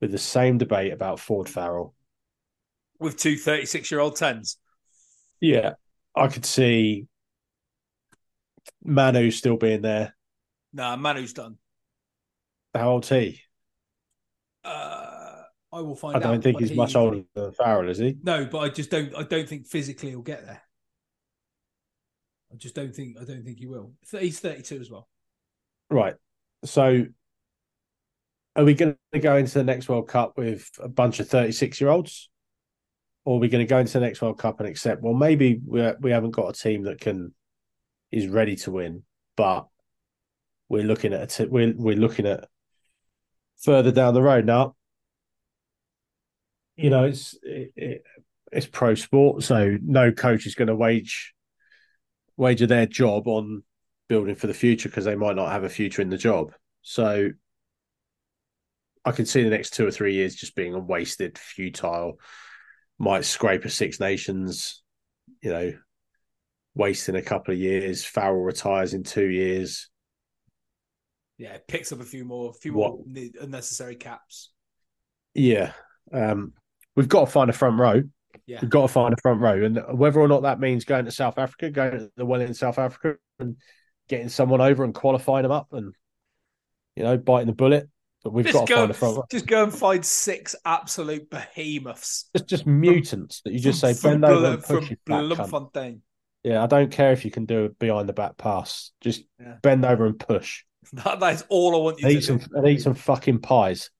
with 0.01 0.11
the 0.11 0.19
same 0.19 0.59
debate 0.59 0.93
about 0.93 1.21
Ford 1.21 1.49
Farrell. 1.49 1.95
With 2.99 3.17
two 3.17 3.37
36 3.37 3.91
year 3.91 4.01
old 4.01 4.17
tens. 4.17 4.57
Yeah, 5.41 5.75
I 6.15 6.29
could 6.29 6.45
see 6.45 7.07
Manu 8.85 9.31
still 9.31 9.57
being 9.57 9.83
there. 9.83 10.15
Nah, 10.73 10.97
Manu's 10.97 11.33
done. 11.33 11.59
How 12.75 12.91
old's 12.91 13.09
he? 13.09 13.41
Uh, 14.65 15.43
I 15.73 15.81
will 15.81 15.97
find 15.97 16.17
I 16.17 16.21
don't 16.21 16.43
think 16.43 16.59
but 16.59 16.69
he's 16.69 16.77
much 16.77 16.97
older 16.97 17.23
than 17.35 17.53
Farrell, 17.53 17.89
is 17.89 17.99
he? 17.99 18.17
No, 18.23 18.45
but 18.45 18.59
I 18.59 18.69
just 18.69 18.91
don't. 18.91 19.15
I 19.17 19.23
don't 19.23 19.49
think 19.49 19.67
physically 19.67 20.11
he'll 20.11 20.23
get 20.23 20.45
there. 20.47 20.63
I 22.53 22.57
just 22.57 22.75
don't 22.75 22.95
think. 22.95 23.17
I 23.21 23.25
don't 23.25 23.45
think 23.45 23.59
he 23.59 23.67
will. 23.67 23.93
He's 24.11 24.41
thirty-two 24.41 24.81
as 24.81 24.91
well. 24.91 25.09
Right. 25.91 26.15
So, 26.65 27.07
are 28.57 28.65
we 28.65 28.75
going 28.75 28.97
to 29.13 29.19
go 29.19 29.37
into 29.37 29.55
the 29.55 29.65
next 29.65 29.89
World 29.89 30.09
Cup 30.09 30.37
with 30.37 30.71
a 30.79 30.89
bunch 30.89 31.21
of 31.21 31.29
thirty-six-year-olds, 31.29 32.31
or 33.25 33.37
are 33.37 33.41
we 33.41 33.49
going 33.49 33.65
to 33.65 33.69
go 33.69 33.79
into 33.79 33.95
the 33.95 34.01
next 34.01 34.23
World 34.23 34.39
Cup 34.39 34.61
and 34.61 34.69
accept? 34.69 35.03
Well, 35.03 35.15
maybe 35.15 35.61
we 35.67 35.93
we 36.01 36.11
haven't 36.11 36.31
got 36.31 36.51
a 36.51 36.53
team 36.53 36.85
that 36.85 37.01
can 37.01 37.35
is 38.13 38.29
ready 38.29 38.57
to 38.57 38.71
win, 38.71 39.03
but 39.37 39.67
we're 40.69 40.85
looking 40.85 41.13
at 41.13 41.23
a 41.23 41.27
t- 41.27 41.51
we're 41.51 41.75
we're 41.77 41.97
looking 41.97 42.27
at 42.27 42.49
further 43.63 43.91
down 43.91 44.15
the 44.15 44.23
road 44.23 44.45
now. 44.45 44.77
You 46.77 46.91
know, 46.91 47.05
it's 47.05 47.37
it, 47.43 47.73
it, 47.75 48.03
it's 48.53 48.67
pro 48.67 48.95
sport, 48.95 49.43
so 49.43 49.77
no 49.83 50.13
coach 50.13 50.47
is 50.47 50.55
going 50.55 50.69
to 50.69 50.77
wage 50.77 51.35
wager 52.37 52.67
their 52.67 52.87
job 52.87 53.27
on 53.27 53.63
building 54.09 54.35
for 54.35 54.47
the 54.47 54.55
future 54.55 54.89
because 54.89 55.05
they 55.05 55.15
might 55.15 55.37
not 55.37 55.53
have 55.53 55.65
a 55.65 55.69
future 55.69 56.03
in 56.03 56.11
the 56.11 56.19
job. 56.19 56.53
So 56.83 57.31
I 59.05 59.13
can 59.13 59.27
see 59.27 59.43
the 59.43 59.51
next 59.51 59.71
two 59.71 59.87
or 59.87 59.91
three 59.91 60.15
years 60.15 60.35
just 60.35 60.55
being 60.55 60.75
a 60.75 60.79
wasted, 60.79 61.39
futile, 61.39 62.19
might 62.99 63.25
scrape 63.25 63.65
a 63.65 63.71
Six 63.71 64.01
Nations, 64.01 64.83
you 65.43 65.51
know, 65.51 65.73
wasting 66.75 67.17
a 67.17 67.23
couple 67.23 67.55
of 67.55 67.61
years. 67.61 68.05
Farrell 68.05 68.41
retires 68.43 68.95
in 68.95 69.03
two 69.03 69.27
years. 69.29 69.89
Yeah, 71.39 71.59
picks 71.67 71.93
up 71.93 72.01
a 72.01 72.05
few 72.05 72.25
more, 72.25 72.51
a 72.51 72.53
few 72.55 72.73
What- 72.75 73.07
more 73.07 73.27
unnecessary 73.41 73.97
caps. 73.97 74.53
Yeah. 75.35 75.73
Um, 76.13 76.53
we've 76.95 77.09
got 77.09 77.25
to 77.27 77.31
find 77.31 77.51
a 77.51 77.55
front 77.55 77.79
row. 77.79 78.03
Yeah, 78.47 78.59
We've 78.63 78.71
got 78.71 78.83
to 78.83 78.89
find 78.89 79.13
a 79.13 79.21
front 79.21 79.41
row. 79.41 79.65
And 79.65 79.81
whether 79.99 80.21
or 80.21 80.29
not 80.29 80.43
that 80.43 80.61
means 80.61 80.85
going 80.85 81.05
to 81.05 81.11
South 81.11 81.39
Africa, 81.39 81.71
going 81.71 81.93
to 81.93 82.11
the 82.17 82.25
well 82.25 82.41
in 82.41 82.55
South 82.55 82.79
Africa 82.79 83.19
and 83.39 83.57
getting 84.09 84.29
someone 84.29 84.61
over 84.61 84.85
and 84.85 84.95
qualifying 84.95 85.43
them 85.43 85.53
up 85.53 85.69
and, 85.73 85.95
you 86.97 87.03
know, 87.03 87.17
biting 87.17 87.47
the 87.47 87.53
bullet. 87.55 87.89
But 88.25 88.33
we've 88.33 88.51
got 88.53 88.67
to 88.67 88.73
go, 88.73 88.81
find 88.81 88.91
a 88.91 88.95
front 88.95 89.17
row. 89.17 89.25
just 89.31 89.47
go 89.47 89.65
and 89.65 89.75
find 89.75 90.05
six 90.05 90.55
absolute 90.65 91.29
behemoths. 91.29 92.31
Just, 92.37 92.49
just 92.49 92.67
mutants 92.67 93.43
that 93.45 93.53
you 93.53 93.59
just 93.59 93.81
say 93.81 93.95
from, 93.95 94.21
bend 94.21 94.25
over 94.25 94.47
and 94.47 94.63
push 94.63 94.91
cunt. 94.91 94.99
Bloemfontein. 95.07 96.03
Yeah, 96.45 96.63
I 96.63 96.67
don't 96.67 96.91
care 96.91 97.13
if 97.13 97.25
you 97.25 97.31
can 97.31 97.45
do 97.47 97.67
a 97.67 97.69
behind 97.69 98.09
the 98.09 98.13
back 98.13 98.37
pass. 98.37 98.91
Just 99.01 99.25
Yeah. 99.41 99.57
bend 99.63 99.85
over 99.85 100.07
and 100.07 100.19
push. 100.19 100.65
That, 100.95 101.21
that 101.21 101.35
is 101.35 101.45
all 101.49 101.77
I 101.77 101.79
want 101.79 102.01
you 102.01 102.07
And 102.07 102.13
to 102.15 102.19
eat 102.19 102.23
some 102.25 102.39
do. 102.39 102.47
and 102.57 102.67
eat 102.67 102.83
some 102.83 102.95
fucking 102.95 103.39
pies 103.41 103.91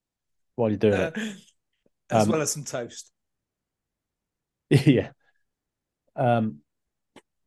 while 0.57 0.69
you're 0.69 0.79
doing 0.79 0.95
Uh, 1.01 1.13
as 2.11 2.25
Um, 2.25 2.29
well 2.29 2.43
as 2.43 2.53
some 2.53 2.65
toast. 2.65 3.11
yeah. 4.71 5.11
Um, 6.17 6.59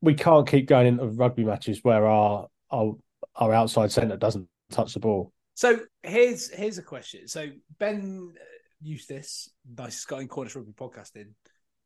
we 0.01 0.13
can't 0.13 0.47
keep 0.47 0.67
going 0.67 0.87
into 0.87 1.05
rugby 1.07 1.43
matches 1.43 1.83
where 1.83 2.05
our 2.05 2.47
our 2.71 2.95
our 3.35 3.53
outside 3.53 3.91
centre 3.91 4.17
doesn't 4.17 4.47
touch 4.71 4.93
the 4.93 4.99
ball. 4.99 5.31
So 5.55 5.79
here's 6.03 6.49
here's 6.49 6.77
a 6.77 6.83
question. 6.83 7.27
So 7.27 7.49
Ben 7.79 8.33
uh, 8.35 8.43
Eustace, 8.81 9.49
nicest 9.77 10.07
guy 10.07 10.21
in 10.21 10.27
Cornish 10.27 10.55
Rugby 10.55 10.73
podcasting, 10.73 11.31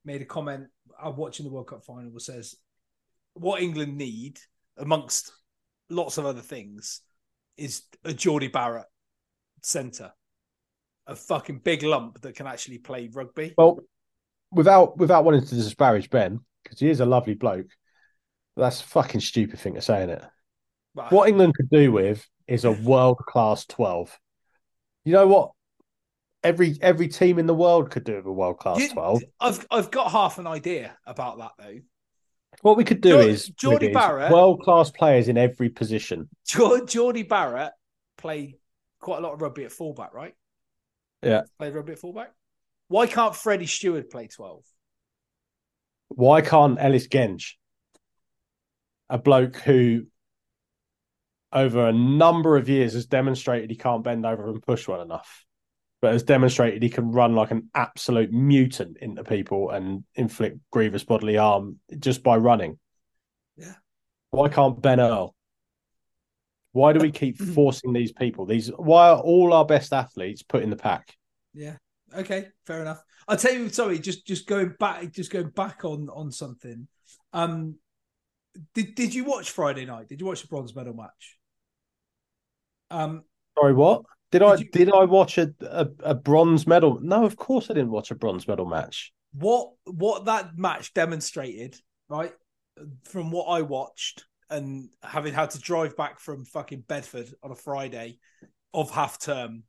made 0.05 0.21
a 0.21 0.25
comment. 0.25 0.67
I'm 1.01 1.15
watching 1.15 1.45
the 1.45 1.51
World 1.51 1.67
Cup 1.67 1.83
final. 1.83 2.17
Says 2.19 2.55
what 3.33 3.61
England 3.61 3.97
need, 3.97 4.39
amongst 4.77 5.31
lots 5.89 6.17
of 6.17 6.25
other 6.25 6.41
things, 6.41 7.01
is 7.57 7.83
a 8.03 8.13
Jordie 8.13 8.47
Barrett 8.47 8.87
centre, 9.61 10.11
a 11.07 11.15
fucking 11.15 11.59
big 11.59 11.83
lump 11.83 12.21
that 12.21 12.35
can 12.35 12.47
actually 12.47 12.77
play 12.77 13.09
rugby. 13.11 13.53
Well, 13.57 13.79
without 14.51 14.97
without 14.97 15.25
wanting 15.25 15.45
to 15.45 15.55
disparage 15.55 16.09
Ben, 16.09 16.39
because 16.63 16.79
he 16.79 16.89
is 16.89 16.99
a 16.99 17.05
lovely 17.05 17.35
bloke, 17.35 17.67
that's 18.55 18.81
a 18.81 18.85
fucking 18.85 19.21
stupid 19.21 19.59
thing 19.59 19.75
to 19.75 19.81
say, 19.81 19.99
isn't 20.03 20.11
it? 20.11 20.23
What 21.09 21.29
England 21.29 21.53
could 21.55 21.69
do 21.69 21.91
with 21.91 22.27
is 22.47 22.65
a 22.65 22.71
world 22.71 23.19
class 23.19 23.65
twelve. 23.65 24.17
You 25.05 25.13
know 25.13 25.27
what? 25.27 25.51
Every 26.43 26.77
every 26.81 27.07
team 27.07 27.39
in 27.39 27.45
the 27.45 27.53
world 27.53 27.89
could 27.91 28.03
do 28.03 28.15
with 28.15 28.25
a 28.25 28.31
world 28.31 28.59
class 28.59 28.89
twelve. 28.89 29.21
I've 29.39 29.65
I've 29.71 29.91
got 29.91 30.11
half 30.11 30.39
an 30.39 30.47
idea 30.47 30.97
about 31.05 31.37
that 31.39 31.51
though. 31.57 31.79
What 32.61 32.77
we 32.77 32.83
could 32.83 33.01
do 33.01 33.19
is 33.19 33.47
Jordie 33.49 33.93
Barrett- 33.93 34.31
world 34.31 34.61
class 34.61 34.91
players 34.91 35.27
in 35.27 35.37
every 35.37 35.69
position. 35.69 36.29
Jordie 36.45 37.23
Barrett 37.23 37.71
played 38.17 38.55
quite 38.99 39.19
a 39.19 39.21
lot 39.21 39.33
of 39.33 39.41
rugby 39.41 39.63
at 39.63 39.71
fullback, 39.71 40.13
right? 40.13 40.35
Yeah. 41.23 41.43
Played 41.57 41.73
rugby 41.73 41.93
at 41.93 41.99
fullback. 41.99 42.33
Why 42.89 43.07
can't 43.07 43.35
Freddie 43.35 43.67
Steward 43.67 44.09
play 44.09 44.27
12? 44.27 44.63
Why 46.09 46.41
can't 46.41 46.79
Ellis 46.79 47.07
Genge, 47.07 47.53
a 49.09 49.17
bloke 49.17 49.57
who 49.57 50.07
over 51.53 51.87
a 51.87 51.93
number 51.93 52.57
of 52.57 52.67
years 52.67 52.93
has 52.93 53.05
demonstrated 53.05 53.69
he 53.69 53.75
can't 53.75 54.03
bend 54.03 54.25
over 54.25 54.49
and 54.49 54.61
push 54.61 54.87
well 54.87 55.01
enough, 55.01 55.45
but 56.01 56.13
has 56.13 56.23
demonstrated 56.23 56.81
he 56.81 56.89
can 56.89 57.11
run 57.11 57.35
like 57.35 57.51
an 57.51 57.69
absolute 57.75 58.31
mutant 58.31 58.97
into 58.97 59.23
people 59.23 59.69
and 59.69 60.03
inflict 60.15 60.57
grievous 60.71 61.03
bodily 61.03 61.35
harm 61.35 61.77
just 61.99 62.23
by 62.23 62.37
running. 62.37 62.79
Yeah. 63.57 63.75
Why 64.31 64.47
can't 64.47 64.81
Ben 64.81 64.99
Earl? 64.99 65.35
Why 66.71 66.93
do 66.93 66.99
we 66.99 67.11
keep 67.11 67.37
forcing 67.55 67.93
these 67.93 68.11
people? 68.11 68.45
These 68.45 68.69
why 68.69 69.09
are 69.09 69.19
all 69.19 69.53
our 69.53 69.65
best 69.65 69.91
athletes 69.91 70.41
put 70.43 70.63
in 70.63 70.69
the 70.69 70.77
pack? 70.77 71.15
Yeah. 71.53 71.77
Okay. 72.15 72.47
Fair 72.65 72.81
enough. 72.81 73.03
I'll 73.27 73.37
tell 73.37 73.53
you. 73.53 73.69
Sorry. 73.69 73.99
Just 73.99 74.25
just 74.25 74.47
going 74.47 74.75
back. 74.79 75.11
Just 75.11 75.31
going 75.31 75.49
back 75.49 75.83
on 75.83 76.09
on 76.09 76.31
something. 76.31 76.87
Um. 77.33 77.75
Did 78.73 78.95
Did 78.95 79.13
you 79.13 79.25
watch 79.25 79.51
Friday 79.51 79.85
night? 79.85 80.07
Did 80.07 80.19
you 80.21 80.27
watch 80.27 80.41
the 80.41 80.47
bronze 80.47 80.75
medal 80.75 80.93
match? 80.93 81.37
Um. 82.89 83.23
Sorry, 83.57 83.73
what? 83.73 84.03
Did, 84.31 84.43
I 84.43 84.55
Did 84.57 84.65
you- 84.65 84.71
did 84.71 84.91
I 84.93 85.05
watch 85.05 85.37
a, 85.37 85.53
a 85.61 85.87
a 86.01 86.15
bronze 86.15 86.67
medal? 86.67 86.99
No, 87.01 87.25
of 87.25 87.35
course 87.35 87.69
I 87.69 87.73
didn't 87.73 87.91
watch 87.91 88.11
a 88.11 88.15
bronze 88.15 88.47
medal 88.47 88.65
match. 88.65 89.11
what 89.33 89.71
what 89.85 90.25
that 90.25 90.57
match 90.57 90.93
demonstrated, 90.93 91.75
right? 92.09 92.33
From 93.05 93.31
what 93.31 93.45
I 93.45 93.61
watched 93.63 94.25
and 94.49 94.89
having 95.03 95.33
had 95.33 95.51
to 95.51 95.59
drive 95.59 95.95
back 95.97 96.19
from 96.19 96.45
fucking 96.45 96.81
Bedford 96.87 97.29
on 97.43 97.51
a 97.51 97.55
Friday 97.55 98.19
of 98.73 98.89
half 98.91 99.19
term 99.19 99.63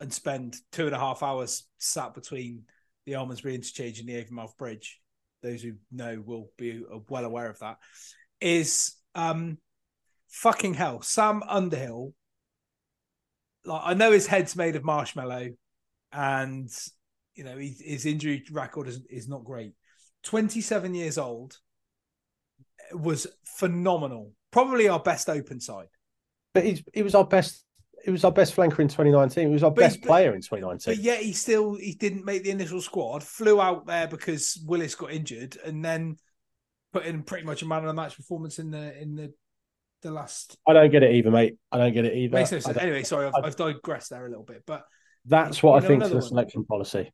and 0.00 0.12
spend 0.12 0.56
two 0.72 0.86
and 0.86 0.94
a 0.94 0.98
half 0.98 1.22
hours 1.22 1.68
sat 1.78 2.14
between 2.14 2.62
the 3.06 3.12
Almondsbury 3.12 3.54
interchange 3.54 4.00
and 4.00 4.08
the 4.08 4.14
Avonmouth 4.24 4.56
Bridge. 4.56 5.00
Those 5.42 5.62
who 5.62 5.72
know 5.92 6.22
will 6.24 6.50
be 6.56 6.82
well 7.08 7.24
aware 7.24 7.50
of 7.50 7.58
that. 7.60 7.76
Is 8.40 8.94
um 9.14 9.58
fucking 10.28 10.74
hell, 10.74 11.02
Sam 11.02 11.42
Underhill. 11.48 12.14
Like 13.64 13.82
I 13.84 13.94
know 13.94 14.12
his 14.12 14.26
head's 14.26 14.56
made 14.56 14.76
of 14.76 14.84
marshmallow, 14.84 15.50
and 16.12 16.68
you 17.34 17.44
know 17.44 17.56
his, 17.56 17.80
his 17.80 18.06
injury 18.06 18.44
record 18.52 18.88
is, 18.88 19.00
is 19.10 19.28
not 19.28 19.44
great 19.44 19.72
27 20.22 20.94
years 20.94 21.18
old 21.18 21.58
eh, 22.80 22.94
was 22.94 23.26
phenomenal 23.44 24.32
probably 24.52 24.88
our 24.88 25.00
best 25.00 25.28
open 25.28 25.60
side 25.60 25.88
But 26.54 26.64
he's, 26.64 26.82
he 26.94 27.02
was 27.02 27.14
our 27.16 27.24
best. 27.26 27.64
He 28.04 28.10
was 28.12 28.22
our 28.24 28.30
best 28.30 28.54
flanker 28.54 28.78
in 28.80 28.88
2019. 28.88 29.48
He 29.48 29.52
was 29.52 29.64
our 29.64 29.70
But- 29.70 29.80
best 29.80 30.00
but- 30.02 30.06
player 30.08 30.34
in 30.34 30.42
2019. 30.42 30.94
but 30.94 31.02
yet 31.02 31.20
he 31.22 31.32
still 31.32 31.74
he 31.74 31.94
didn't 31.94 32.24
make 32.24 32.44
the 32.44 32.50
initial 32.50 32.80
squad 32.80 33.24
flew 33.24 33.60
out 33.60 33.86
there 33.86 34.06
because 34.06 34.62
willis 34.66 34.94
got 34.94 35.10
injured 35.10 35.56
and 35.64 35.84
then 35.84 36.16
put 36.92 37.04
in 37.06 37.22
pretty 37.24 37.44
much 37.44 37.62
a 37.62 37.66
man 37.66 37.78
of 37.80 37.86
the 37.86 37.94
match 37.94 38.16
performance 38.16 38.58
in 38.60 38.70
the 38.70 38.96
in 39.00 39.16
the 39.16 39.32
the 40.04 40.12
last 40.12 40.56
I 40.68 40.72
don't 40.72 40.90
get 40.90 41.02
it 41.02 41.14
either, 41.14 41.30
mate. 41.30 41.56
I 41.72 41.78
don't 41.78 41.92
get 41.92 42.04
it 42.04 42.14
either. 42.16 42.36
makes 42.36 42.52
no 42.52 42.60
sense. 42.60 42.76
anyway 42.78 43.02
sorry 43.02 43.26
I've, 43.26 43.44
I've 43.44 43.56
digressed 43.56 44.10
there 44.10 44.24
a 44.24 44.28
little 44.28 44.44
bit 44.44 44.62
but 44.66 44.84
That's 45.26 45.62
what 45.62 45.82
I 45.82 45.86
think 45.86 46.02
is 46.04 46.10
the 46.10 46.16
one? 46.16 46.22
selection 46.22 46.64
policy. 46.64 47.12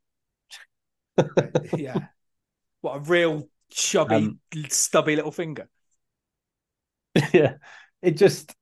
yeah 1.76 1.97
what 2.82 2.97
a 2.97 3.01
real 3.01 3.49
chubby 3.70 4.14
Um, 4.16 4.38
stubby 4.68 5.16
little 5.16 5.32
finger 5.32 5.68
yeah, 7.32 7.55
it 8.03 8.12
just. 8.16 8.55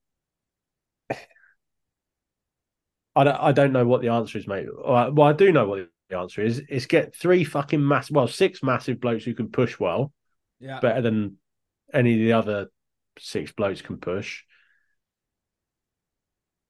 I 3.15 3.23
don't. 3.23 3.35
I 3.35 3.51
don't 3.51 3.73
know 3.73 3.85
what 3.85 4.01
the 4.01 4.09
answer 4.09 4.37
is, 4.37 4.47
mate. 4.47 4.67
Well, 4.71 5.11
well, 5.13 5.27
I 5.27 5.33
do 5.33 5.51
know 5.51 5.67
what 5.67 5.87
the 6.09 6.17
answer 6.17 6.41
is. 6.41 6.61
It's 6.69 6.85
get 6.85 7.15
three 7.15 7.43
fucking 7.43 7.85
mass, 7.85 8.09
well, 8.09 8.27
six 8.27 8.63
massive 8.63 8.99
blokes 8.99 9.23
who 9.23 9.33
can 9.33 9.49
push 9.49 9.79
well, 9.79 10.13
yeah 10.59 10.79
better 10.79 11.01
than 11.01 11.37
any 11.93 12.13
of 12.13 12.19
the 12.19 12.33
other 12.33 12.67
six 13.19 13.51
blokes 13.51 13.81
can 13.81 13.97
push. 13.97 14.43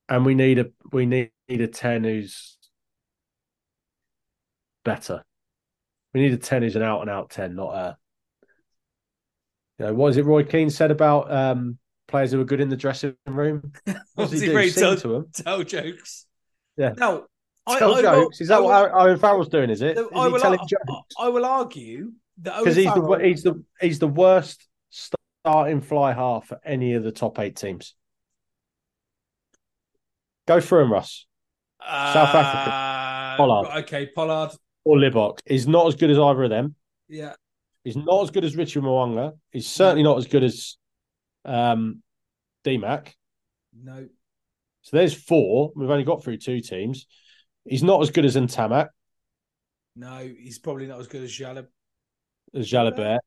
And 0.08 0.26
we 0.26 0.34
need 0.36 0.60
a 0.60 0.68
we 0.91 1.06
need, 1.06 1.32
a 1.47 1.68
ten 1.68 2.04
who's 2.04 2.58
better. 4.84 5.24
We 6.14 6.22
need 6.22 6.34
a 6.34 6.38
ten 6.38 6.64
who's 6.64 6.76
an 6.76 6.82
out 6.82 7.02
and 7.02 7.10
out 7.10 7.30
ten, 7.30 7.56
not 7.56 7.76
a. 7.76 7.97
You 9.78 9.86
know, 9.86 9.93
what 9.93 10.10
is 10.10 10.18
it 10.18 10.26
Roy 10.26 10.43
Keane 10.43 10.70
said 10.70 10.91
about 10.91 11.32
um, 11.32 11.78
players 12.08 12.32
who 12.32 12.41
are 12.41 12.45
good 12.45 12.60
in 12.60 12.70
the 12.70 12.76
dressing 12.76 13.16
room? 13.28 13.72
What 14.16 14.32
does 14.32 14.41
he 14.41 14.47
do? 14.47 14.72
Tell, 14.72 14.97
to 14.97 15.08
them? 15.08 15.28
tell 15.34 15.64
jokes. 15.64 16.26
Yeah. 16.76 16.93
Now, 16.97 17.24
I, 17.70 17.80
Tell 17.80 17.95
I 17.95 18.02
jokes. 18.02 18.41
Is 18.41 18.47
that 18.47 18.58
I 18.58 18.62
what 18.62 18.91
Owen 18.93 19.20
Farrell's 19.20 19.50
doing? 19.50 19.70
Is 19.70 19.82
it? 19.82 19.97
Is 19.97 20.08
I 20.14 20.26
he 20.26 20.32
will, 20.34 20.39
telling 20.39 20.60
I, 20.60 20.66
jokes? 20.66 21.16
I 21.20 21.30
will 21.30 21.45
argue 21.45 22.12
that 22.41 22.60
Because 22.60 22.76
he's 22.76 22.86
the 22.86 23.20
he's 23.24 23.43
the 23.43 23.64
he's 23.80 24.00
the 24.00 24.08
worst 24.08 24.68
starting 25.50 25.82
fly 25.82 26.14
half 26.14 26.45
for 26.47 26.60
any 26.64 26.93
of 26.93 27.04
the 27.04 27.12
top 27.12 27.39
eight 27.39 27.56
teams. 27.56 27.95
Go 30.47 30.62
through 30.62 30.84
him, 30.84 30.91
Russ. 30.91 31.26
South 31.82 32.36
Africa. 32.36 32.72
Uh, 32.72 33.38
Pollard. 33.38 33.80
Okay, 33.84 34.08
Pollard. 34.14 34.52
Or 34.84 34.97
Libbok. 34.97 35.39
He's 35.45 35.68
not 35.68 35.88
as 35.88 35.95
good 35.95 36.12
as 36.12 36.20
either 36.20 36.43
of 36.43 36.50
them. 36.50 36.76
Yeah. 37.08 37.34
He's 37.84 37.95
not 37.95 38.22
as 38.24 38.30
good 38.32 38.43
as 38.43 38.56
Richard 38.56 38.84
Mo'unga. 38.84 39.34
He's 39.52 39.68
certainly 39.68 40.04
not 40.04 40.18
as 40.18 40.28
good 40.28 40.43
as 40.43 40.78
um, 41.45 42.04
DMAC. 42.64 43.14
No. 43.74 44.08
So 44.84 44.97
there's 44.97 45.14
four. 45.14 45.72
We've 45.76 45.89
only 45.89 46.04
got 46.04 46.24
through 46.24 46.38
two 46.38 46.60
teams. 46.62 47.08
He's 47.66 47.84
not 47.84 48.02
as 48.02 48.12
good 48.12 48.26
as 48.26 48.36
Ntamack, 48.36 48.89
No, 49.95 50.18
he's 50.18 50.60
probably 50.60 50.88
not 50.88 51.00
as 51.00 51.08
good 51.08 51.24
as 51.24 51.32
Jalab. 51.32 51.68
as 52.54 52.70
Jalibert. 52.70 53.20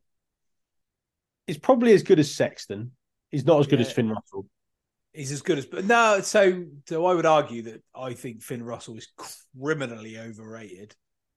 He's 1.47 1.59
probably 1.59 1.93
as 1.93 2.03
good 2.03 2.19
as 2.19 2.33
Sexton. 2.33 2.93
He's 3.31 3.45
not 3.45 3.61
as 3.61 3.67
good 3.67 3.81
as 3.81 3.91
Finn 3.91 4.11
Russell. 4.11 4.47
He's 5.13 5.33
as 5.33 5.43
good 5.43 5.59
as, 5.59 5.67
but 5.67 5.85
no. 5.85 6.21
So, 6.21 6.65
so 6.89 7.07
I 7.07 7.15
would 7.15 7.27
argue 7.27 7.63
that 7.63 7.83
I 7.95 8.15
think 8.15 8.43
Finn 8.43 8.63
Russell 8.63 8.97
is 8.97 9.09
criminally 9.59 10.19
overrated. 10.19 10.95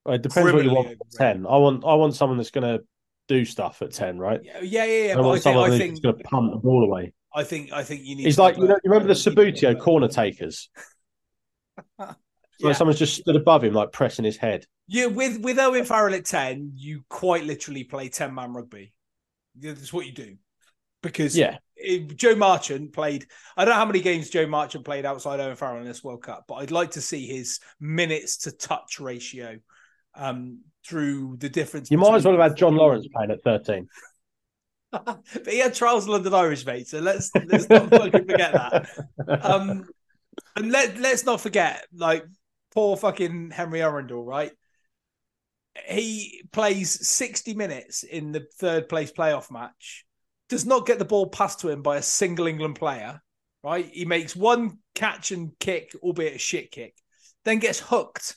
It 0.07 0.21
depends 0.21 0.53
what 0.53 0.63
you 0.63 0.71
want 0.71 0.91
at 0.91 0.97
ten. 1.11 1.45
I 1.45 1.57
want 1.57 1.83
I 1.83 1.95
want 1.95 2.15
someone 2.15 2.37
that's 2.37 2.51
going 2.51 2.77
to 2.77 2.83
do 3.27 3.43
stuff 3.43 3.81
at 3.81 3.91
ten, 3.91 4.19
right? 4.19 4.39
Yeah, 4.43 4.59
yeah, 4.61 4.85
yeah. 4.85 5.03
yeah 5.07 5.17
I 5.17 5.21
want 5.21 5.41
think, 5.41 5.43
someone 5.43 5.77
think, 5.77 6.01
going 6.01 6.17
to 6.17 6.23
punt 6.23 6.51
the 6.51 6.57
ball 6.57 6.83
away. 6.83 7.13
I 7.33 7.43
think, 7.43 7.73
I 7.73 7.83
think 7.83 8.03
you 8.03 8.15
need. 8.15 8.25
He's 8.25 8.37
like 8.37 8.55
you 8.57 8.67
know 8.67 8.77
you 8.83 8.91
remember 8.91 9.13
the 9.13 9.19
you 9.19 9.35
need 9.35 9.57
to 9.57 9.67
have 9.67 9.77
Subbuteo 9.77 9.81
corner 9.81 10.07
takers. 10.07 10.69
So 12.61 12.69
Yeah. 12.69 12.73
someone's 12.73 12.99
just 12.99 13.17
stood 13.17 13.35
above 13.35 13.65
him, 13.65 13.73
like 13.73 13.91
pressing 13.91 14.23
his 14.23 14.37
head. 14.37 14.65
Yeah, 14.87 15.07
with 15.07 15.41
with 15.41 15.59
Owen 15.59 15.83
Farrell 15.83 16.15
at 16.15 16.23
ten, 16.23 16.71
you 16.75 17.03
quite 17.09 17.43
literally 17.43 17.83
play 17.83 18.07
ten 18.07 18.33
man 18.33 18.53
rugby. 18.53 18.93
That's 19.59 19.93
what 19.93 20.05
you 20.05 20.11
do, 20.11 20.37
because 21.01 21.37
Yeah. 21.37 21.57
if 21.75 22.15
Joe 22.15 22.35
Marchant 22.35 22.93
played. 22.93 23.25
I 23.55 23.65
don't 23.65 23.73
know 23.73 23.79
how 23.79 23.85
many 23.85 24.01
games 24.01 24.29
Joe 24.29 24.47
Marchant 24.47 24.85
played 24.85 25.05
outside 25.05 25.39
Owen 25.39 25.55
Farrell 25.55 25.81
in 25.81 25.85
this 25.87 26.03
World 26.03 26.23
Cup, 26.23 26.45
but 26.47 26.55
I'd 26.55 26.71
like 26.71 26.91
to 26.91 27.01
see 27.01 27.27
his 27.27 27.59
minutes 27.79 28.37
to 28.39 28.51
touch 28.51 28.99
ratio 28.99 29.59
um, 30.15 30.59
through 30.87 31.37
the 31.37 31.49
difference. 31.49 31.91
You 31.91 31.97
might 31.97 32.15
as 32.15 32.25
well 32.25 32.35
have 32.37 32.51
had 32.51 32.57
John 32.57 32.75
Lawrence 32.75 33.07
playing 33.13 33.31
at 33.31 33.43
thirteen. 33.43 33.87
but 34.91 35.21
he 35.47 35.59
had 35.59 35.73
Charles 35.73 36.07
London 36.07 36.33
Irish, 36.33 36.65
mate. 36.65 36.87
So 36.87 36.99
let's 36.99 37.31
let's 37.47 37.69
not 37.69 37.89
fucking 37.89 38.25
forget 38.25 38.53
that. 38.53 38.89
Um, 39.41 39.85
and 40.55 40.71
let 40.71 40.97
let's 40.97 41.25
not 41.25 41.41
forget, 41.41 41.85
like 41.93 42.25
poor 42.73 42.95
fucking 42.97 43.51
Henry 43.51 43.79
Arundell, 43.79 44.25
right? 44.25 44.51
He 45.87 46.43
plays 46.51 47.07
sixty 47.07 47.53
minutes 47.53 48.03
in 48.03 48.31
the 48.31 48.47
third 48.59 48.87
place 48.87 49.11
playoff 49.11 49.51
match, 49.51 50.05
does 50.47 50.65
not 50.65 50.85
get 50.85 50.99
the 50.99 51.05
ball 51.05 51.27
passed 51.27 51.59
to 51.61 51.69
him 51.69 51.81
by 51.81 51.97
a 51.97 52.01
single 52.01 52.47
England 52.47 52.75
player, 52.75 53.21
right? 53.63 53.85
He 53.85 54.05
makes 54.05 54.35
one 54.35 54.77
catch 54.93 55.31
and 55.31 55.51
kick, 55.59 55.91
albeit 56.01 56.35
a 56.35 56.39
shit 56.39 56.71
kick, 56.71 56.95
then 57.43 57.59
gets 57.59 57.79
hooked 57.79 58.35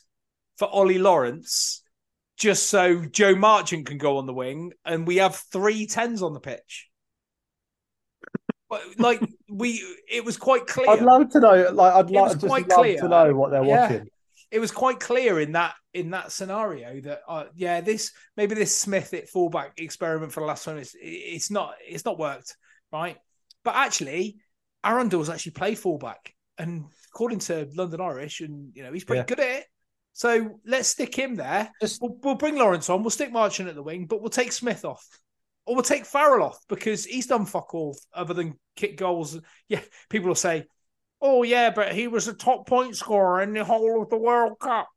for 0.57 0.69
Ollie 0.69 0.99
Lawrence 0.99 1.83
just 2.37 2.69
so 2.69 3.05
Joe 3.05 3.35
Marchant 3.35 3.87
can 3.87 3.99
go 3.99 4.19
on 4.19 4.27
the 4.27 4.35
wing, 4.35 4.73
and 4.85 5.07
we 5.07 5.17
have 5.17 5.37
three 5.37 5.87
tens 5.87 6.23
on 6.23 6.33
the 6.35 6.41
pitch. 6.41 6.89
But, 8.71 8.83
like 8.99 9.23
we, 9.51 9.83
it 10.11 10.25
was 10.25 10.37
quite 10.37 10.67
clear. 10.67 10.91
I'd 10.91 11.03
love 11.03 11.31
to 11.31 11.41
know. 11.41 11.71
Like 11.73 11.95
I'd 11.95 12.11
like 12.11 12.39
just 12.39 12.45
love 12.45 12.87
to 12.87 13.09
know 13.09 13.35
what 13.35 13.51
they're 13.51 13.65
Yeah. 13.65 13.83
watching. 13.83 14.09
It 14.51 14.61
was 14.61 14.71
quite 14.71 14.99
clear 15.01 15.41
in 15.41 15.53
that 15.53 15.75
in 15.93 16.11
that 16.11 16.33
scenario 16.33 17.01
that 17.03 17.21
uh, 17.29 17.45
yeah, 17.55 17.81
this 17.81 18.13
maybe 18.37 18.55
this 18.55 18.75
Smith 18.75 19.13
at 19.15 19.29
fullback 19.29 19.73
experiment 19.79 20.33
for 20.33 20.41
the 20.41 20.47
last 20.47 20.67
one 20.67 20.79
is 20.79 20.97
it's 21.01 21.51
not 21.51 21.75
it's 21.87 22.05
not 22.05 22.19
worked 22.19 22.57
right. 22.93 23.17
But 23.65 23.75
actually, 23.77 24.39
Arundell's 24.85 25.29
actually 25.29 25.53
played 25.53 25.79
fullback, 25.79 26.35
and 26.57 26.85
according 27.13 27.41
to 27.41 27.69
London 27.75 28.01
Irish, 28.01 28.41
and 28.41 28.71
you 28.75 28.83
know 28.83 28.93
he's 28.93 29.05
pretty 29.05 29.21
Yeah. 29.21 29.27
good 29.27 29.41
at 29.41 29.57
it. 29.61 29.65
So 30.15 30.59
let's 30.67 30.89
stick 30.89 31.15
him 31.15 31.37
there. 31.37 31.71
Just 31.81 32.01
We'll, 32.03 32.17
we'll 32.23 32.35
bring 32.35 32.57
Lawrence 32.57 32.89
on. 32.91 33.03
We'll 33.03 33.11
stick 33.11 33.31
Marchant 33.31 33.69
at 33.69 33.75
the 33.77 33.83
wing, 33.83 34.07
but 34.07 34.21
we'll 34.21 34.31
take 34.31 34.51
Smith 34.53 34.85
off. 34.85 35.07
Or 35.65 35.75
we'll 35.75 35.85
take 35.85 36.07
Farrell 36.07 36.43
off 36.43 36.59
because 36.69 37.05
he's 37.05 37.27
done 37.27 37.45
fuck 37.47 37.75
all 37.75 37.97
other 38.15 38.35
than 38.35 38.59
kick 38.75 38.97
goals. 38.97 39.39
Yeah, 39.69 39.83
people 40.09 40.29
will 40.29 40.35
say, 40.35 40.65
oh, 41.21 41.43
yeah, 41.43 41.71
but 41.71 41.93
he 41.93 42.09
was 42.09 42.29
a 42.29 42.33
top 42.33 42.67
point 42.67 42.97
scorer 42.97 43.43
in 43.43 43.53
the 43.53 43.65
whole 43.65 44.03
of 44.03 44.11
the 44.11 44.17
World 44.17 44.59
Cup. 44.59 44.89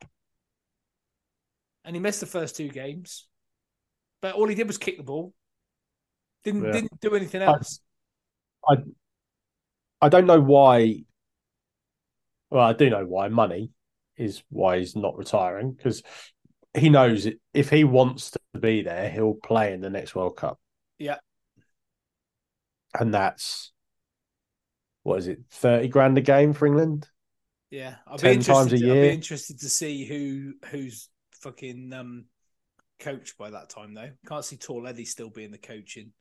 And 1.83 1.95
he 1.95 1.99
missed 2.01 2.19
the 2.19 2.25
first 2.25 2.55
two 2.55 2.69
games. 2.69 3.27
But 4.21 4.35
all 4.35 4.47
he 4.47 4.55
did 4.55 4.67
was 4.67 4.77
kick 4.77 4.97
the 4.97 5.03
ball. 5.03 5.33
Didn't 6.43 6.65
Yeah. 6.65 6.71
didn't 6.71 6.99
do 6.99 7.15
anything 7.15 7.41
else. 7.41 7.79
I 8.67 8.77
I 10.01 10.09
don't 10.09 10.25
know 10.25 10.39
why. 10.39 11.03
Well, 12.49 12.63
I 12.63 12.73
do 12.73 12.89
know 12.89 13.05
why. 13.05 13.27
Money 13.29 13.71
is 14.17 14.43
why 14.49 14.79
he's 14.79 14.95
not 14.95 15.17
retiring 15.17 15.71
because 15.71 16.03
he 16.75 16.89
knows 16.89 17.27
if 17.53 17.69
he 17.69 17.83
wants 17.83 18.31
to 18.31 18.59
be 18.59 18.81
there, 18.81 19.09
he'll 19.09 19.33
play 19.33 19.73
in 19.73 19.81
the 19.81 19.89
next 19.89 20.15
World 20.15 20.37
Cup. 20.37 20.59
Yeah. 20.97 21.17
And 22.93 23.13
that's 23.13 23.71
what 25.03 25.19
is 25.19 25.27
it, 25.27 25.39
thirty 25.51 25.87
grand 25.87 26.17
a 26.17 26.21
game 26.21 26.53
for 26.53 26.65
England? 26.67 27.07
Yeah, 27.69 27.95
I'll 28.05 28.17
10 28.17 28.33
interested. 28.33 28.53
times 28.53 28.73
a 28.73 28.77
to- 28.77 28.89
I'll 28.89 28.95
year. 28.95 29.07
be 29.09 29.13
interested 29.15 29.59
to 29.61 29.69
see 29.69 30.05
who 30.05 30.53
who's 30.69 31.07
fucking 31.41 31.91
um 31.93 32.25
coach 32.99 33.37
by 33.37 33.49
that 33.49 33.69
time 33.69 33.93
though. 33.93 34.09
Can't 34.27 34.43
see 34.45 34.57
Tall 34.57 34.87
Eddie 34.87 35.05
still 35.05 35.29
being 35.29 35.51
the 35.51 35.57
coach 35.57 35.97
in 35.97 36.11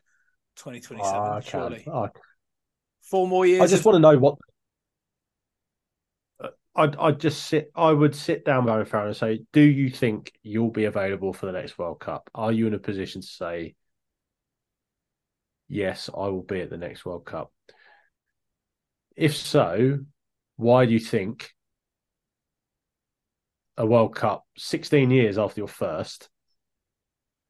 2027. 0.57 1.05
Ah, 1.15 1.37
I 1.37 1.41
surely. 1.41 1.85
I, 1.93 2.09
four 3.03 3.27
more 3.29 3.45
years. 3.47 3.63
I 3.63 3.67
just 3.67 3.81
of- 3.81 3.87
want 3.87 3.97
to 3.97 4.01
know 4.01 4.19
what. 4.19 4.37
I'd, 6.77 6.95
I'd 6.97 7.21
just 7.21 7.47
sit. 7.47 7.73
I 7.75 7.91
would 7.91 8.15
sit 8.15 8.45
down 8.45 8.65
with 8.65 8.73
Owen 8.73 8.87
Farrell 8.87 9.09
and 9.09 9.17
say, 9.17 9.41
"Do 9.53 9.61
you 9.61 9.91
think 9.91 10.33
you'll 10.45 10.71
be 10.71 10.85
available 10.85 11.33
for 11.33 11.47
the 11.47 11.53
next 11.53 11.77
World 11.77 11.99
Cup? 11.99 12.31
Are 12.33 12.53
you 12.53 12.69
in 12.69 12.75
a 12.75 12.79
position 12.79 13.21
to 13.23 13.27
say, 13.27 13.75
yes, 15.69 16.09
I 16.17 16.29
will 16.29 16.45
be 16.45 16.61
at 16.61 16.71
the 16.71 16.77
next 16.79 17.05
World 17.05 17.27
Cup? 17.27 17.53
If 19.17 19.37
so, 19.37 19.99
why 20.57 20.87
do 20.87 20.93
you 20.93 21.01
think 21.01 21.51
a 23.77 23.87
World 23.87 24.15
Cup, 24.15 24.45
sixteen 24.57 25.11
years 25.11 25.39
after 25.39 25.61
your 25.61 25.69
first, 25.69 26.29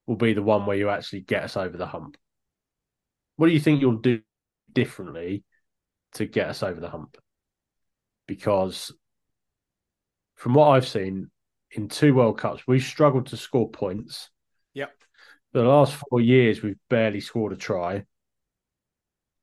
will 0.06 0.16
be 0.16 0.32
the 0.32 0.42
one 0.42 0.66
where 0.66 0.76
you 0.76 0.88
actually 0.88 1.20
get 1.20 1.44
us 1.44 1.56
over 1.56 1.76
the 1.76 1.86
hump? 1.86 2.16
What 3.36 3.46
do 3.46 3.52
you 3.52 3.60
think 3.60 3.80
you'll 3.80 3.96
do 3.96 4.20
differently 4.72 5.44
to 6.14 6.26
get 6.26 6.48
us 6.48 6.62
over 6.62 6.80
the 6.80 6.90
hump? 6.90 7.16
Because 8.26 8.92
from 10.36 10.54
what 10.54 10.68
I've 10.68 10.88
seen 10.88 11.30
in 11.70 11.88
two 11.88 12.14
World 12.14 12.38
Cups, 12.38 12.66
we've 12.66 12.82
struggled 12.82 13.26
to 13.26 13.36
score 13.36 13.70
points. 13.70 14.30
Yep. 14.74 14.90
The 15.52 15.62
last 15.62 15.94
four 15.94 16.20
years, 16.20 16.62
we've 16.62 16.78
barely 16.88 17.20
scored 17.20 17.52
a 17.52 17.56
try 17.56 18.04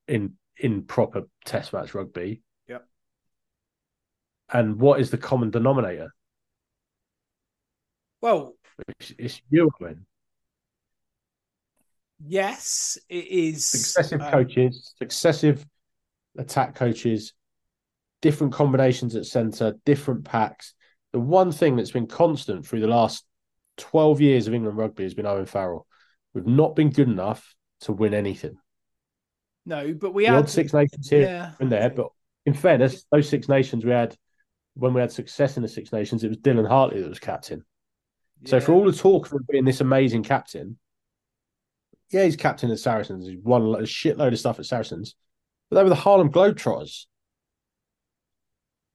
in 0.07 0.33
in 0.59 0.83
proper 0.83 1.23
Test 1.45 1.73
match 1.73 1.93
rugby. 1.93 2.41
Yep. 2.67 2.85
And 4.51 4.79
what 4.79 4.99
is 4.99 5.11
the 5.11 5.17
common 5.17 5.49
denominator? 5.51 6.13
Well, 8.21 8.55
It's, 8.99 9.13
it's 9.17 9.41
you, 9.49 9.69
Owen. 9.81 10.05
yes, 12.25 12.97
it 13.09 13.27
is 13.27 13.65
Successive 13.65 14.21
um, 14.21 14.31
coaches, 14.31 14.93
successive 14.97 15.65
attack 16.37 16.75
coaches, 16.75 17.33
different 18.21 18.53
combinations 18.53 19.15
at 19.15 19.25
centre, 19.25 19.75
different 19.85 20.25
packs. 20.25 20.73
The 21.13 21.19
one 21.19 21.51
thing 21.51 21.75
that's 21.75 21.91
been 21.91 22.07
constant 22.07 22.65
through 22.65 22.81
the 22.81 22.87
last 22.87 23.23
12 23.77 24.21
years 24.21 24.47
of 24.47 24.53
England 24.53 24.77
rugby 24.77 25.03
has 25.03 25.13
been 25.13 25.25
Owen 25.27 25.45
Farrell. 25.45 25.85
We've 26.33 26.47
not 26.47 26.75
been 26.75 26.89
good 26.89 27.07
enough 27.07 27.55
to 27.81 27.93
win 27.93 28.13
anything. 28.13 28.57
No, 29.67 29.93
but 29.93 30.13
we 30.13 30.25
The 30.25 30.31
had 30.31 30.49
Six 30.49 30.73
Nations 30.73 31.09
here 31.09 31.23
Yeah, 31.23 31.51
and 31.59 31.69
there, 31.69 31.89
but 31.89 32.07
in 32.45 32.53
fairness, 32.53 33.05
those 33.11 33.27
Six 33.27 33.49
Nations 33.49 33.83
we 33.83 33.91
had 33.91 34.15
when 34.75 34.93
we 34.93 35.01
had 35.01 35.11
success 35.11 35.57
in 35.57 35.63
the 35.63 35.67
Six 35.67 35.91
Nations, 35.91 36.23
it 36.23 36.29
was 36.29 36.37
Dylan 36.37 36.67
Hartley 36.67 37.01
that 37.01 37.09
was 37.09 37.19
captain. 37.19 37.65
So 38.45 38.59
for 38.61 38.71
all 38.71 38.85
the 38.85 38.93
talk 38.93 39.25
of 39.25 39.33
him 39.33 39.45
being 39.49 39.65
this 39.65 39.81
amazing 39.81 40.23
captain, 40.23 40.77
yeah, 42.11 42.23
he's 42.23 42.37
captain 42.37 42.71
at 42.71 42.79
Saracens. 42.79 43.27
He's 43.27 43.39
won 43.43 43.63
a 43.63 43.79
shitload 43.79 44.31
of 44.31 44.39
stuff 44.39 44.59
at 44.59 44.65
Saracens, 44.65 45.15
but 45.69 45.75
they 45.75 45.83
were 45.83 45.89
the 45.89 45.95
Harlem 45.95 46.31
Globetrotters. 46.31 47.07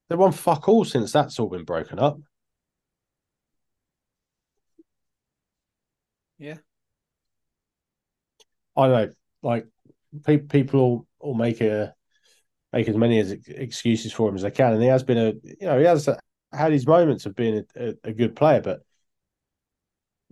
They 0.09 0.15
won 0.15 0.31
fuck 0.31 0.67
all 0.67 0.85
since 0.85 1.11
that's 1.11 1.39
all 1.39 1.49
been 1.49 1.65
broken 1.65 1.99
up. 1.99 2.17
Yeah. 6.39 6.57
I 8.75 8.87
know, 8.87 9.09
like 9.43 9.67
pe- 10.23 10.37
people 10.37 10.79
will, 10.79 11.07
will 11.21 11.33
make 11.33 11.61
a 11.61 11.93
make 12.71 12.87
as 12.87 12.95
many 12.95 13.19
as 13.19 13.31
ex- 13.31 13.47
excuses 13.47 14.11
for 14.11 14.29
him 14.29 14.35
as 14.35 14.41
they 14.41 14.51
can, 14.51 14.73
and 14.73 14.81
he 14.81 14.87
has 14.87 15.03
been 15.03 15.17
a 15.17 15.33
you 15.43 15.67
know 15.67 15.79
he 15.79 15.85
has 15.85 16.09
had 16.51 16.71
his 16.71 16.87
moments 16.87 17.25
of 17.25 17.35
being 17.35 17.63
a, 17.75 17.89
a, 17.89 17.93
a 18.05 18.13
good 18.13 18.35
player, 18.35 18.61
but 18.61 18.81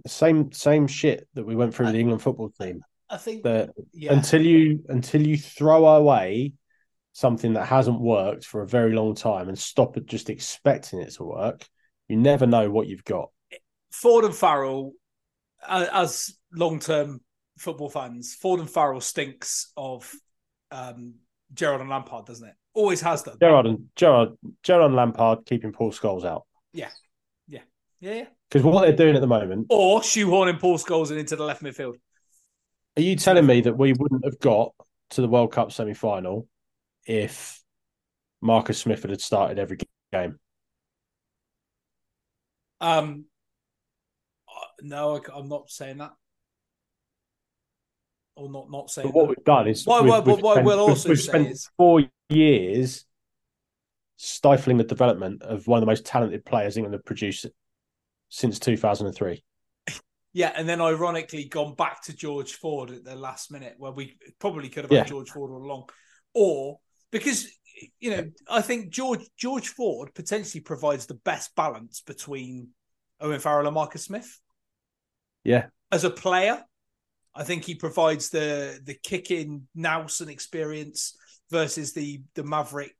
the 0.03 0.09
same 0.09 0.51
same 0.51 0.87
shit 0.87 1.27
that 1.33 1.45
we 1.45 1.55
went 1.55 1.73
through 1.73 1.87
with 1.87 1.93
the 1.93 1.99
England 1.99 2.21
football 2.21 2.49
team. 2.49 2.83
I 3.09 3.17
think 3.17 3.43
That 3.43 3.71
yeah. 3.93 4.13
until 4.13 4.41
you 4.41 4.83
until 4.87 5.25
you 5.25 5.37
throw 5.37 5.85
away 5.85 6.53
something 7.13 7.53
that 7.53 7.65
hasn't 7.65 7.99
worked 7.99 8.45
for 8.45 8.61
a 8.61 8.67
very 8.67 8.93
long 8.93 9.15
time 9.15 9.49
and 9.49 9.59
stop 9.59 9.97
just 10.05 10.29
expecting 10.29 10.99
it 10.99 11.11
to 11.15 11.23
work, 11.23 11.67
you 12.07 12.15
never 12.15 12.47
know 12.47 12.69
what 12.71 12.87
you've 12.87 13.03
got. 13.03 13.29
Ford 13.91 14.23
and 14.23 14.33
Farrell, 14.33 14.93
as 15.67 16.33
long-term 16.53 17.19
football 17.61 17.89
fans, 17.89 18.35
Ford 18.35 18.59
and 18.59 18.69
Farrell 18.69 19.01
stinks 19.01 19.71
of 19.77 20.11
um, 20.71 21.15
Gerrard 21.53 21.81
and 21.81 21.89
Lampard, 21.89 22.25
doesn't 22.25 22.47
it? 22.47 22.55
Always 22.73 23.01
has 23.01 23.23
done. 23.23 23.37
Gerrard 23.39 23.65
and 23.65 23.89
Gerrard 23.95 24.29
Gerrard 24.63 24.87
and 24.87 24.95
Lampard 24.95 25.45
keeping 25.45 25.71
Paul 25.71 25.91
Scholes 25.91 26.25
out 26.25 26.43
Yeah, 26.73 26.89
yeah, 27.47 27.61
yeah, 27.99 28.13
yeah. 28.13 28.25
because 28.49 28.63
what 28.63 28.81
they're 28.81 28.95
doing 28.95 29.15
at 29.15 29.21
the 29.21 29.27
moment. 29.27 29.67
Or 29.69 30.01
shoehorning 30.01 30.59
Paul 30.59 30.77
Scholes 30.77 31.15
into 31.15 31.35
the 31.35 31.43
left 31.43 31.61
midfield. 31.61 31.95
Are 32.97 33.01
you 33.01 33.15
telling 33.15 33.45
me 33.45 33.61
that 33.61 33.77
we 33.77 33.93
wouldn't 33.93 34.25
have 34.25 34.39
got 34.39 34.73
to 35.11 35.21
the 35.21 35.27
World 35.27 35.51
Cup 35.51 35.71
semi 35.71 35.93
final 35.93 36.47
if 37.05 37.61
Marcus 38.41 38.79
Smith 38.79 39.03
had 39.03 39.21
started 39.21 39.59
every 39.59 39.77
game? 40.11 40.39
Um, 42.79 43.25
uh, 44.49 44.67
no, 44.81 45.17
I, 45.17 45.37
am 45.37 45.49
not 45.49 45.69
saying 45.69 45.99
that. 45.99 46.11
Or 48.41 48.49
not 48.49 48.71
not 48.71 48.89
saying. 48.89 49.07
But 49.07 49.13
what 49.15 49.23
that. 49.23 49.29
we've 49.37 49.45
done 49.45 49.67
is 49.67 49.85
What- 49.85 50.03
we've, 50.03 50.11
what- 50.11 50.25
we've 50.25 50.41
what 50.41 50.53
spent, 50.55 50.67
we've- 50.67 50.79
also 50.79 51.09
we've 51.09 51.21
spent 51.21 51.47
is- 51.49 51.69
four 51.77 52.03
years 52.29 53.05
stifling 54.17 54.77
the 54.77 54.83
development 54.83 55.41
of 55.43 55.67
one 55.67 55.77
of 55.77 55.81
the 55.81 55.85
most 55.87 56.05
talented 56.05 56.45
players 56.45 56.77
England 56.77 56.93
have 56.93 57.05
produced 57.05 57.45
since 58.29 58.59
2003. 58.59 59.43
Yeah, 60.33 60.53
and 60.55 60.67
then 60.67 60.79
ironically 60.79 61.45
gone 61.45 61.75
back 61.75 62.03
to 62.03 62.15
George 62.15 62.53
Ford 62.53 62.89
at 62.91 63.03
the 63.03 63.15
last 63.15 63.51
minute 63.51 63.75
where 63.77 63.91
we 63.91 64.17
probably 64.39 64.69
could 64.69 64.85
have 64.85 64.91
Yeah. 64.91 64.99
had 64.99 65.07
George 65.07 65.29
Ford 65.29 65.51
all 65.51 65.57
along. 65.65 65.89
Or 66.33 66.79
because 67.11 67.47
you 67.99 68.11
know, 68.11 68.29
I 68.47 68.61
think 68.61 68.91
George 68.91 69.21
George 69.37 69.69
Ford 69.69 70.13
potentially 70.13 70.61
provides 70.61 71.07
the 71.07 71.15
best 71.15 71.53
balance 71.55 72.01
between 72.01 72.69
Owen 73.19 73.39
Farrell 73.39 73.65
and 73.67 73.73
Marcus 73.73 74.05
Smith. 74.05 74.39
Yeah, 75.43 75.67
As 75.91 76.03
a 76.03 76.09
player, 76.11 76.63
I 77.33 77.43
think 77.43 77.63
he 77.63 77.75
provides 77.75 78.29
the 78.29 78.79
the 78.83 78.95
kicking 78.95 79.67
nous 79.75 80.21
and 80.21 80.29
experience 80.29 81.15
versus 81.49 81.93
the 81.93 82.21
the 82.35 82.43
maverick 82.43 82.95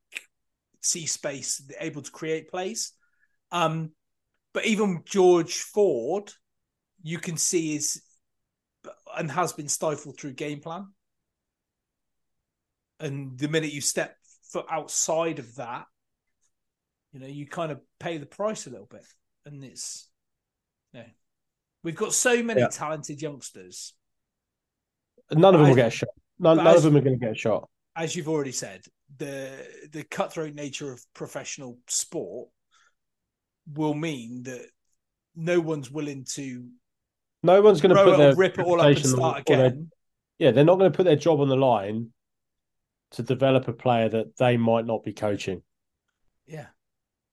sea 0.82 1.06
space 1.06 1.62
able 1.80 2.02
to 2.02 2.12
create 2.12 2.50
plays. 2.50 2.94
Um, 3.52 3.92
but 4.54 4.66
even 4.66 5.04
George 5.06 5.56
Ford, 5.60 6.32
you 7.04 7.20
can 7.20 7.38
see 7.38 7.76
is 7.76 8.02
and 9.16 9.30
has 9.30 9.54
been 9.54 9.68
stifled 9.68 10.18
through 10.20 10.34
game 10.34 10.60
plan. 10.60 10.88
And 13.00 13.38
the 13.38 13.48
minute 13.48 13.74
you 13.74 13.82
step 13.82 14.16
foot 14.52 14.66
outside 14.70 15.40
of 15.40 15.56
that, 15.56 15.86
you 17.12 17.20
know, 17.20 17.28
you 17.28 17.48
kind 17.48 17.72
of 17.72 17.82
pay 18.00 18.18
the 18.18 18.26
price 18.26 18.68
a 18.68 18.70
little 18.70 18.88
bit. 18.88 19.06
And 19.46 19.64
it's 19.64 20.10
yeah. 20.94 21.08
We've 21.84 21.96
got 21.96 22.14
so 22.14 22.44
many 22.44 22.62
Yeah. 22.62 22.68
talented 22.68 23.22
youngsters. 23.22 23.94
None 25.32 25.54
of 25.56 25.60
them 25.62 25.70
will 25.70 25.76
get 25.76 25.88
a 25.88 25.92
shot. 25.92 26.10
None, 26.40 26.58
none 26.58 26.68
as- 26.68 26.78
of 26.78 26.84
them 26.94 26.98
are 26.98 27.04
going 27.04 27.20
to 27.20 27.26
get 27.26 27.32
a 27.34 27.38
shot. 27.38 27.70
as 27.96 28.16
you've 28.16 28.30
already 28.30 28.52
said, 28.52 28.82
the 29.18 29.50
the 29.92 30.04
cutthroat 30.04 30.54
nature 30.56 30.92
of 30.92 31.04
professional 31.14 31.78
sport 31.88 32.50
will 33.74 33.94
mean 33.94 34.44
that 34.44 34.66
no 35.36 35.60
one's 35.60 35.90
willing 35.92 36.26
to 36.34 36.68
No 37.44 37.62
one's 37.62 37.82
going 37.82 37.96
to 37.96 38.04
put 38.04 38.18
their 38.18 38.36
rip 38.36 38.58
it 38.60 38.66
all 38.66 38.82
up 38.82 38.88
and 38.88 39.06
start 39.06 39.44
or 39.50 39.56
their- 39.58 39.66
again. 39.68 39.92
yeah, 40.40 40.52
they're 40.52 40.66
not 40.66 40.78
going 40.80 40.92
to 40.92 40.96
put 40.96 41.04
their 41.06 41.16
job 41.16 41.40
on 41.42 41.50
the 41.50 41.56
line 41.56 42.12
to 43.12 43.24
develop 43.24 43.68
a 43.68 43.74
player 43.74 44.08
that 44.10 44.38
they 44.38 44.56
might 44.58 44.86
not 44.86 45.04
be 45.04 45.12
coaching 45.14 45.62
Yeah, 46.48 46.68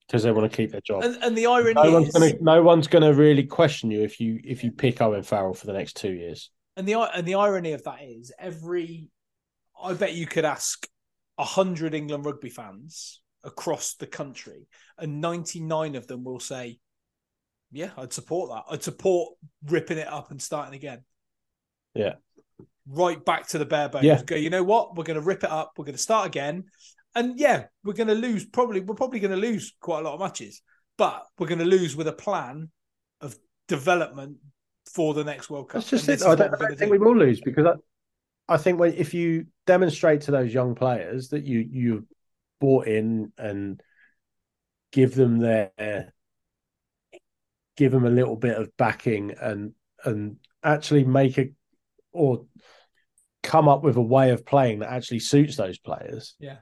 because 0.07 0.23
they 0.23 0.31
want 0.31 0.51
to 0.51 0.55
keep 0.55 0.71
their 0.71 0.81
job. 0.81 1.03
and, 1.03 1.15
and 1.23 1.37
the 1.37 1.45
irony 1.47 1.73
no 1.73 1.91
one's 1.91 2.11
going 2.11 2.37
to 2.37 2.43
no 2.43 2.61
one's 2.61 2.87
going 2.87 3.03
to 3.03 3.13
really 3.13 3.43
question 3.45 3.89
you 3.89 4.01
if 4.03 4.19
you 4.19 4.39
if 4.43 4.63
you 4.63 4.71
pick 4.71 5.01
Owen 5.01 5.23
Farrell 5.23 5.53
for 5.53 5.65
the 5.67 5.73
next 5.73 5.95
two 5.95 6.11
years. 6.11 6.51
And 6.79 6.87
the 6.87 6.93
and 6.95 7.27
the 7.27 7.35
irony 7.35 7.73
of 7.73 7.83
that 7.83 8.01
is, 8.01 8.31
every 8.39 9.09
I 9.81 9.93
bet 9.93 10.13
you 10.13 10.25
could 10.25 10.45
ask 10.45 10.87
a 11.37 11.43
hundred 11.43 11.93
England 11.93 12.25
rugby 12.25 12.49
fans 12.49 13.21
across 13.43 13.95
the 13.95 14.07
country, 14.07 14.65
and 14.97 15.19
ninety 15.19 15.59
nine 15.59 15.95
of 15.95 16.07
them 16.07 16.23
will 16.23 16.39
say, 16.39 16.79
"Yeah, 17.73 17.89
I'd 17.97 18.13
support 18.13 18.51
that. 18.51 18.73
I'd 18.73 18.81
support 18.81 19.33
ripping 19.65 19.97
it 19.97 20.07
up 20.07 20.31
and 20.31 20.41
starting 20.41 20.73
again." 20.73 21.03
Yeah. 21.93 22.13
right 22.87 23.23
back 23.25 23.47
to 23.47 23.57
the 23.57 23.65
bare 23.65 23.89
bones. 23.89 24.05
Yeah. 24.05 24.23
Go, 24.23 24.35
you 24.35 24.49
know 24.49 24.63
what? 24.63 24.95
We're 24.95 25.03
going 25.03 25.19
to 25.19 25.25
rip 25.25 25.43
it 25.43 25.51
up. 25.51 25.73
We're 25.77 25.85
going 25.85 25.95
to 25.95 26.01
start 26.01 26.27
again. 26.27 26.63
And 27.13 27.37
yeah, 27.37 27.65
we're 27.83 27.93
going 27.93 28.07
to 28.07 28.15
lose. 28.15 28.45
Probably, 28.45 28.79
we're 28.79 28.95
probably 28.95 29.19
going 29.19 29.31
to 29.31 29.37
lose 29.37 29.75
quite 29.81 29.99
a 29.99 30.03
lot 30.03 30.13
of 30.13 30.21
matches, 30.21 30.61
but 30.97 31.25
we're 31.37 31.47
going 31.47 31.59
to 31.59 31.65
lose 31.65 31.93
with 31.95 32.07
a 32.07 32.13
plan 32.13 32.69
of 33.19 33.35
development 33.67 34.37
for 34.93 35.13
the 35.13 35.23
next 35.23 35.49
World 35.49 35.69
Cup. 35.69 35.81
That's 35.81 35.89
just 35.89 36.09
it. 36.09 36.21
I 36.23 36.35
don't, 36.35 36.53
I 36.53 36.57
don't 36.57 36.77
think 36.77 36.91
do. 36.91 36.91
we 36.91 36.97
will 36.97 37.17
lose 37.17 37.41
because 37.41 37.65
I, 37.65 38.53
I 38.53 38.57
think 38.57 38.79
when 38.79 38.93
if 38.93 39.13
you 39.13 39.47
demonstrate 39.65 40.21
to 40.21 40.31
those 40.31 40.53
young 40.53 40.75
players 40.75 41.29
that 41.29 41.43
you 41.43 41.59
you 41.59 42.07
bought 42.59 42.87
in 42.87 43.31
and 43.37 43.81
give 44.91 45.15
them 45.15 45.39
their 45.39 46.13
give 47.77 47.91
them 47.91 48.05
a 48.05 48.09
little 48.09 48.35
bit 48.35 48.57
of 48.57 48.75
backing 48.77 49.33
and 49.39 49.73
and 50.03 50.37
actually 50.63 51.03
make 51.03 51.37
a 51.37 51.51
or 52.11 52.45
come 53.43 53.67
up 53.67 53.83
with 53.83 53.95
a 53.95 54.01
way 54.01 54.31
of 54.31 54.45
playing 54.45 54.79
that 54.79 54.91
actually 54.91 55.19
suits 55.19 55.55
those 55.55 55.77
players, 55.77 56.35
Yeah. 56.39 56.57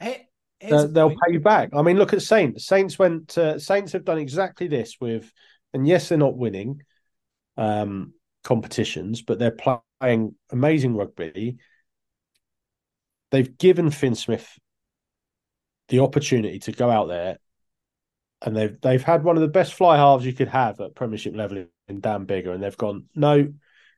Hey, 0.00 0.28
they'll, 0.60 0.88
they'll 0.88 1.10
pay 1.10 1.32
you 1.32 1.40
back. 1.40 1.70
I 1.74 1.82
mean, 1.82 1.96
look 1.96 2.12
at 2.12 2.22
Saints. 2.22 2.66
Saints 2.66 2.98
went. 2.98 3.28
To, 3.30 3.58
Saints 3.58 3.92
have 3.92 4.04
done 4.04 4.18
exactly 4.18 4.68
this 4.68 4.96
with, 5.00 5.32
and 5.72 5.86
yes, 5.86 6.08
they're 6.08 6.18
not 6.18 6.36
winning 6.36 6.82
um, 7.56 8.14
competitions, 8.44 9.22
but 9.22 9.38
they're 9.38 9.56
playing 10.00 10.34
amazing 10.50 10.96
rugby. 10.96 11.58
They've 13.30 13.58
given 13.58 13.90
Fin 13.90 14.14
Smith 14.14 14.48
the 15.88 16.00
opportunity 16.00 16.58
to 16.60 16.72
go 16.72 16.90
out 16.90 17.08
there, 17.08 17.38
and 18.42 18.56
they've 18.56 18.80
they've 18.80 19.02
had 19.02 19.24
one 19.24 19.36
of 19.36 19.42
the 19.42 19.48
best 19.48 19.74
fly 19.74 19.96
halves 19.96 20.24
you 20.24 20.32
could 20.32 20.48
have 20.48 20.80
at 20.80 20.94
Premiership 20.94 21.34
level 21.36 21.66
in 21.88 22.00
Dan 22.00 22.26
Biggar, 22.26 22.54
and 22.54 22.62
they've 22.62 22.76
gone 22.76 23.06
no. 23.14 23.52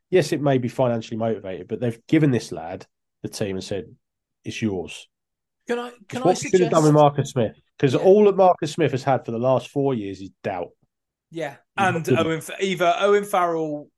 Yes, 0.09 0.33
it 0.33 0.41
may 0.41 0.59
be 0.59 0.69
financially 0.69 1.17
motivated, 1.17 1.69
but 1.69 1.79
they've 1.79 2.05
given 2.09 2.33
this 2.33 2.51
lad 2.51 2.85
the 3.23 3.29
team 3.29 3.55
and 3.57 3.65
said, 3.65 3.85
"It's 4.45 4.61
yours." 4.61 5.09
Can 5.69 5.79
I? 5.79 5.93
Can 6.09 6.23
I 6.23 6.27
what 6.27 6.31
we 6.31 6.35
should 6.35 6.43
have 6.45 6.51
suggest? 6.53 6.71
done 6.73 6.85
with 6.85 6.95
Marcus 6.95 7.31
Smith 7.31 7.61
because 7.79 7.95
Yeah. 7.95 8.01
all 8.01 8.25
that 8.25 8.37
Marcus 8.37 8.73
Smith 8.73 8.91
has 8.91 9.05
had 9.05 9.25
for 9.25 9.31
the 9.31 9.39
last 9.39 9.69
four 9.69 9.95
years 9.95 10.21
is 10.21 10.31
doubt. 10.43 10.71
Yeah, 11.31 11.57
and 11.77 12.09
Owen, 12.19 12.43
either 12.61 12.95
Owen 12.99 13.25
Farrell 13.25 13.89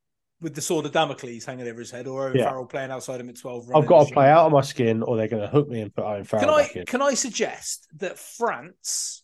with 0.41 0.55
the 0.55 0.61
sword 0.61 0.85
of 0.87 0.93
Damocles 0.93 1.45
hanging 1.45 1.67
over 1.69 1.79
his 1.81 1.91
head, 1.91 2.07
or 2.07 2.29
Owen 2.29 2.37
Yeah. 2.37 2.45
Farrell 2.51 2.67
playing 2.67 2.91
outside 2.91 3.21
him 3.21 3.29
at 3.29 3.39
twelve. 3.39 3.67
I've 3.75 3.87
got 3.87 4.09
to 4.09 4.13
play 4.13 4.29
out 4.29 4.47
of 4.47 4.53
my 4.53 4.61
skin, 4.61 5.03
or 5.03 5.17
they're 5.17 5.29
going 5.29 5.43
to 5.43 5.49
hook 5.49 5.69
me 5.69 5.81
and 5.81 5.95
put 5.95 6.05
Owen 6.05 6.25
Farrell 6.25 6.45
Can 6.47 6.55
I? 6.55 6.63
back 6.63 6.77
in. 6.77 6.87
Can 6.87 7.01
I 7.03 7.15
suggest 7.15 7.89
that 7.99 8.19
France, 8.19 9.23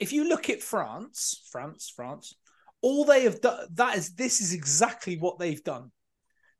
if 0.00 0.12
you 0.12 0.28
look 0.28 0.48
at 0.48 0.62
France, 0.62 1.42
France, 1.50 1.92
France, 1.94 2.34
all 2.80 3.04
they 3.04 3.24
have 3.24 3.40
done 3.40 3.66
that 3.74 3.96
is 3.98 4.14
this 4.14 4.40
is 4.40 4.52
exactly 4.54 5.16
what 5.16 5.38
they've 5.38 5.62
done. 5.62 5.90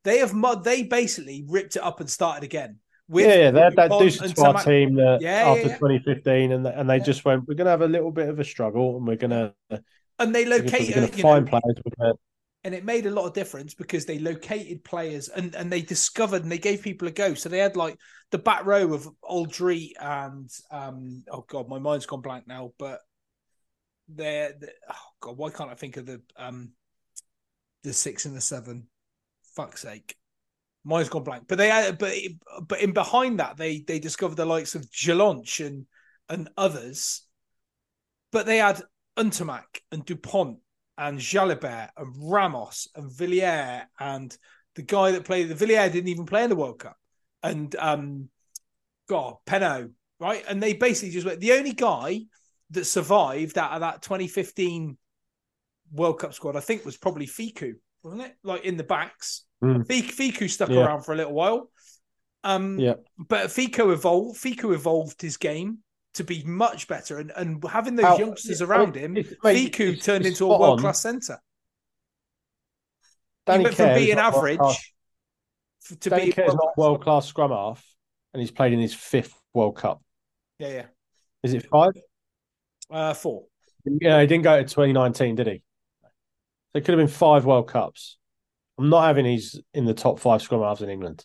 They 0.05 0.19
have 0.19 0.35
mud. 0.35 0.65
They 0.65 0.83
basically 0.83 1.45
ripped 1.49 1.77
it 1.77 1.83
up 1.83 2.01
and 2.01 2.11
started 2.11 2.45
again. 2.45 2.79
With 3.09 3.27
yeah, 3.27 3.35
yeah, 3.35 3.51
they 3.51 3.61
had 3.61 3.77
that 3.77 3.93
and 3.93 4.13
Squad 4.13 4.57
Tamac- 4.57 4.65
team 4.65 4.95
that 4.97 5.19
Yeah, 5.21 5.45
yeah, 5.45 5.51
after 5.53 5.69
yeah. 5.69 5.79
2015, 5.79 6.53
and 6.53 6.67
and 6.67 6.89
they 6.91 6.97
Yeah. 6.99 7.03
just 7.05 7.25
went, 7.25 7.47
we're 7.47 7.55
going 7.55 7.65
to 7.67 7.71
have 7.71 7.83
a 7.83 7.89
little 7.89 8.11
bit 8.11 8.29
of 8.29 8.39
a 8.41 8.45
struggle, 8.45 8.97
and 8.97 9.07
we're 9.07 9.17
going 9.17 9.31
to 9.31 9.55
and 10.19 10.35
they 10.35 10.45
located. 10.45 10.95
going 10.95 11.11
to 11.11 11.23
find 11.23 11.47
know, 11.47 11.61
players. 11.61 12.17
And 12.65 12.75
it 12.75 12.85
made 12.85 13.07
a 13.07 13.11
lot 13.11 13.27
of 13.27 13.33
difference 13.33 13.75
because 13.75 14.07
they 14.07 14.19
located 14.19 14.85
players 14.85 15.29
and 15.29 15.55
and 15.57 15.71
they 15.71 15.83
discovered 15.83 16.43
and 16.43 16.53
they 16.53 16.59
gave 16.59 16.83
people 16.83 17.09
a 17.09 17.11
go. 17.11 17.35
So 17.35 17.49
they 17.49 17.59
had 17.59 17.77
like 17.77 17.99
the 18.31 18.39
back 18.39 18.65
row 18.65 18.93
of 18.93 19.09
Alldritt 19.25 19.93
and 20.01 20.49
um 20.71 21.25
oh 21.31 21.45
god, 21.49 21.69
my 21.69 21.79
mind's 21.79 22.07
gone 22.07 22.21
blank 22.21 22.47
now, 22.47 22.73
but 22.79 23.01
they're, 24.09 24.53
they 24.61 24.69
oh 24.91 25.09
god, 25.21 25.37
why 25.37 25.51
can't 25.51 25.71
I 25.71 25.75
think 25.75 25.97
of 25.97 26.07
the 26.07 26.23
um 26.37 26.73
the 27.83 27.93
six 27.93 28.27
and 28.27 28.37
the 28.37 28.41
seven? 28.41 28.87
Fuck's 29.57 29.83
sake. 29.83 30.17
Mine's 30.85 31.09
gone 31.09 31.25
blank. 31.25 31.45
But 31.49 31.59
they 31.59 31.69
had 31.69 31.99
but 31.99 32.15
but 32.67 32.81
in 32.81 32.93
behind 32.93 33.41
that 33.41 33.57
they 33.57 33.81
they 33.81 33.99
discovered 33.99 34.37
the 34.37 34.45
likes 34.45 34.75
of 34.75 34.89
Jelonch 34.91 35.65
and 35.65 35.87
and 36.29 36.49
others. 36.57 37.23
But 38.31 38.47
they 38.47 38.59
had 38.59 38.83
Ntamack 39.17 39.81
and 39.91 40.05
Dupont 40.05 40.59
and 40.99 41.19
Jalibert 41.19 41.91
and 41.97 42.15
Ramos 42.19 42.89
and 42.95 43.11
Villiers 43.11 43.83
and 43.99 44.37
the 44.75 44.83
guy 44.83 45.13
that 45.13 45.25
played 45.25 45.49
the 45.49 45.55
Villiers 45.55 45.93
didn't 45.93 46.09
even 46.09 46.27
play 46.27 46.45
in 46.45 46.51
the 46.51 46.57
World 46.57 46.79
Cup 46.79 46.97
and 47.43 47.75
um 47.77 48.29
God 49.09 49.37
Penaud 49.47 49.91
right? 50.21 50.45
And 50.49 50.63
they 50.63 50.75
basically 50.75 51.11
just 51.11 51.27
went 51.27 51.41
the 51.41 51.53
only 51.53 51.73
guy 51.73 52.21
that 52.71 52.85
survived 52.85 53.59
out 53.59 53.73
of 53.73 53.81
that 53.81 54.03
2015 54.03 54.97
World 55.93 56.19
Cup 56.21 56.33
squad 56.35 56.57
I 56.57 56.61
think 56.61 56.85
was 56.85 56.97
probably 56.97 57.27
Fickou 57.27 57.75
wasn't 58.03 58.23
it? 58.23 58.35
Like 58.43 58.65
in 58.65 58.77
the 58.77 58.85
backs. 58.85 59.45
Mm. 59.63 59.87
Fickou 59.87 60.51
stuck 60.51 60.71
Yeah. 60.71 60.85
around 60.85 61.03
for 61.03 61.13
a 61.13 61.17
little 61.17 61.35
while. 61.35 61.71
Um 62.45 62.79
yeah, 62.79 62.95
but 63.19 63.47
Fickou 63.47 63.93
evolved 63.93 64.41
Fickou 64.41 64.75
evolved 64.75 65.21
his 65.23 65.37
game 65.37 65.79
to 66.15 66.25
be 66.25 66.43
much 66.45 66.89
better 66.89 67.19
and, 67.19 67.33
and 67.37 67.65
having 67.69 67.97
those 67.97 68.19
youngsters 68.19 68.61
around 68.61 68.95
him 68.95 69.15
mate, 69.15 69.27
Fickou 69.43 69.81
it's- 69.93 70.05
turned 70.05 70.27
it's 70.27 70.39
into 70.41 70.53
a 70.53 70.59
world 70.59 70.81
class 70.81 71.01
centre 71.01 71.39
he 73.47 73.53
Danny 73.53 73.65
went 73.65 73.77
from 73.77 73.95
being 73.95 74.19
average 74.19 74.93
to 76.01 76.11
Danny 76.11 76.23
being 76.23 76.33
Kerr 76.33 76.47
not 76.47 76.77
world-class. 76.77 77.27
scrum 77.27 77.51
half, 77.51 77.85
and 78.33 78.41
he's 78.41 78.53
played 78.53 78.73
in 78.73 78.79
his 78.79 78.95
fifth 78.95 79.35
World 79.53 79.77
Cup. 79.77 80.01
yeah 80.59 80.69
yeah 80.69 80.85
Is 81.43 81.55
it 81.55 81.67
five? 81.69 81.91
uh, 82.91 83.15
four 83.15 83.45
Yeah, 83.85 84.21
he 84.21 84.27
didn't 84.29 84.45
go 84.45 84.57
to 84.59 84.63
2019, 84.63 85.35
did 85.35 85.47
he? 85.49 85.63
So 86.03 86.79
it 86.79 86.85
could 86.85 86.97
have 86.97 87.05
been 87.05 87.09
five 87.09 87.45
World 87.45 87.69
Cups. 87.69 88.17
I'm 88.79 88.89
not 88.91 89.03
having 89.07 89.25
he's 89.27 89.61
in 89.75 89.85
the 89.87 89.93
top 89.95 90.21
five 90.21 90.41
scrum 90.41 90.63
halves 90.63 90.83
in 90.83 90.89
England. 90.89 91.25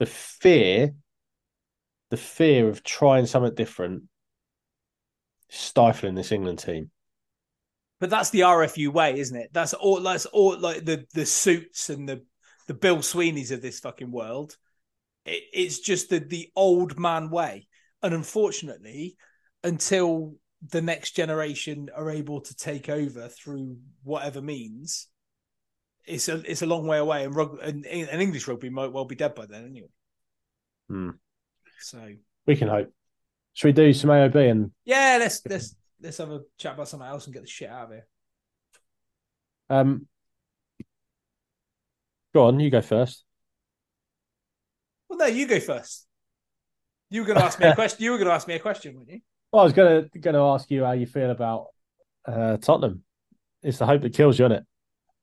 The 0.00 0.06
fear, 0.06 0.94
the 2.14 2.20
fear 2.20 2.68
of 2.68 2.84
trying 2.84 3.26
something 3.26 3.54
different, 3.54 4.04
stifling 5.48 6.14
this 6.14 6.30
England 6.30 6.60
team. 6.60 6.90
but 7.98 8.10
that's 8.10 8.30
the 8.30 8.40
RFU 8.40 8.92
way 8.92 9.18
isn't 9.18 9.36
it? 9.36 9.50
That's 9.52 9.74
all 9.74 10.00
that's 10.00 10.26
all 10.26 10.58
like 10.58 10.84
the 10.84 11.06
the 11.12 11.26
suits 11.26 11.90
and 11.90 12.08
the 12.08 12.22
the 12.68 12.74
Bill 12.74 12.98
Sweeneys 12.98 13.50
of 13.50 13.62
this 13.62 13.80
fucking 13.80 14.12
world. 14.12 14.56
It, 15.24 15.42
it's 15.52 15.80
just 15.80 16.10
the 16.10 16.20
the 16.20 16.50
old 16.54 16.98
man 16.98 17.30
way. 17.30 17.66
And 18.02 18.14
unfortunately 18.14 19.16
until 19.64 20.36
the 20.70 20.82
next 20.82 21.16
generation 21.16 21.88
are 21.96 22.10
able 22.10 22.42
to 22.42 22.54
take 22.54 22.88
over 22.88 23.28
through 23.28 23.78
whatever 24.02 24.40
means 24.40 25.08
it's 26.06 26.28
a 26.28 26.42
it's 26.48 26.62
a 26.62 26.66
long 26.66 26.86
way 26.86 26.98
away. 26.98 27.24
And 27.24 27.34
rug 27.34 27.58
and, 27.60 27.84
and 27.86 28.22
English 28.22 28.46
rugby 28.46 28.70
might 28.70 28.92
well 28.92 29.06
be 29.06 29.16
dead 29.16 29.34
by 29.34 29.46
then 29.46 29.64
anyway. 29.64 29.88
Hmm. 30.88 31.10
So 31.80 32.06
We 32.46 32.56
can 32.56 32.68
hope. 32.68 32.92
Should 33.54 33.68
we 33.68 33.72
do 33.72 33.92
some 33.92 34.10
AOB 34.10 34.50
and 34.50 34.70
yeah 34.84 35.16
let's 35.20 35.40
let's 35.48 35.76
let's 36.00 36.18
have 36.18 36.30
a 36.30 36.40
chat 36.58 36.74
about 36.74 36.88
something 36.88 37.08
else 37.08 37.24
and 37.26 37.34
get 37.34 37.42
the 37.42 37.48
shit 37.48 37.70
out 37.70 37.84
of 37.84 37.90
here 37.90 38.06
um 39.70 40.06
go 42.34 42.46
on, 42.46 42.58
you 42.60 42.70
go 42.70 42.82
first. 42.82 43.24
well 45.08 45.18
no 45.18 45.26
you 45.26 45.46
go 45.46 45.60
first 45.60 46.06
you 47.10 47.20
were 47.20 47.26
going 47.26 47.38
to 47.38 47.44
ask 47.44 47.60
me 47.60 47.66
a 47.66 47.74
question 47.76 48.02
you 48.02 48.10
were 48.10 48.18
going 48.18 48.28
to 48.28 48.34
ask 48.34 48.48
me 48.48 48.54
a 48.54 48.58
question 48.58 48.94
weren't 48.96 49.08
you 49.08 49.20
Well, 49.52 49.60
I 49.62 49.64
was 49.64 49.72
gonna 49.72 50.08
gonna 50.20 50.44
ask 50.52 50.70
you 50.70 50.84
how 50.84 50.92
you 50.92 51.06
feel 51.06 51.30
about 51.30 51.66
uh, 52.26 52.56
Tottenham. 52.56 53.04
It's 53.62 53.78
the 53.78 53.86
hope 53.86 54.02
that 54.02 54.14
kills 54.14 54.38
you, 54.38 54.46
isn't 54.46 54.58
it? 54.58 54.64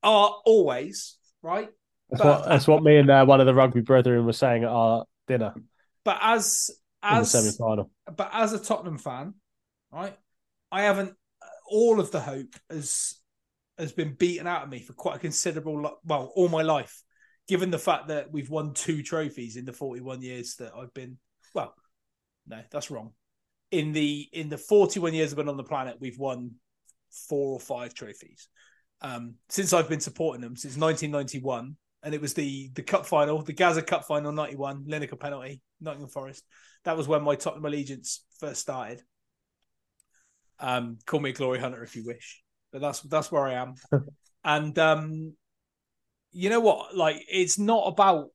are 0.03 0.35
always 0.45 1.17
right 1.43 1.69
That's 2.09 2.23
But- 2.23 2.39
what 2.41 2.49
that's 2.49 2.67
what 2.67 2.81
me 2.83 2.97
and 2.97 3.09
uh, 3.09 3.25
one 3.25 3.39
of 3.41 3.45
the 3.45 3.53
rugby 3.53 3.81
brethren 3.81 4.25
were 4.25 4.33
saying 4.33 4.63
at 4.63 4.69
our 4.69 5.05
dinner 5.27 5.53
but 6.03 6.17
as 6.21 6.69
as 7.03 7.31
semi 7.31 7.51
final. 7.51 7.89
but 8.15 8.29
as 8.33 8.53
a 8.53 8.59
Tottenham 8.59 8.97
fan, 8.97 9.33
right, 9.91 10.17
I 10.71 10.83
haven't. 10.83 11.13
All 11.67 11.99
of 11.99 12.11
the 12.11 12.19
hope 12.19 12.55
has 12.69 13.15
has 13.77 13.91
been 13.91 14.13
beaten 14.13 14.47
out 14.47 14.63
of 14.63 14.69
me 14.69 14.79
for 14.79 14.93
quite 14.93 15.15
a 15.15 15.19
considerable, 15.19 15.99
well, 16.05 16.31
all 16.35 16.49
my 16.49 16.61
life. 16.61 17.01
Given 17.47 17.71
the 17.71 17.79
fact 17.79 18.09
that 18.09 18.31
we've 18.31 18.49
won 18.49 18.73
two 18.73 19.01
trophies 19.03 19.57
in 19.57 19.65
the 19.65 19.73
forty-one 19.73 20.21
years 20.21 20.55
that 20.55 20.73
I've 20.77 20.93
been, 20.93 21.17
well, 21.53 21.73
no, 22.47 22.61
that's 22.69 22.91
wrong. 22.91 23.11
In 23.71 23.93
the 23.93 24.27
in 24.31 24.49
the 24.49 24.57
forty-one 24.57 25.13
years 25.13 25.31
I've 25.31 25.37
been 25.37 25.49
on 25.49 25.57
the 25.57 25.63
planet, 25.63 25.97
we've 25.99 26.19
won 26.19 26.51
four 27.11 27.53
or 27.53 27.59
five 27.59 27.93
trophies. 27.93 28.47
Um, 29.01 29.35
since 29.49 29.73
I've 29.73 29.89
been 29.89 29.99
supporting 29.99 30.41
them 30.41 30.55
since 30.55 30.77
1991, 30.77 31.75
and 32.03 32.13
it 32.13 32.21
was 32.21 32.33
the 32.33 32.69
the 32.73 32.83
cup 32.83 33.05
final, 33.05 33.41
the 33.41 33.53
Gaza 33.53 33.81
Cup 33.81 34.05
final, 34.05 34.31
91, 34.31 34.85
Lineker 34.85 35.19
penalty, 35.19 35.61
Nottingham 35.79 36.09
Forest. 36.09 36.43
That 36.83 36.97
was 36.97 37.07
when 37.07 37.23
my 37.23 37.35
Tottenham 37.35 37.65
allegiance 37.65 38.23
first 38.39 38.61
started. 38.61 39.01
Um, 40.59 40.97
call 41.05 41.19
me 41.19 41.31
a 41.31 41.33
glory 41.33 41.59
hunter 41.59 41.83
if 41.83 41.95
you 41.95 42.05
wish, 42.05 42.41
but 42.71 42.81
that's 42.81 43.01
that's 43.01 43.31
where 43.31 43.45
I 43.45 43.53
am. 43.53 43.75
and 44.43 44.77
um, 44.79 45.33
you 46.31 46.49
know 46.49 46.59
what? 46.59 46.95
Like, 46.95 47.23
it's 47.29 47.59
not 47.59 47.87
about 47.87 48.27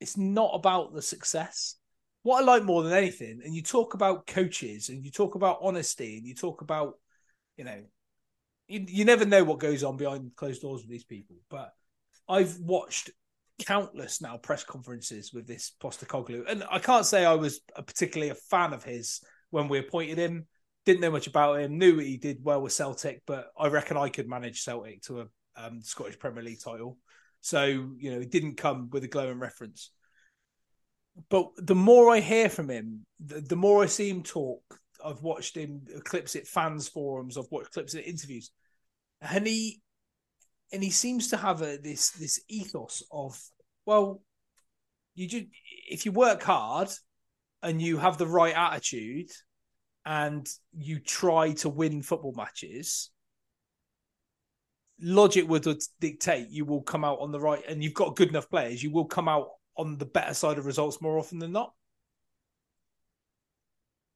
it's 0.00 0.16
not 0.16 0.52
about 0.54 0.94
the 0.94 1.02
success. 1.02 1.76
What 2.22 2.42
I 2.42 2.44
like 2.44 2.64
more 2.64 2.82
than 2.82 2.92
anything, 2.92 3.40
and 3.44 3.54
you 3.54 3.62
talk 3.62 3.94
about 3.94 4.26
coaches, 4.26 4.88
and 4.88 5.04
you 5.04 5.10
talk 5.10 5.34
about 5.34 5.58
honesty, 5.62 6.18
and 6.18 6.26
you 6.26 6.34
talk 6.34 6.60
about, 6.60 6.94
you 7.56 7.64
know, 7.64 7.82
you, 8.66 8.84
you 8.88 9.04
never 9.04 9.24
know 9.24 9.42
what 9.42 9.58
goes 9.58 9.82
on 9.82 9.96
behind 9.96 10.30
closed 10.36 10.62
doors 10.62 10.82
with 10.82 10.90
these 10.90 11.04
people. 11.04 11.36
But 11.50 11.72
I've 12.28 12.58
watched 12.58 13.10
countless 13.60 14.22
now 14.22 14.36
press 14.36 14.64
conferences 14.64 15.32
with 15.32 15.46
this 15.46 15.72
Postecoglou, 15.82 16.44
and 16.48 16.64
I 16.70 16.78
can't 16.78 17.06
say 17.06 17.24
I 17.24 17.34
was 17.34 17.60
a 17.76 17.82
particularly 17.82 18.30
a 18.30 18.34
fan 18.34 18.72
of 18.72 18.84
his 18.84 19.20
when 19.50 19.68
we 19.68 19.78
appointed 19.78 20.18
him. 20.18 20.46
Didn't 20.86 21.00
know 21.00 21.10
much 21.10 21.26
about 21.26 21.60
him. 21.60 21.78
Knew 21.78 21.98
he 21.98 22.16
did 22.16 22.38
well 22.42 22.62
with 22.62 22.72
Celtic, 22.72 23.22
but 23.26 23.48
I 23.58 23.68
reckon 23.68 23.96
I 23.96 24.08
could 24.08 24.28
manage 24.28 24.62
Celtic 24.62 25.02
to 25.02 25.20
a 25.20 25.26
um, 25.56 25.82
Scottish 25.82 26.18
Premier 26.18 26.42
League 26.42 26.60
title. 26.62 26.96
So 27.40 27.64
you 27.64 28.12
know, 28.12 28.20
he 28.20 28.26
didn't 28.26 28.56
come 28.56 28.88
with 28.90 29.04
a 29.04 29.08
glowing 29.08 29.38
reference. 29.38 29.90
But 31.28 31.50
the 31.56 31.74
more 31.74 32.10
I 32.10 32.20
hear 32.20 32.48
from 32.48 32.70
him, 32.70 33.04
the, 33.24 33.40
the 33.40 33.56
more 33.56 33.82
I 33.82 33.86
see 33.86 34.08
him 34.08 34.22
talk. 34.22 34.62
I've 35.04 35.22
watched 35.22 35.56
him 35.56 35.82
clips 36.04 36.36
at 36.36 36.46
fans 36.46 36.88
forums. 36.88 37.38
I've 37.38 37.50
watched 37.50 37.72
clips 37.72 37.94
at 37.94 38.06
interviews, 38.06 38.50
and 39.20 39.46
he 39.46 39.80
and 40.72 40.82
he 40.82 40.90
seems 40.90 41.28
to 41.28 41.36
have 41.36 41.62
a 41.62 41.76
this 41.76 42.10
this 42.10 42.40
ethos 42.48 43.02
of 43.10 43.40
well, 43.86 44.22
you 45.14 45.26
just 45.26 45.46
if 45.88 46.04
you 46.04 46.12
work 46.12 46.42
hard 46.42 46.88
and 47.62 47.80
you 47.80 47.98
have 47.98 48.18
the 48.18 48.26
right 48.26 48.54
attitude 48.54 49.30
and 50.06 50.48
you 50.72 50.98
try 50.98 51.52
to 51.52 51.68
win 51.68 52.02
football 52.02 52.32
matches, 52.36 53.10
logic 55.00 55.48
would 55.48 55.66
dictate 56.00 56.48
you 56.50 56.64
will 56.64 56.82
come 56.82 57.04
out 57.04 57.18
on 57.20 57.32
the 57.32 57.40
right, 57.40 57.62
and 57.68 57.82
you've 57.82 57.94
got 57.94 58.16
good 58.16 58.28
enough 58.28 58.48
players, 58.48 58.82
you 58.82 58.90
will 58.90 59.06
come 59.06 59.28
out 59.28 59.48
on 59.76 59.98
the 59.98 60.06
better 60.06 60.34
side 60.34 60.58
of 60.58 60.66
results 60.66 61.00
more 61.00 61.18
often 61.18 61.38
than 61.38 61.52
not. 61.52 61.72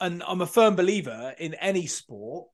And 0.00 0.22
I'm 0.26 0.40
a 0.40 0.46
firm 0.46 0.76
believer 0.76 1.34
in 1.38 1.54
any 1.54 1.86
sport, 1.86 2.48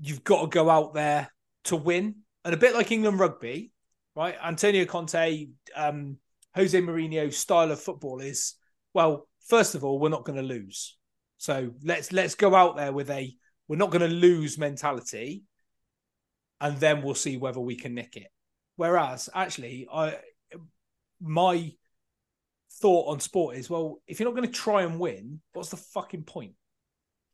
you've 0.00 0.24
got 0.24 0.42
to 0.42 0.46
go 0.46 0.70
out 0.70 0.94
there 0.94 1.30
to 1.64 1.76
win. 1.76 2.16
And 2.48 2.54
a 2.54 2.58
bit 2.58 2.72
like 2.72 2.90
England 2.90 3.20
rugby, 3.20 3.72
right? 4.16 4.34
Antonio 4.42 4.86
Conte, 4.86 5.48
um, 5.76 6.16
Jose 6.54 6.80
Mourinho 6.80 7.30
style 7.30 7.70
of 7.70 7.78
football 7.78 8.20
is 8.20 8.54
well, 8.94 9.28
first 9.48 9.74
of 9.74 9.84
all, 9.84 9.98
we're 9.98 10.08
not 10.08 10.24
going 10.24 10.38
to 10.38 10.42
lose. 10.42 10.96
So 11.36 11.72
let's 11.84 12.10
let's 12.10 12.34
go 12.34 12.54
out 12.54 12.74
there 12.74 12.90
with 12.90 13.10
a 13.10 13.36
we're 13.68 13.76
not 13.76 13.90
going 13.90 14.08
to 14.08 14.16
lose 14.16 14.56
mentality, 14.56 15.42
and 16.58 16.78
then 16.78 17.02
we'll 17.02 17.14
see 17.14 17.36
whether 17.36 17.60
we 17.60 17.76
can 17.76 17.94
nick 17.94 18.16
it. 18.16 18.28
Whereas 18.76 19.28
actually, 19.34 19.86
I 19.92 20.16
my 21.20 21.70
thought 22.80 23.12
on 23.12 23.20
sport 23.20 23.56
is 23.56 23.68
well, 23.68 24.00
if 24.06 24.18
you're 24.18 24.28
not 24.30 24.34
going 24.34 24.48
to 24.48 24.58
try 24.58 24.84
and 24.84 24.98
win, 24.98 25.42
what's 25.52 25.68
the 25.68 25.76
fucking 25.76 26.22
point? 26.22 26.54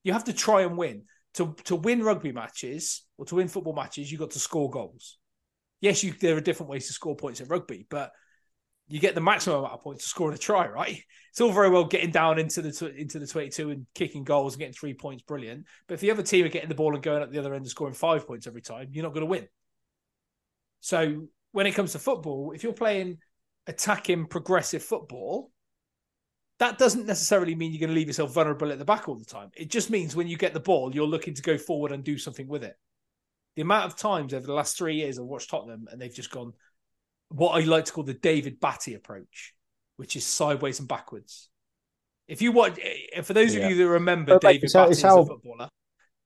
You 0.03 0.13
have 0.13 0.25
to 0.25 0.33
try 0.33 0.63
and 0.63 0.77
win. 0.77 1.05
To 1.35 1.55
to 1.65 1.77
win 1.77 2.03
rugby 2.03 2.33
matches 2.33 3.05
or 3.19 3.25
to 3.27 3.35
win 3.35 3.49
football 3.49 3.75
matches, 3.75 4.11
you 4.11 4.19
got 4.19 4.31
to 4.33 4.39
score 4.39 4.71
goals. 4.71 5.19
Yes, 5.81 6.05
you 6.05 6.13
there 6.13 6.37
are 6.37 6.41
different 6.41 6.71
ways 6.71 6.87
to 6.87 6.93
score 6.93 7.17
points 7.17 7.41
in 7.41 7.49
rugby, 7.49 7.87
but 7.91 8.13
you 8.87 9.01
get 9.01 9.15
the 9.15 9.21
maximum 9.21 9.61
amount 9.61 9.75
of 9.75 9.83
points 9.83 10.05
to 10.05 10.09
score 10.09 10.29
in 10.29 10.35
a 10.35 10.39
try, 10.39 10.69
right? 10.69 11.01
It's 11.31 11.41
all 11.41 11.53
very 11.53 11.71
well 11.71 11.85
getting 11.85 12.11
down 12.11 12.39
into 12.39 12.63
the 12.63 12.95
into 12.97 13.19
the 13.19 13.27
22 13.27 13.71
and 13.71 13.87
kicking 13.95 14.25
goals 14.25 14.55
and 14.55 14.61
getting 14.61 14.75
three 14.75 14.95
points, 14.95 15.23
brilliant. 15.23 15.67
But 15.89 15.95
if 15.95 16.01
the 16.01 16.11
other 16.11 16.23
team 16.23 16.45
are 16.45 16.51
getting 16.51 16.69
the 16.69 16.75
ball 16.75 16.95
and 16.95 17.03
going 17.03 17.23
at 17.23 17.33
the 17.33 17.39
other 17.39 17.55
end 17.55 17.63
and 17.63 17.71
scoring 17.71 17.95
five 17.95 18.27
points 18.27 18.47
every 18.47 18.63
time, 18.63 18.89
you're 18.93 19.03
not 19.03 19.15
going 19.15 19.27
to 19.27 19.31
win. 19.31 19.49
So 20.81 21.29
when 21.53 21.67
it 21.67 21.73
comes 21.73 21.93
to 21.93 21.99
football, 21.99 22.53
if 22.55 22.63
you're 22.63 22.73
playing 22.73 23.19
attacking 23.67 24.27
progressive 24.27 24.83
football, 24.83 25.51
that 26.59 26.79
doesn't 26.79 27.07
necessarily 27.07 27.55
mean 27.55 27.73
you're 27.73 27.81
going 27.81 27.91
to 27.91 27.95
leave 27.95 28.07
yourself 28.07 28.33
vulnerable 28.33 28.71
at 28.71 28.79
the 28.79 28.85
back 28.85 29.09
all 29.09 29.17
the 29.17 29.25
time. 29.25 29.51
It 29.57 29.71
just 29.71 29.91
means 29.91 30.15
when 30.15 30.29
you 30.29 30.37
get 30.37 30.55
the 30.55 30.61
ball, 30.61 30.95
you're 30.95 31.07
looking 31.07 31.35
to 31.35 31.43
go 31.43 31.59
forward 31.59 31.93
and 31.93 32.05
do 32.05 32.17
something 32.17 32.47
with 32.47 32.63
it. 32.63 32.77
The 33.57 33.63
amount 33.63 33.87
of 33.87 33.97
times 33.97 34.35
over 34.35 34.47
the 34.47 34.53
last 34.53 34.77
three 34.77 34.97
years 34.97 35.19
I've 35.19 35.25
watched 35.25 35.51
Tottenham 35.51 35.87
and 35.91 36.01
they've 36.01 36.15
just 36.15 36.31
gone 36.31 36.53
what 37.29 37.51
I 37.51 37.65
like 37.65 37.87
to 37.87 37.93
call 37.93 38.05
the 38.05 38.15
David 38.15 38.61
Batty 38.61 38.95
approach, 38.95 39.55
which 39.97 40.17
is 40.17 40.25
sideways 40.25 40.79
and 40.79 40.89
backwards. 40.89 41.49
If 42.29 42.41
you 42.41 42.53
watch, 42.53 42.79
eh, 42.81 43.21
for 43.23 43.35
those 43.35 43.55
yeah. 43.55 43.65
of 43.65 43.71
you 43.71 43.77
that 43.79 43.89
remember 43.89 44.35
but 44.35 44.43
David 44.43 44.71
Batty 44.73 44.93
as 44.93 45.05
a 45.05 45.25
footballer, 45.25 45.69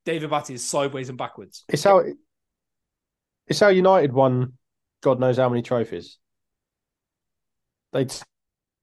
David 0.05 0.31
Batty 0.31 0.55
is 0.55 0.65
sideways 0.65 1.09
and 1.09 1.19
backwards. 1.19 1.65
It's 1.69 1.85
how 1.85 2.03
it's 3.47 3.61
how 3.61 3.69
United 3.69 4.13
won 4.13 4.53
God 5.03 5.21
knows 5.21 5.39
how 5.39 5.49
many 5.49 5.63
trophies. 5.63 6.19
They 7.93 8.07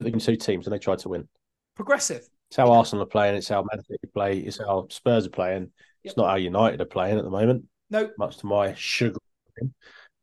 two 0.02 0.36
teams 0.36 0.68
and 0.68 0.74
they 0.74 0.80
tried 0.80 1.00
to 1.00 1.10
win. 1.10 1.28
Progressive. 1.76 2.28
It's 2.50 2.58
how 2.58 2.72
Arsenal 2.72 3.04
are 3.04 3.08
playing. 3.08 3.36
It's 3.36 3.48
how 3.48 3.64
Man 3.64 3.84
City 3.84 4.08
play. 4.14 4.40
It's 4.40 4.58
how 4.58 4.88
Spurs 4.90 5.26
are 5.26 5.32
playing. 5.32 5.62
Yep. 5.64 5.72
It's 6.04 6.18
not 6.18 6.30
how 6.30 6.36
United 6.36 6.82
are 6.82 6.86
playing 6.86 7.18
at 7.18 7.24
the 7.24 7.30
moment. 7.30 7.66
No, 7.90 8.10
much 8.18 8.38
to 8.38 8.46
my 8.46 8.74
sugar. 8.76 9.20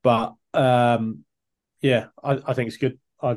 But 0.02 0.34
um, 0.54 1.24
yeah, 1.80 2.06
I, 2.22 2.40
I, 2.46 2.54
think 2.54 2.68
it's 2.68 2.76
good. 2.76 2.98
I 3.20 3.36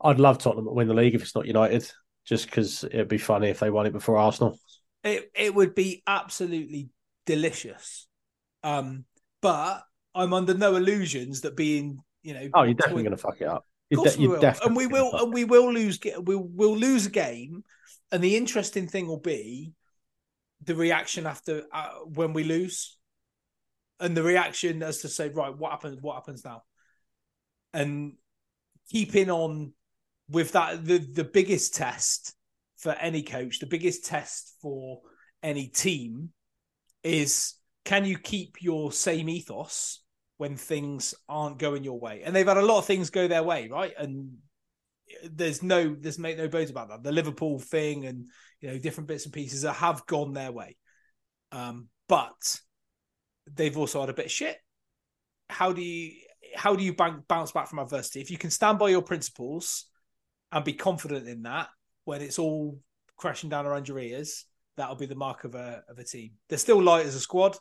I'd 0.00 0.20
love 0.20 0.38
Tottenham 0.38 0.66
to 0.66 0.72
win 0.72 0.88
the 0.88 0.94
league 0.94 1.14
if 1.14 1.22
it's 1.22 1.34
not 1.34 1.46
United, 1.46 1.90
just 2.24 2.46
because 2.46 2.84
it'd 2.84 3.08
be 3.08 3.18
funny 3.18 3.48
if 3.48 3.60
they 3.60 3.70
won 3.70 3.86
it 3.86 3.92
before 3.92 4.18
Arsenal. 4.18 4.58
It 5.02 5.30
it 5.34 5.54
would 5.54 5.74
be 5.74 6.02
absolutely 6.06 6.90
delicious. 7.26 8.06
Um, 8.62 9.04
but 9.42 9.82
I'm 10.14 10.32
under 10.32 10.54
no 10.54 10.76
illusions 10.76 11.42
that 11.42 11.56
being 11.56 12.02
you 12.22 12.34
know. 12.34 12.48
Oh, 12.54 12.62
you're 12.62 12.74
definitely 12.74 13.02
going 13.02 13.16
to 13.16 13.22
fuck 13.22 13.40
it 13.40 13.48
up. 13.48 13.66
Of 13.90 13.98
course 13.98 14.16
we 14.16 14.26
will, 14.26 14.54
and 14.64 14.76
we 14.76 14.86
will, 14.86 15.14
and 15.14 15.32
we 15.32 15.44
will 15.44 15.72
lose. 15.72 15.98
We'll 16.16 16.48
we'll 16.50 16.76
lose 16.76 17.06
a 17.06 17.10
game, 17.10 17.64
and 18.10 18.22
the 18.22 18.36
interesting 18.36 18.88
thing 18.88 19.06
will 19.06 19.20
be 19.20 19.72
the 20.62 20.74
reaction 20.74 21.26
after 21.26 21.64
uh, 21.72 21.90
when 22.04 22.32
we 22.32 22.44
lose, 22.44 22.96
and 24.00 24.16
the 24.16 24.22
reaction 24.22 24.82
as 24.82 25.02
to 25.02 25.08
say, 25.08 25.28
right, 25.28 25.56
what 25.56 25.70
happens? 25.72 25.98
What 26.00 26.14
happens 26.14 26.44
now? 26.44 26.62
And 27.72 28.14
keeping 28.90 29.30
on 29.30 29.74
with 30.28 30.52
that, 30.52 30.84
the 30.84 30.98
the 30.98 31.24
biggest 31.24 31.74
test 31.74 32.34
for 32.76 32.92
any 32.92 33.22
coach, 33.22 33.60
the 33.60 33.66
biggest 33.66 34.04
test 34.04 34.56
for 34.60 35.00
any 35.42 35.68
team 35.68 36.30
is 37.02 37.54
can 37.84 38.04
you 38.04 38.18
keep 38.18 38.62
your 38.62 38.92
same 38.92 39.28
ethos 39.28 40.03
when 40.36 40.56
things 40.56 41.14
aren't 41.28 41.58
going 41.58 41.84
your 41.84 41.98
way. 41.98 42.22
And 42.24 42.34
they've 42.34 42.46
had 42.46 42.56
a 42.56 42.62
lot 42.62 42.78
of 42.78 42.86
things 42.86 43.10
go 43.10 43.28
their 43.28 43.42
way, 43.42 43.68
right? 43.68 43.92
And 43.98 44.38
there's 45.22 45.62
no 45.62 45.94
there's 45.94 46.18
make 46.18 46.38
no 46.38 46.48
bones 46.48 46.70
about 46.70 46.88
that. 46.88 47.02
The 47.02 47.12
Liverpool 47.12 47.58
thing 47.58 48.06
and 48.06 48.26
you 48.60 48.68
know 48.68 48.78
different 48.78 49.08
bits 49.08 49.24
and 49.24 49.32
pieces 49.32 49.62
that 49.62 49.74
have 49.74 50.06
gone 50.06 50.32
their 50.32 50.52
way. 50.52 50.76
Um, 51.52 51.88
but 52.08 52.60
they've 53.52 53.76
also 53.76 54.00
had 54.00 54.08
a 54.08 54.14
bit 54.14 54.26
of 54.26 54.32
shit. 54.32 54.56
How 55.48 55.72
do 55.72 55.82
you 55.82 56.12
how 56.56 56.74
do 56.74 56.84
you 56.84 56.94
bank, 56.94 57.26
bounce 57.28 57.52
back 57.52 57.68
from 57.68 57.78
adversity? 57.78 58.20
If 58.20 58.30
you 58.30 58.38
can 58.38 58.50
stand 58.50 58.78
by 58.78 58.88
your 58.88 59.02
principles 59.02 59.86
and 60.52 60.64
be 60.64 60.72
confident 60.72 61.28
in 61.28 61.42
that 61.42 61.68
when 62.04 62.22
it's 62.22 62.38
all 62.38 62.78
crashing 63.16 63.50
down 63.50 63.66
around 63.66 63.88
your 63.88 63.98
ears, 63.98 64.46
that'll 64.76 64.96
be 64.96 65.06
the 65.06 65.14
mark 65.14 65.44
of 65.44 65.54
a 65.54 65.82
of 65.88 65.98
a 65.98 66.04
team. 66.04 66.32
They're 66.48 66.58
still 66.58 66.82
light 66.82 67.06
as 67.06 67.14
a 67.14 67.20
squad 67.20 67.56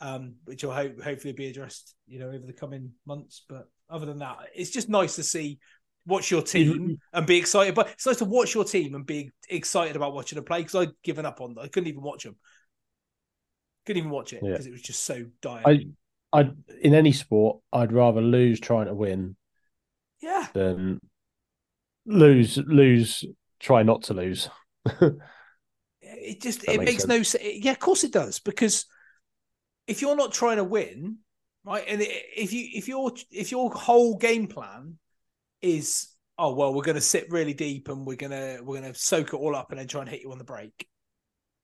um, 0.00 0.34
which 0.44 0.62
will 0.64 0.72
ho- 0.72 0.94
hopefully 1.02 1.32
be 1.32 1.48
addressed, 1.48 1.94
you 2.06 2.18
know, 2.18 2.28
over 2.28 2.46
the 2.46 2.52
coming 2.52 2.92
months. 3.06 3.42
But 3.48 3.68
other 3.88 4.06
than 4.06 4.18
that, 4.18 4.38
it's 4.54 4.70
just 4.70 4.88
nice 4.88 5.16
to 5.16 5.22
see 5.22 5.58
watch 6.06 6.30
your 6.30 6.42
team 6.42 6.98
and 7.12 7.26
be 7.26 7.36
excited. 7.36 7.74
But 7.74 7.88
it's 7.90 8.06
nice 8.06 8.18
to 8.18 8.24
watch 8.24 8.54
your 8.54 8.64
team 8.64 8.94
and 8.94 9.04
be 9.04 9.30
excited 9.48 9.96
about 9.96 10.14
watching 10.14 10.36
them 10.36 10.44
play 10.44 10.60
because 10.60 10.74
I'd 10.74 11.02
given 11.02 11.26
up 11.26 11.40
on 11.40 11.54
them. 11.54 11.64
I 11.64 11.68
couldn't 11.68 11.88
even 11.88 12.02
watch 12.02 12.24
them. 12.24 12.36
Couldn't 13.84 14.00
even 14.00 14.10
watch 14.10 14.32
it 14.32 14.42
because 14.42 14.66
yeah. 14.66 14.70
it 14.70 14.72
was 14.72 14.82
just 14.82 15.04
so 15.04 15.26
dire. 15.40 15.62
I, 15.64 15.86
I, 16.32 16.50
in 16.82 16.94
any 16.94 17.12
sport, 17.12 17.58
I'd 17.72 17.92
rather 17.92 18.20
lose 18.20 18.60
trying 18.60 18.86
to 18.86 18.94
win. 18.94 19.36
Yeah. 20.20 20.46
Than 20.54 21.00
lose, 22.04 22.58
lose, 22.58 23.24
try 23.60 23.82
not 23.82 24.04
to 24.04 24.14
lose. 24.14 24.48
it 26.00 26.40
just 26.40 26.64
it 26.64 26.78
makes, 26.78 26.92
makes 26.92 27.06
no 27.06 27.22
sense. 27.22 27.44
Yeah, 27.44 27.72
of 27.72 27.78
course 27.78 28.04
it 28.04 28.12
does 28.12 28.40
because 28.40 28.86
if 29.86 30.02
you're 30.02 30.16
not 30.16 30.32
trying 30.32 30.56
to 30.56 30.64
win, 30.64 31.18
right, 31.64 31.84
and 31.86 32.00
if 32.02 32.52
you 32.52 32.68
if 32.74 32.88
your 32.88 33.12
if 33.30 33.50
your 33.50 33.70
whole 33.70 34.16
game 34.16 34.46
plan 34.46 34.98
is 35.62 36.08
oh 36.38 36.54
well 36.54 36.74
we're 36.74 36.82
going 36.82 36.96
to 36.96 37.00
sit 37.00 37.30
really 37.30 37.54
deep 37.54 37.88
and 37.88 38.06
we're 38.06 38.16
gonna 38.16 38.58
we're 38.62 38.80
gonna 38.80 38.94
soak 38.94 39.28
it 39.28 39.36
all 39.36 39.56
up 39.56 39.70
and 39.70 39.80
then 39.80 39.88
try 39.88 40.00
and 40.02 40.10
hit 40.10 40.22
you 40.22 40.32
on 40.32 40.38
the 40.38 40.44
break. 40.44 40.86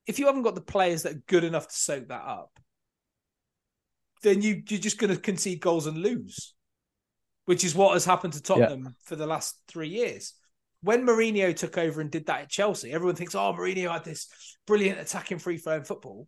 If 0.07 0.19
you 0.19 0.27
haven't 0.27 0.43
got 0.43 0.55
the 0.55 0.61
players 0.61 1.03
that 1.03 1.13
are 1.13 1.23
good 1.27 1.45
enough 1.45 1.69
to 1.69 1.75
soak 1.75 2.09
that 2.09 2.25
up, 2.25 2.59
then 4.23 4.43
you 4.43 4.63
you're 4.69 4.81
just 4.81 4.99
going 4.99 5.15
to 5.15 5.21
concede 5.21 5.61
goals 5.61 5.87
and 5.87 5.99
lose, 5.99 6.55
which 7.45 7.65
is 7.65 7.75
what 7.75 7.93
has 7.93 8.05
happened 8.05 8.33
to 8.35 8.43
Tottenham 8.43 8.85
yeah. 8.85 8.91
for 9.05 9.17
the 9.17 9.27
last 9.27 9.61
three 9.69 9.89
years. 9.89 10.35
When 10.81 11.07
Mourinho 11.07 11.55
took 11.55 11.79
over 11.79 12.01
and 12.01 12.11
did 12.11 12.27
that 12.27 12.43
at 12.43 12.49
Chelsea, 12.49 12.93
everyone 12.93 13.15
thinks, 13.15 13.35
"Oh, 13.35 13.53
Mourinho 13.53 13.93
had 13.93 14.05
this 14.05 14.29
brilliant 14.67 14.99
attacking 14.99 15.39
free 15.39 15.59
flowing 15.59 15.85
football." 15.85 16.27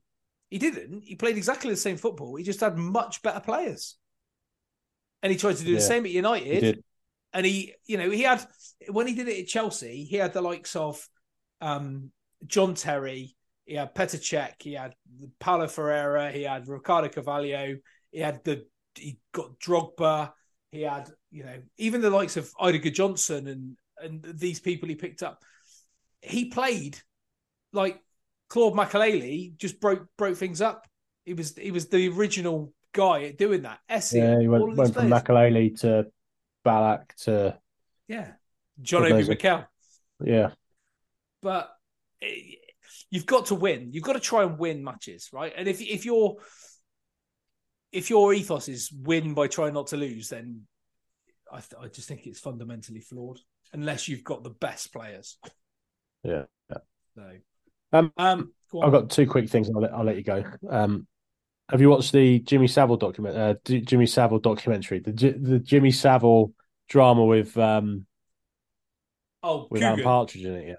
He 0.54 0.58
didn't. 0.58 1.02
He 1.02 1.16
played 1.16 1.36
exactly 1.36 1.70
the 1.70 1.76
same 1.76 1.96
football. 1.96 2.36
He 2.36 2.44
just 2.44 2.60
had 2.60 2.78
much 2.78 3.22
better 3.22 3.40
players. 3.40 3.96
And 5.20 5.32
he 5.32 5.36
tried 5.36 5.56
to 5.56 5.64
do 5.64 5.72
yeah, 5.72 5.78
the 5.78 5.84
same 5.84 6.04
at 6.04 6.12
United. 6.12 6.62
He 6.62 6.82
and 7.32 7.44
he, 7.44 7.74
you 7.86 7.96
know, 7.96 8.08
he 8.08 8.22
had 8.22 8.46
when 8.88 9.08
he 9.08 9.16
did 9.16 9.26
it 9.26 9.40
at 9.40 9.48
Chelsea, 9.48 10.04
he 10.04 10.14
had 10.14 10.32
the 10.32 10.40
likes 10.40 10.76
of 10.76 11.04
um, 11.60 12.12
John 12.46 12.74
Terry, 12.74 13.34
he 13.64 13.74
had 13.74 13.96
Petr 13.96 14.20
Cech, 14.20 14.62
he 14.62 14.74
had 14.74 14.94
Paulo 15.40 15.66
Ferreira, 15.66 16.30
he 16.30 16.44
had 16.44 16.68
Ricardo 16.68 17.08
Carvalho, 17.08 17.74
he 18.12 18.20
had 18.20 18.44
the 18.44 18.64
he 18.94 19.18
got 19.32 19.58
Drogba, 19.58 20.34
He 20.70 20.82
had, 20.82 21.10
you 21.32 21.42
know, 21.42 21.62
even 21.78 22.00
the 22.00 22.10
likes 22.10 22.36
of 22.36 22.48
Eidur 22.60 22.80
Gudjohnsen 22.80 23.50
and 23.50 23.76
and 23.98 24.24
these 24.38 24.60
people 24.60 24.88
he 24.88 24.94
picked 24.94 25.24
up. 25.24 25.42
He 26.20 26.44
played 26.44 26.96
like 27.72 28.00
Claude 28.54 28.74
Makelele 28.74 29.56
just 29.56 29.80
broke 29.80 30.06
broke 30.16 30.36
things 30.36 30.60
up. 30.60 30.86
He 31.24 31.34
was 31.34 31.56
he 31.56 31.72
was 31.72 31.88
the 31.88 32.08
original 32.10 32.72
guy 32.92 33.24
at 33.24 33.36
doing 33.36 33.62
that. 33.62 33.80
Essie, 33.88 34.18
Yeah, 34.18 34.38
he 34.38 34.46
went, 34.46 34.76
went 34.76 34.94
from. 34.94 35.08
Makelele 35.10 35.76
to 35.80 36.06
Ballack 36.64 37.12
to 37.24 37.58
Yeah, 38.06 38.28
John 38.80 39.10
Obi 39.10 39.22
it. 39.22 39.40
McKell. 39.40 39.66
yeah, 40.24 40.50
but 41.42 41.68
eh, 42.22 42.28
you've 43.10 43.26
got 43.26 43.46
to 43.46 43.56
win. 43.56 43.90
You've 43.90 44.04
got 44.04 44.12
to 44.12 44.20
try 44.20 44.44
and 44.44 44.56
win 44.56 44.84
matches, 44.84 45.30
right? 45.32 45.52
And 45.56 45.66
if 45.66 45.82
if 45.82 46.04
your 46.04 46.36
if 47.90 48.08
your 48.08 48.32
ethos 48.34 48.68
is 48.68 48.92
win 48.92 49.34
by 49.34 49.48
trying 49.48 49.74
not 49.74 49.88
to 49.88 49.96
lose, 49.96 50.28
then 50.28 50.62
I 51.50 51.56
th- 51.58 51.82
I 51.82 51.88
just 51.88 52.06
think 52.06 52.24
it's 52.24 52.38
fundamentally 52.38 53.00
flawed. 53.00 53.40
Unless 53.72 54.06
you've 54.06 54.22
got 54.22 54.44
the 54.44 54.50
best 54.50 54.92
players. 54.92 55.38
yeah. 56.22 56.44
yeah. 56.70 56.78
So, 57.16 57.30
Um, 57.94 58.12
um. 58.18 58.52
I've 58.82 58.92
got 58.92 59.08
two 59.10 59.26
quick 59.26 59.48
things. 59.48 59.70
I'll 59.74 59.80
let, 59.80 59.94
I'll 59.94 60.04
let 60.04 60.16
you 60.16 60.24
go. 60.24 60.42
Um, 60.68 61.06
have 61.70 61.80
you 61.80 61.88
watched 61.88 62.12
the 62.12 62.40
Jimmy 62.40 62.66
Savile 62.66 62.96
document? 62.96 63.36
Uh, 63.36 63.54
D- 63.64 63.80
Jimmy 63.80 64.06
Savile 64.06 64.40
documentary, 64.40 64.98
the 64.98 65.12
J- 65.12 65.38
the 65.38 65.58
Jimmy 65.60 65.92
Savile 65.92 66.52
drama 66.88 67.24
with 67.24 67.56
um 67.56 68.04
oh, 69.42 69.68
with 69.70 69.82
Alan. 69.82 70.02
Partridge 70.02 70.44
in 70.44 70.54
it. 70.54 70.68
Yeah, 70.68 70.74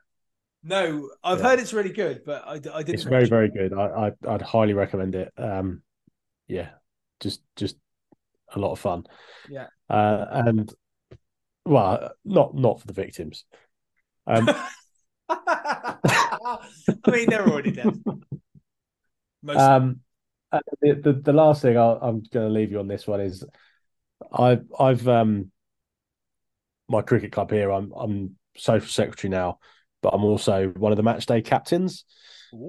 No, 0.63 1.09
I've 1.23 1.39
Yeah. 1.39 1.43
heard 1.45 1.59
it's 1.59 1.73
really 1.73 1.91
good, 1.93 2.23
but 2.25 2.43
I, 2.45 2.53
I 2.53 2.59
didn't. 2.59 2.89
it's 2.95 3.03
very 3.03 3.23
it. 3.23 3.29
very 3.29 3.49
good. 3.49 3.73
I, 3.73 4.07
I 4.27 4.33
I'd 4.33 4.41
highly 4.41 4.73
recommend 4.73 5.15
it. 5.15 5.31
Um, 5.37 5.81
yeah, 6.47 6.69
just 7.21 7.41
just 7.55 7.77
a 8.53 8.59
lot 8.59 8.73
of 8.73 8.79
fun. 8.79 9.05
Yeah. 9.49 9.67
Uh, 9.89 10.25
and 10.29 10.73
well, 11.65 12.11
not 12.25 12.55
not 12.55 12.81
for 12.81 12.87
the 12.87 12.93
victims. 12.93 13.45
Um, 14.27 14.49
I 15.29 16.57
mean, 17.07 17.29
they're 17.29 17.47
already 17.47 17.71
dead. 17.71 18.03
Most 19.43 19.59
Um, 19.59 19.99
uh, 20.51 20.59
the, 20.81 20.93
the 20.93 21.13
the 21.13 21.33
last 21.33 21.61
thing 21.61 21.77
I'll, 21.77 21.99
I'm 22.01 22.23
going 22.31 22.47
to 22.47 22.53
leave 22.53 22.71
you 22.71 22.79
on 22.79 22.87
this 22.87 23.05
one 23.07 23.21
is 23.21 23.43
I've 24.31 24.65
I've 24.79 25.07
um 25.07 25.51
my 26.87 27.01
cricket 27.01 27.31
club 27.31 27.51
here. 27.51 27.71
I'm 27.71 27.91
I'm 27.95 28.35
social 28.57 28.87
secretary 28.87 29.29
now, 29.29 29.59
but 30.01 30.13
I'm 30.13 30.23
also 30.23 30.69
one 30.69 30.91
of 30.91 30.97
the 30.97 31.03
match 31.03 31.25
day 31.25 31.41
captains. 31.41 32.05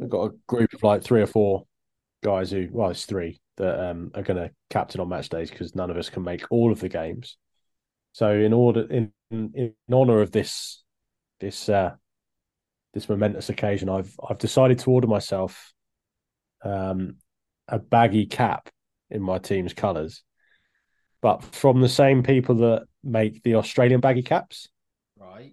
I've 0.02 0.10
got 0.10 0.32
a 0.32 0.34
group 0.46 0.72
of 0.72 0.82
like 0.82 1.02
three 1.02 1.22
or 1.22 1.26
four 1.26 1.64
guys 2.24 2.50
who 2.50 2.68
well, 2.70 2.90
it's 2.90 3.06
three 3.06 3.40
that 3.56 3.88
um 3.88 4.10
are 4.14 4.22
going 4.22 4.36
to 4.36 4.50
captain 4.70 5.00
on 5.00 5.08
match 5.08 5.28
days 5.28 5.50
because 5.50 5.74
none 5.74 5.90
of 5.90 5.96
us 5.96 6.10
can 6.10 6.22
make 6.24 6.44
all 6.50 6.72
of 6.72 6.80
the 6.80 6.88
games. 6.88 7.36
So 8.12 8.32
in 8.32 8.52
order 8.52 8.82
in 8.90 9.12
in, 9.30 9.52
in 9.54 9.74
honor 9.92 10.20
of 10.22 10.32
this 10.32 10.82
this 11.40 11.68
uh 11.68 11.92
this 12.96 13.08
momentous 13.10 13.50
occasion, 13.50 13.90
I've 13.90 14.18
I've 14.26 14.38
decided 14.38 14.78
to 14.80 14.90
order 14.90 15.06
myself 15.06 15.74
um, 16.64 17.16
a 17.68 17.78
baggy 17.78 18.24
cap 18.24 18.70
in 19.10 19.20
my 19.22 19.38
team's 19.38 19.74
colours, 19.74 20.22
but 21.20 21.44
from 21.44 21.82
the 21.82 21.90
same 21.90 22.22
people 22.22 22.54
that 22.56 22.86
make 23.04 23.42
the 23.42 23.56
Australian 23.56 24.00
baggy 24.00 24.22
caps. 24.22 24.68
right. 25.18 25.52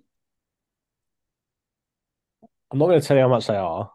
I'm 2.72 2.80
not 2.80 2.88
going 2.88 3.02
to 3.02 3.06
tell 3.06 3.18
you 3.18 3.24
how 3.24 3.30
much 3.30 3.48
they 3.48 3.58
are 3.58 3.92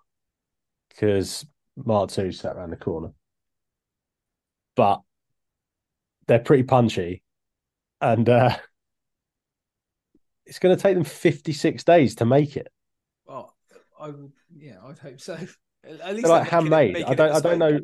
because 0.91 1.47
Mark 1.75 2.11
Two 2.11 2.31
sat 2.31 2.55
around 2.55 2.71
the 2.71 2.77
corner, 2.77 3.13
but 4.77 5.01
they're 6.27 6.39
pretty 6.39 6.65
punchy, 6.65 7.23
and 8.03 8.29
uh, 8.29 8.55
it's 10.45 10.59
going 10.59 10.77
to 10.77 10.83
take 10.83 10.97
them 10.97 11.05
56 11.05 11.83
days 11.85 12.17
to 12.17 12.27
make 12.27 12.59
it. 12.59 12.69
I 14.01 14.09
would. 14.09 14.33
Yeah, 14.57 14.77
I'd 14.85 14.99
hope 14.99 15.21
so. 15.21 15.35
At 15.85 16.15
least 16.15 16.27
like 16.29 16.45
making 16.45 16.47
it- 16.47 16.51
handmade. 16.51 17.05
I 17.05 17.15
don't. 17.15 17.33
I 17.33 17.41
don't 17.41 17.59
know. 17.59 17.81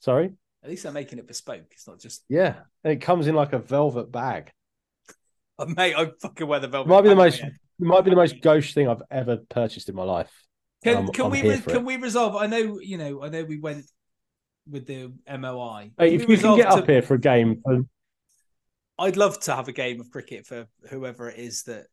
Sorry. 0.00 0.32
At 0.62 0.70
least 0.70 0.82
they're 0.82 0.92
making 0.92 1.18
it 1.18 1.26
bespoke. 1.28 1.66
It's 1.70 1.86
not 1.86 2.00
just, 2.00 2.24
Yeah, 2.28 2.54
and 2.82 2.92
it 2.92 3.00
comes 3.00 3.28
in 3.28 3.34
like 3.36 3.52
a 3.52 3.58
velvet 3.58 4.10
bag. 4.10 4.50
oh, 5.58 5.66
mate. 5.66 5.94
I 5.96 6.10
fucking 6.20 6.46
wear 6.46 6.58
the 6.60 6.68
velvet. 6.68 6.90
It 6.90 6.94
might 6.94 7.02
be 7.02 7.08
the 7.08 7.14
most. 7.14 7.42
might 7.78 8.04
be 8.04 8.10
the 8.10 8.16
most 8.16 8.40
gauche 8.42 8.74
thing 8.74 8.88
I've 8.88 9.02
ever 9.10 9.38
purchased 9.48 9.88
in 9.88 9.94
my 9.94 10.02
life. 10.02 10.30
Can, 10.82 11.08
can 11.08 11.30
we 11.30 11.42
re- 11.42 11.60
can 11.60 11.76
it. 11.76 11.84
we 11.84 11.96
resolve? 11.96 12.36
I 12.36 12.46
know 12.46 12.80
you 12.80 12.98
know. 12.98 13.22
I 13.22 13.28
know 13.28 13.44
we 13.44 13.58
went 13.58 13.84
with 14.68 14.86
the 14.86 15.12
MOI. 15.28 15.92
Hey, 15.98 16.14
if 16.14 16.26
we 16.26 16.34
you 16.34 16.40
can 16.40 16.56
get 16.56 16.70
to- 16.70 16.78
up 16.78 16.88
here 16.88 17.02
for 17.02 17.14
a 17.14 17.20
game, 17.20 17.62
um, 17.66 17.88
I'd 18.98 19.16
love 19.16 19.38
to 19.40 19.54
have 19.54 19.68
a 19.68 19.72
game 19.72 20.00
of 20.00 20.10
cricket 20.10 20.46
for 20.46 20.66
whoever 20.90 21.28
it 21.28 21.38
is 21.38 21.64
that 21.64 21.86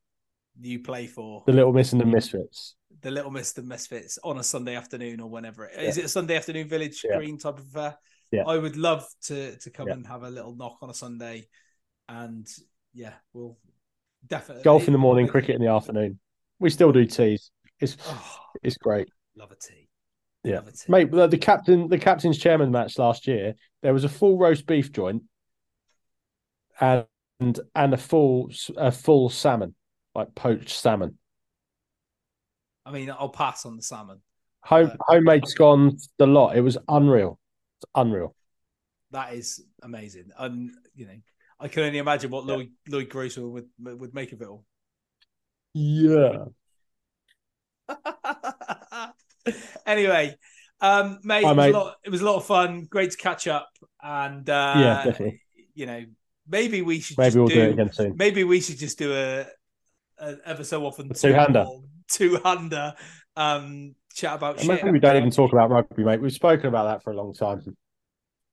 you 0.61 0.79
play 0.79 1.07
for. 1.07 1.43
the 1.45 1.53
Little 1.53 1.73
Miss 1.73 1.91
and 1.93 2.01
the 2.01 2.05
Misfits. 2.05 2.75
the 3.01 3.11
Little 3.11 3.31
Miss 3.31 3.57
and 3.57 3.67
Misfits 3.67 4.17
on 4.23 4.37
a 4.37 4.43
Sunday 4.43 4.75
afternoon 4.75 5.19
or 5.19 5.29
whenever. 5.29 5.67
Is 5.67 5.97
it 5.97 6.05
a 6.05 6.09
Sunday 6.09 6.35
afternoon 6.37 6.67
village 6.67 7.03
Yeah. 7.03 7.17
green 7.17 7.37
type 7.37 7.59
of 7.59 7.65
affair? 7.65 7.97
Yeah. 8.31 8.43
I 8.47 8.57
would 8.57 8.77
love 8.77 9.05
to 9.23 9.57
to 9.57 9.69
come 9.69 9.87
Yeah. 9.87 9.93
and 9.95 10.07
have 10.07 10.23
a 10.23 10.29
little 10.29 10.55
knock 10.55 10.77
on 10.81 10.89
a 10.89 10.93
Sunday, 10.93 11.47
and 12.07 12.47
yeah, 12.93 13.13
we'll 13.33 13.57
definitely 14.25 14.63
Golf 14.63 14.87
in 14.87 14.93
the 14.93 14.99
morning, 14.99 15.27
cricket 15.27 15.55
in 15.55 15.61
the 15.61 15.67
afternoon. 15.71 16.19
We 16.59 16.69
still 16.69 16.91
do 16.91 17.05
teas. 17.05 17.51
It's 17.79 17.97
Oh, 18.05 18.37
it's 18.63 18.77
great. 18.77 19.09
love 19.35 19.51
a 19.51 19.55
tea. 19.55 19.89
Yeah, 20.43 20.59
a 20.59 20.71
tea. 20.71 20.85
mate. 20.91 21.11
The, 21.11 21.27
the 21.27 21.37
captain, 21.37 21.87
the 21.89 21.97
captain's 21.97 22.37
chairman 22.37 22.71
match 22.71 22.97
last 22.97 23.27
year, 23.27 23.55
there 23.81 23.93
was 23.93 24.03
a 24.03 24.09
full 24.09 24.37
roast 24.37 24.65
beef 24.65 24.91
joint, 24.91 25.23
and 26.79 27.05
and 27.75 27.93
a 27.93 27.97
full 27.97 28.49
a 28.77 28.91
full 28.91 29.29
salmon, 29.29 29.75
like 30.15 30.33
poached 30.35 30.77
salmon, 30.77 31.17
I 32.85 32.91
mean, 32.91 33.09
I'll 33.09 33.29
pass 33.29 33.65
on 33.65 33.75
the 33.75 33.83
salmon. 33.83 34.21
home 34.61 34.91
Uh, 34.91 34.95
homemade 35.07 35.47
scones, 35.47 36.09
the 36.17 36.27
lot. 36.27 36.55
It 36.55 36.61
was 36.61 36.77
unreal. 36.87 37.39
It's 37.79 37.89
unreal. 37.95 38.35
That 39.11 39.33
is 39.33 39.63
amazing, 39.81 40.31
and 40.37 40.71
you 40.95 41.05
know, 41.05 41.15
I 41.59 41.67
can 41.67 41.83
only 41.83 41.99
imagine 41.99 42.31
what 42.31 42.45
Lloyd 42.45 42.71
Loyd 42.89 43.09
Grossman 43.09 43.51
would 43.51 43.67
would 43.79 44.13
make 44.13 44.31
of 44.33 44.41
it 44.41 44.47
all. 44.47 44.65
Yeah. 45.73 46.45
anyway, 49.85 50.35
um, 50.81 51.19
mate, 51.23 51.43
Hi, 51.43 51.51
it, 51.51 51.55
was 51.55 51.57
mate. 51.57 51.75
A 51.75 51.77
lot, 51.77 51.95
it 52.03 52.09
was 52.09 52.21
a 52.21 52.25
lot 52.25 52.35
of 52.37 52.45
fun. 52.45 52.85
Great 52.89 53.11
to 53.11 53.17
catch 53.17 53.47
up, 53.47 53.69
and 54.01 54.49
uh, 54.49 54.73
Yeah, 54.75 55.03
definitely. 55.05 55.41
You 55.75 55.85
know, 55.85 56.05
maybe 56.47 56.81
we 56.81 56.99
should 56.99 57.17
Maybe 57.17 57.39
we'll 57.39 57.47
do, 57.47 57.55
do 57.55 57.61
it 57.61 57.71
again 57.71 57.93
soon. 57.93 58.15
Maybe 58.17 58.43
we 58.43 58.59
should 58.61 58.77
just 58.77 58.97
do 58.97 59.13
a, 59.13 59.45
a 60.23 60.37
ever 60.45 60.63
so 60.63 60.85
often 60.85 61.11
two-hander. 61.13 61.65
two 62.11 62.39
hander, 62.43 62.93
um, 63.35 63.95
chat 64.13 64.35
about 64.35 64.59
And 64.59 64.65
shit. 64.65 64.91
we 64.91 64.99
don't 64.99 65.17
even 65.17 65.31
talk 65.31 65.51
about 65.51 65.69
rugby, 65.69 66.03
mate. 66.03 66.21
We've 66.21 66.31
spoken 66.31 66.67
about 66.67 66.85
that 66.85 67.03
for 67.03 67.11
a 67.11 67.15
long 67.15 67.33
time. 67.33 67.61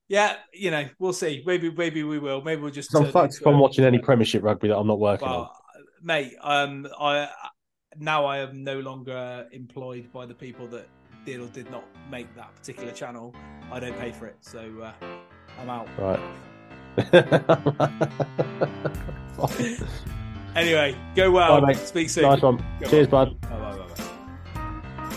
Yeah, 0.07 0.35
you 0.53 0.71
know, 0.71 0.87
we'll 0.99 1.13
see. 1.13 1.41
Maybe, 1.45 1.71
maybe 1.71 2.03
we 2.03 2.19
will. 2.19 2.41
Maybe 2.41 2.61
we'll 2.61 2.71
just. 2.71 2.93
I'm 2.93 3.05
fucked 3.05 3.35
it 3.35 3.41
if 3.41 3.47
I'm 3.47 3.59
watching 3.59 3.85
any 3.85 3.97
Premiership 3.97 4.43
rugby 4.43 4.67
that 4.67 4.77
I'm 4.77 4.87
not 4.87 4.99
working 4.99 5.27
on. 5.27 5.47
Mate, 6.03 6.33
um, 6.41 6.87
I 6.99 7.29
now 7.97 8.25
I 8.25 8.39
am 8.39 8.63
no 8.63 8.79
longer 8.79 9.47
employed 9.51 10.11
by 10.11 10.25
the 10.25 10.33
people 10.33 10.67
that 10.67 10.87
did 11.25 11.39
or 11.39 11.47
did 11.47 11.69
not 11.71 11.85
make 12.09 12.33
that 12.35 12.53
particular 12.55 12.91
channel. 12.91 13.33
I 13.71 13.79
don't 13.79 13.97
pay 13.99 14.11
for 14.11 14.27
it, 14.27 14.35
so 14.41 14.59
uh, 14.81 14.93
I'm 15.59 15.69
out. 15.69 15.87
Right. 15.97 16.19
Anyway, 20.55 20.95
go 21.15 21.31
well. 21.31 21.61
Bye, 21.61 21.67
mate. 21.67 21.77
Speak 21.77 22.09
soon. 22.09 22.23
nice 22.23 22.41
one. 22.41 22.57
Go 22.81 22.87
Cheers, 22.89 23.07
well. 23.09 23.25
bud. 23.27 23.41
Bye, 23.41 23.49
bye, 23.49 23.77
bye, 23.77 23.77
bye. 23.77 25.11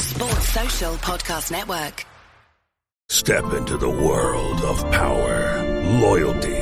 Sports 0.00 0.48
Social 0.48 0.94
Podcast 0.96 1.50
Network. 1.50 2.04
Step 3.08 3.44
into 3.52 3.76
the 3.76 3.88
world 3.88 4.60
of 4.62 4.78
power, 4.90 5.62
loyalty, 6.00 6.61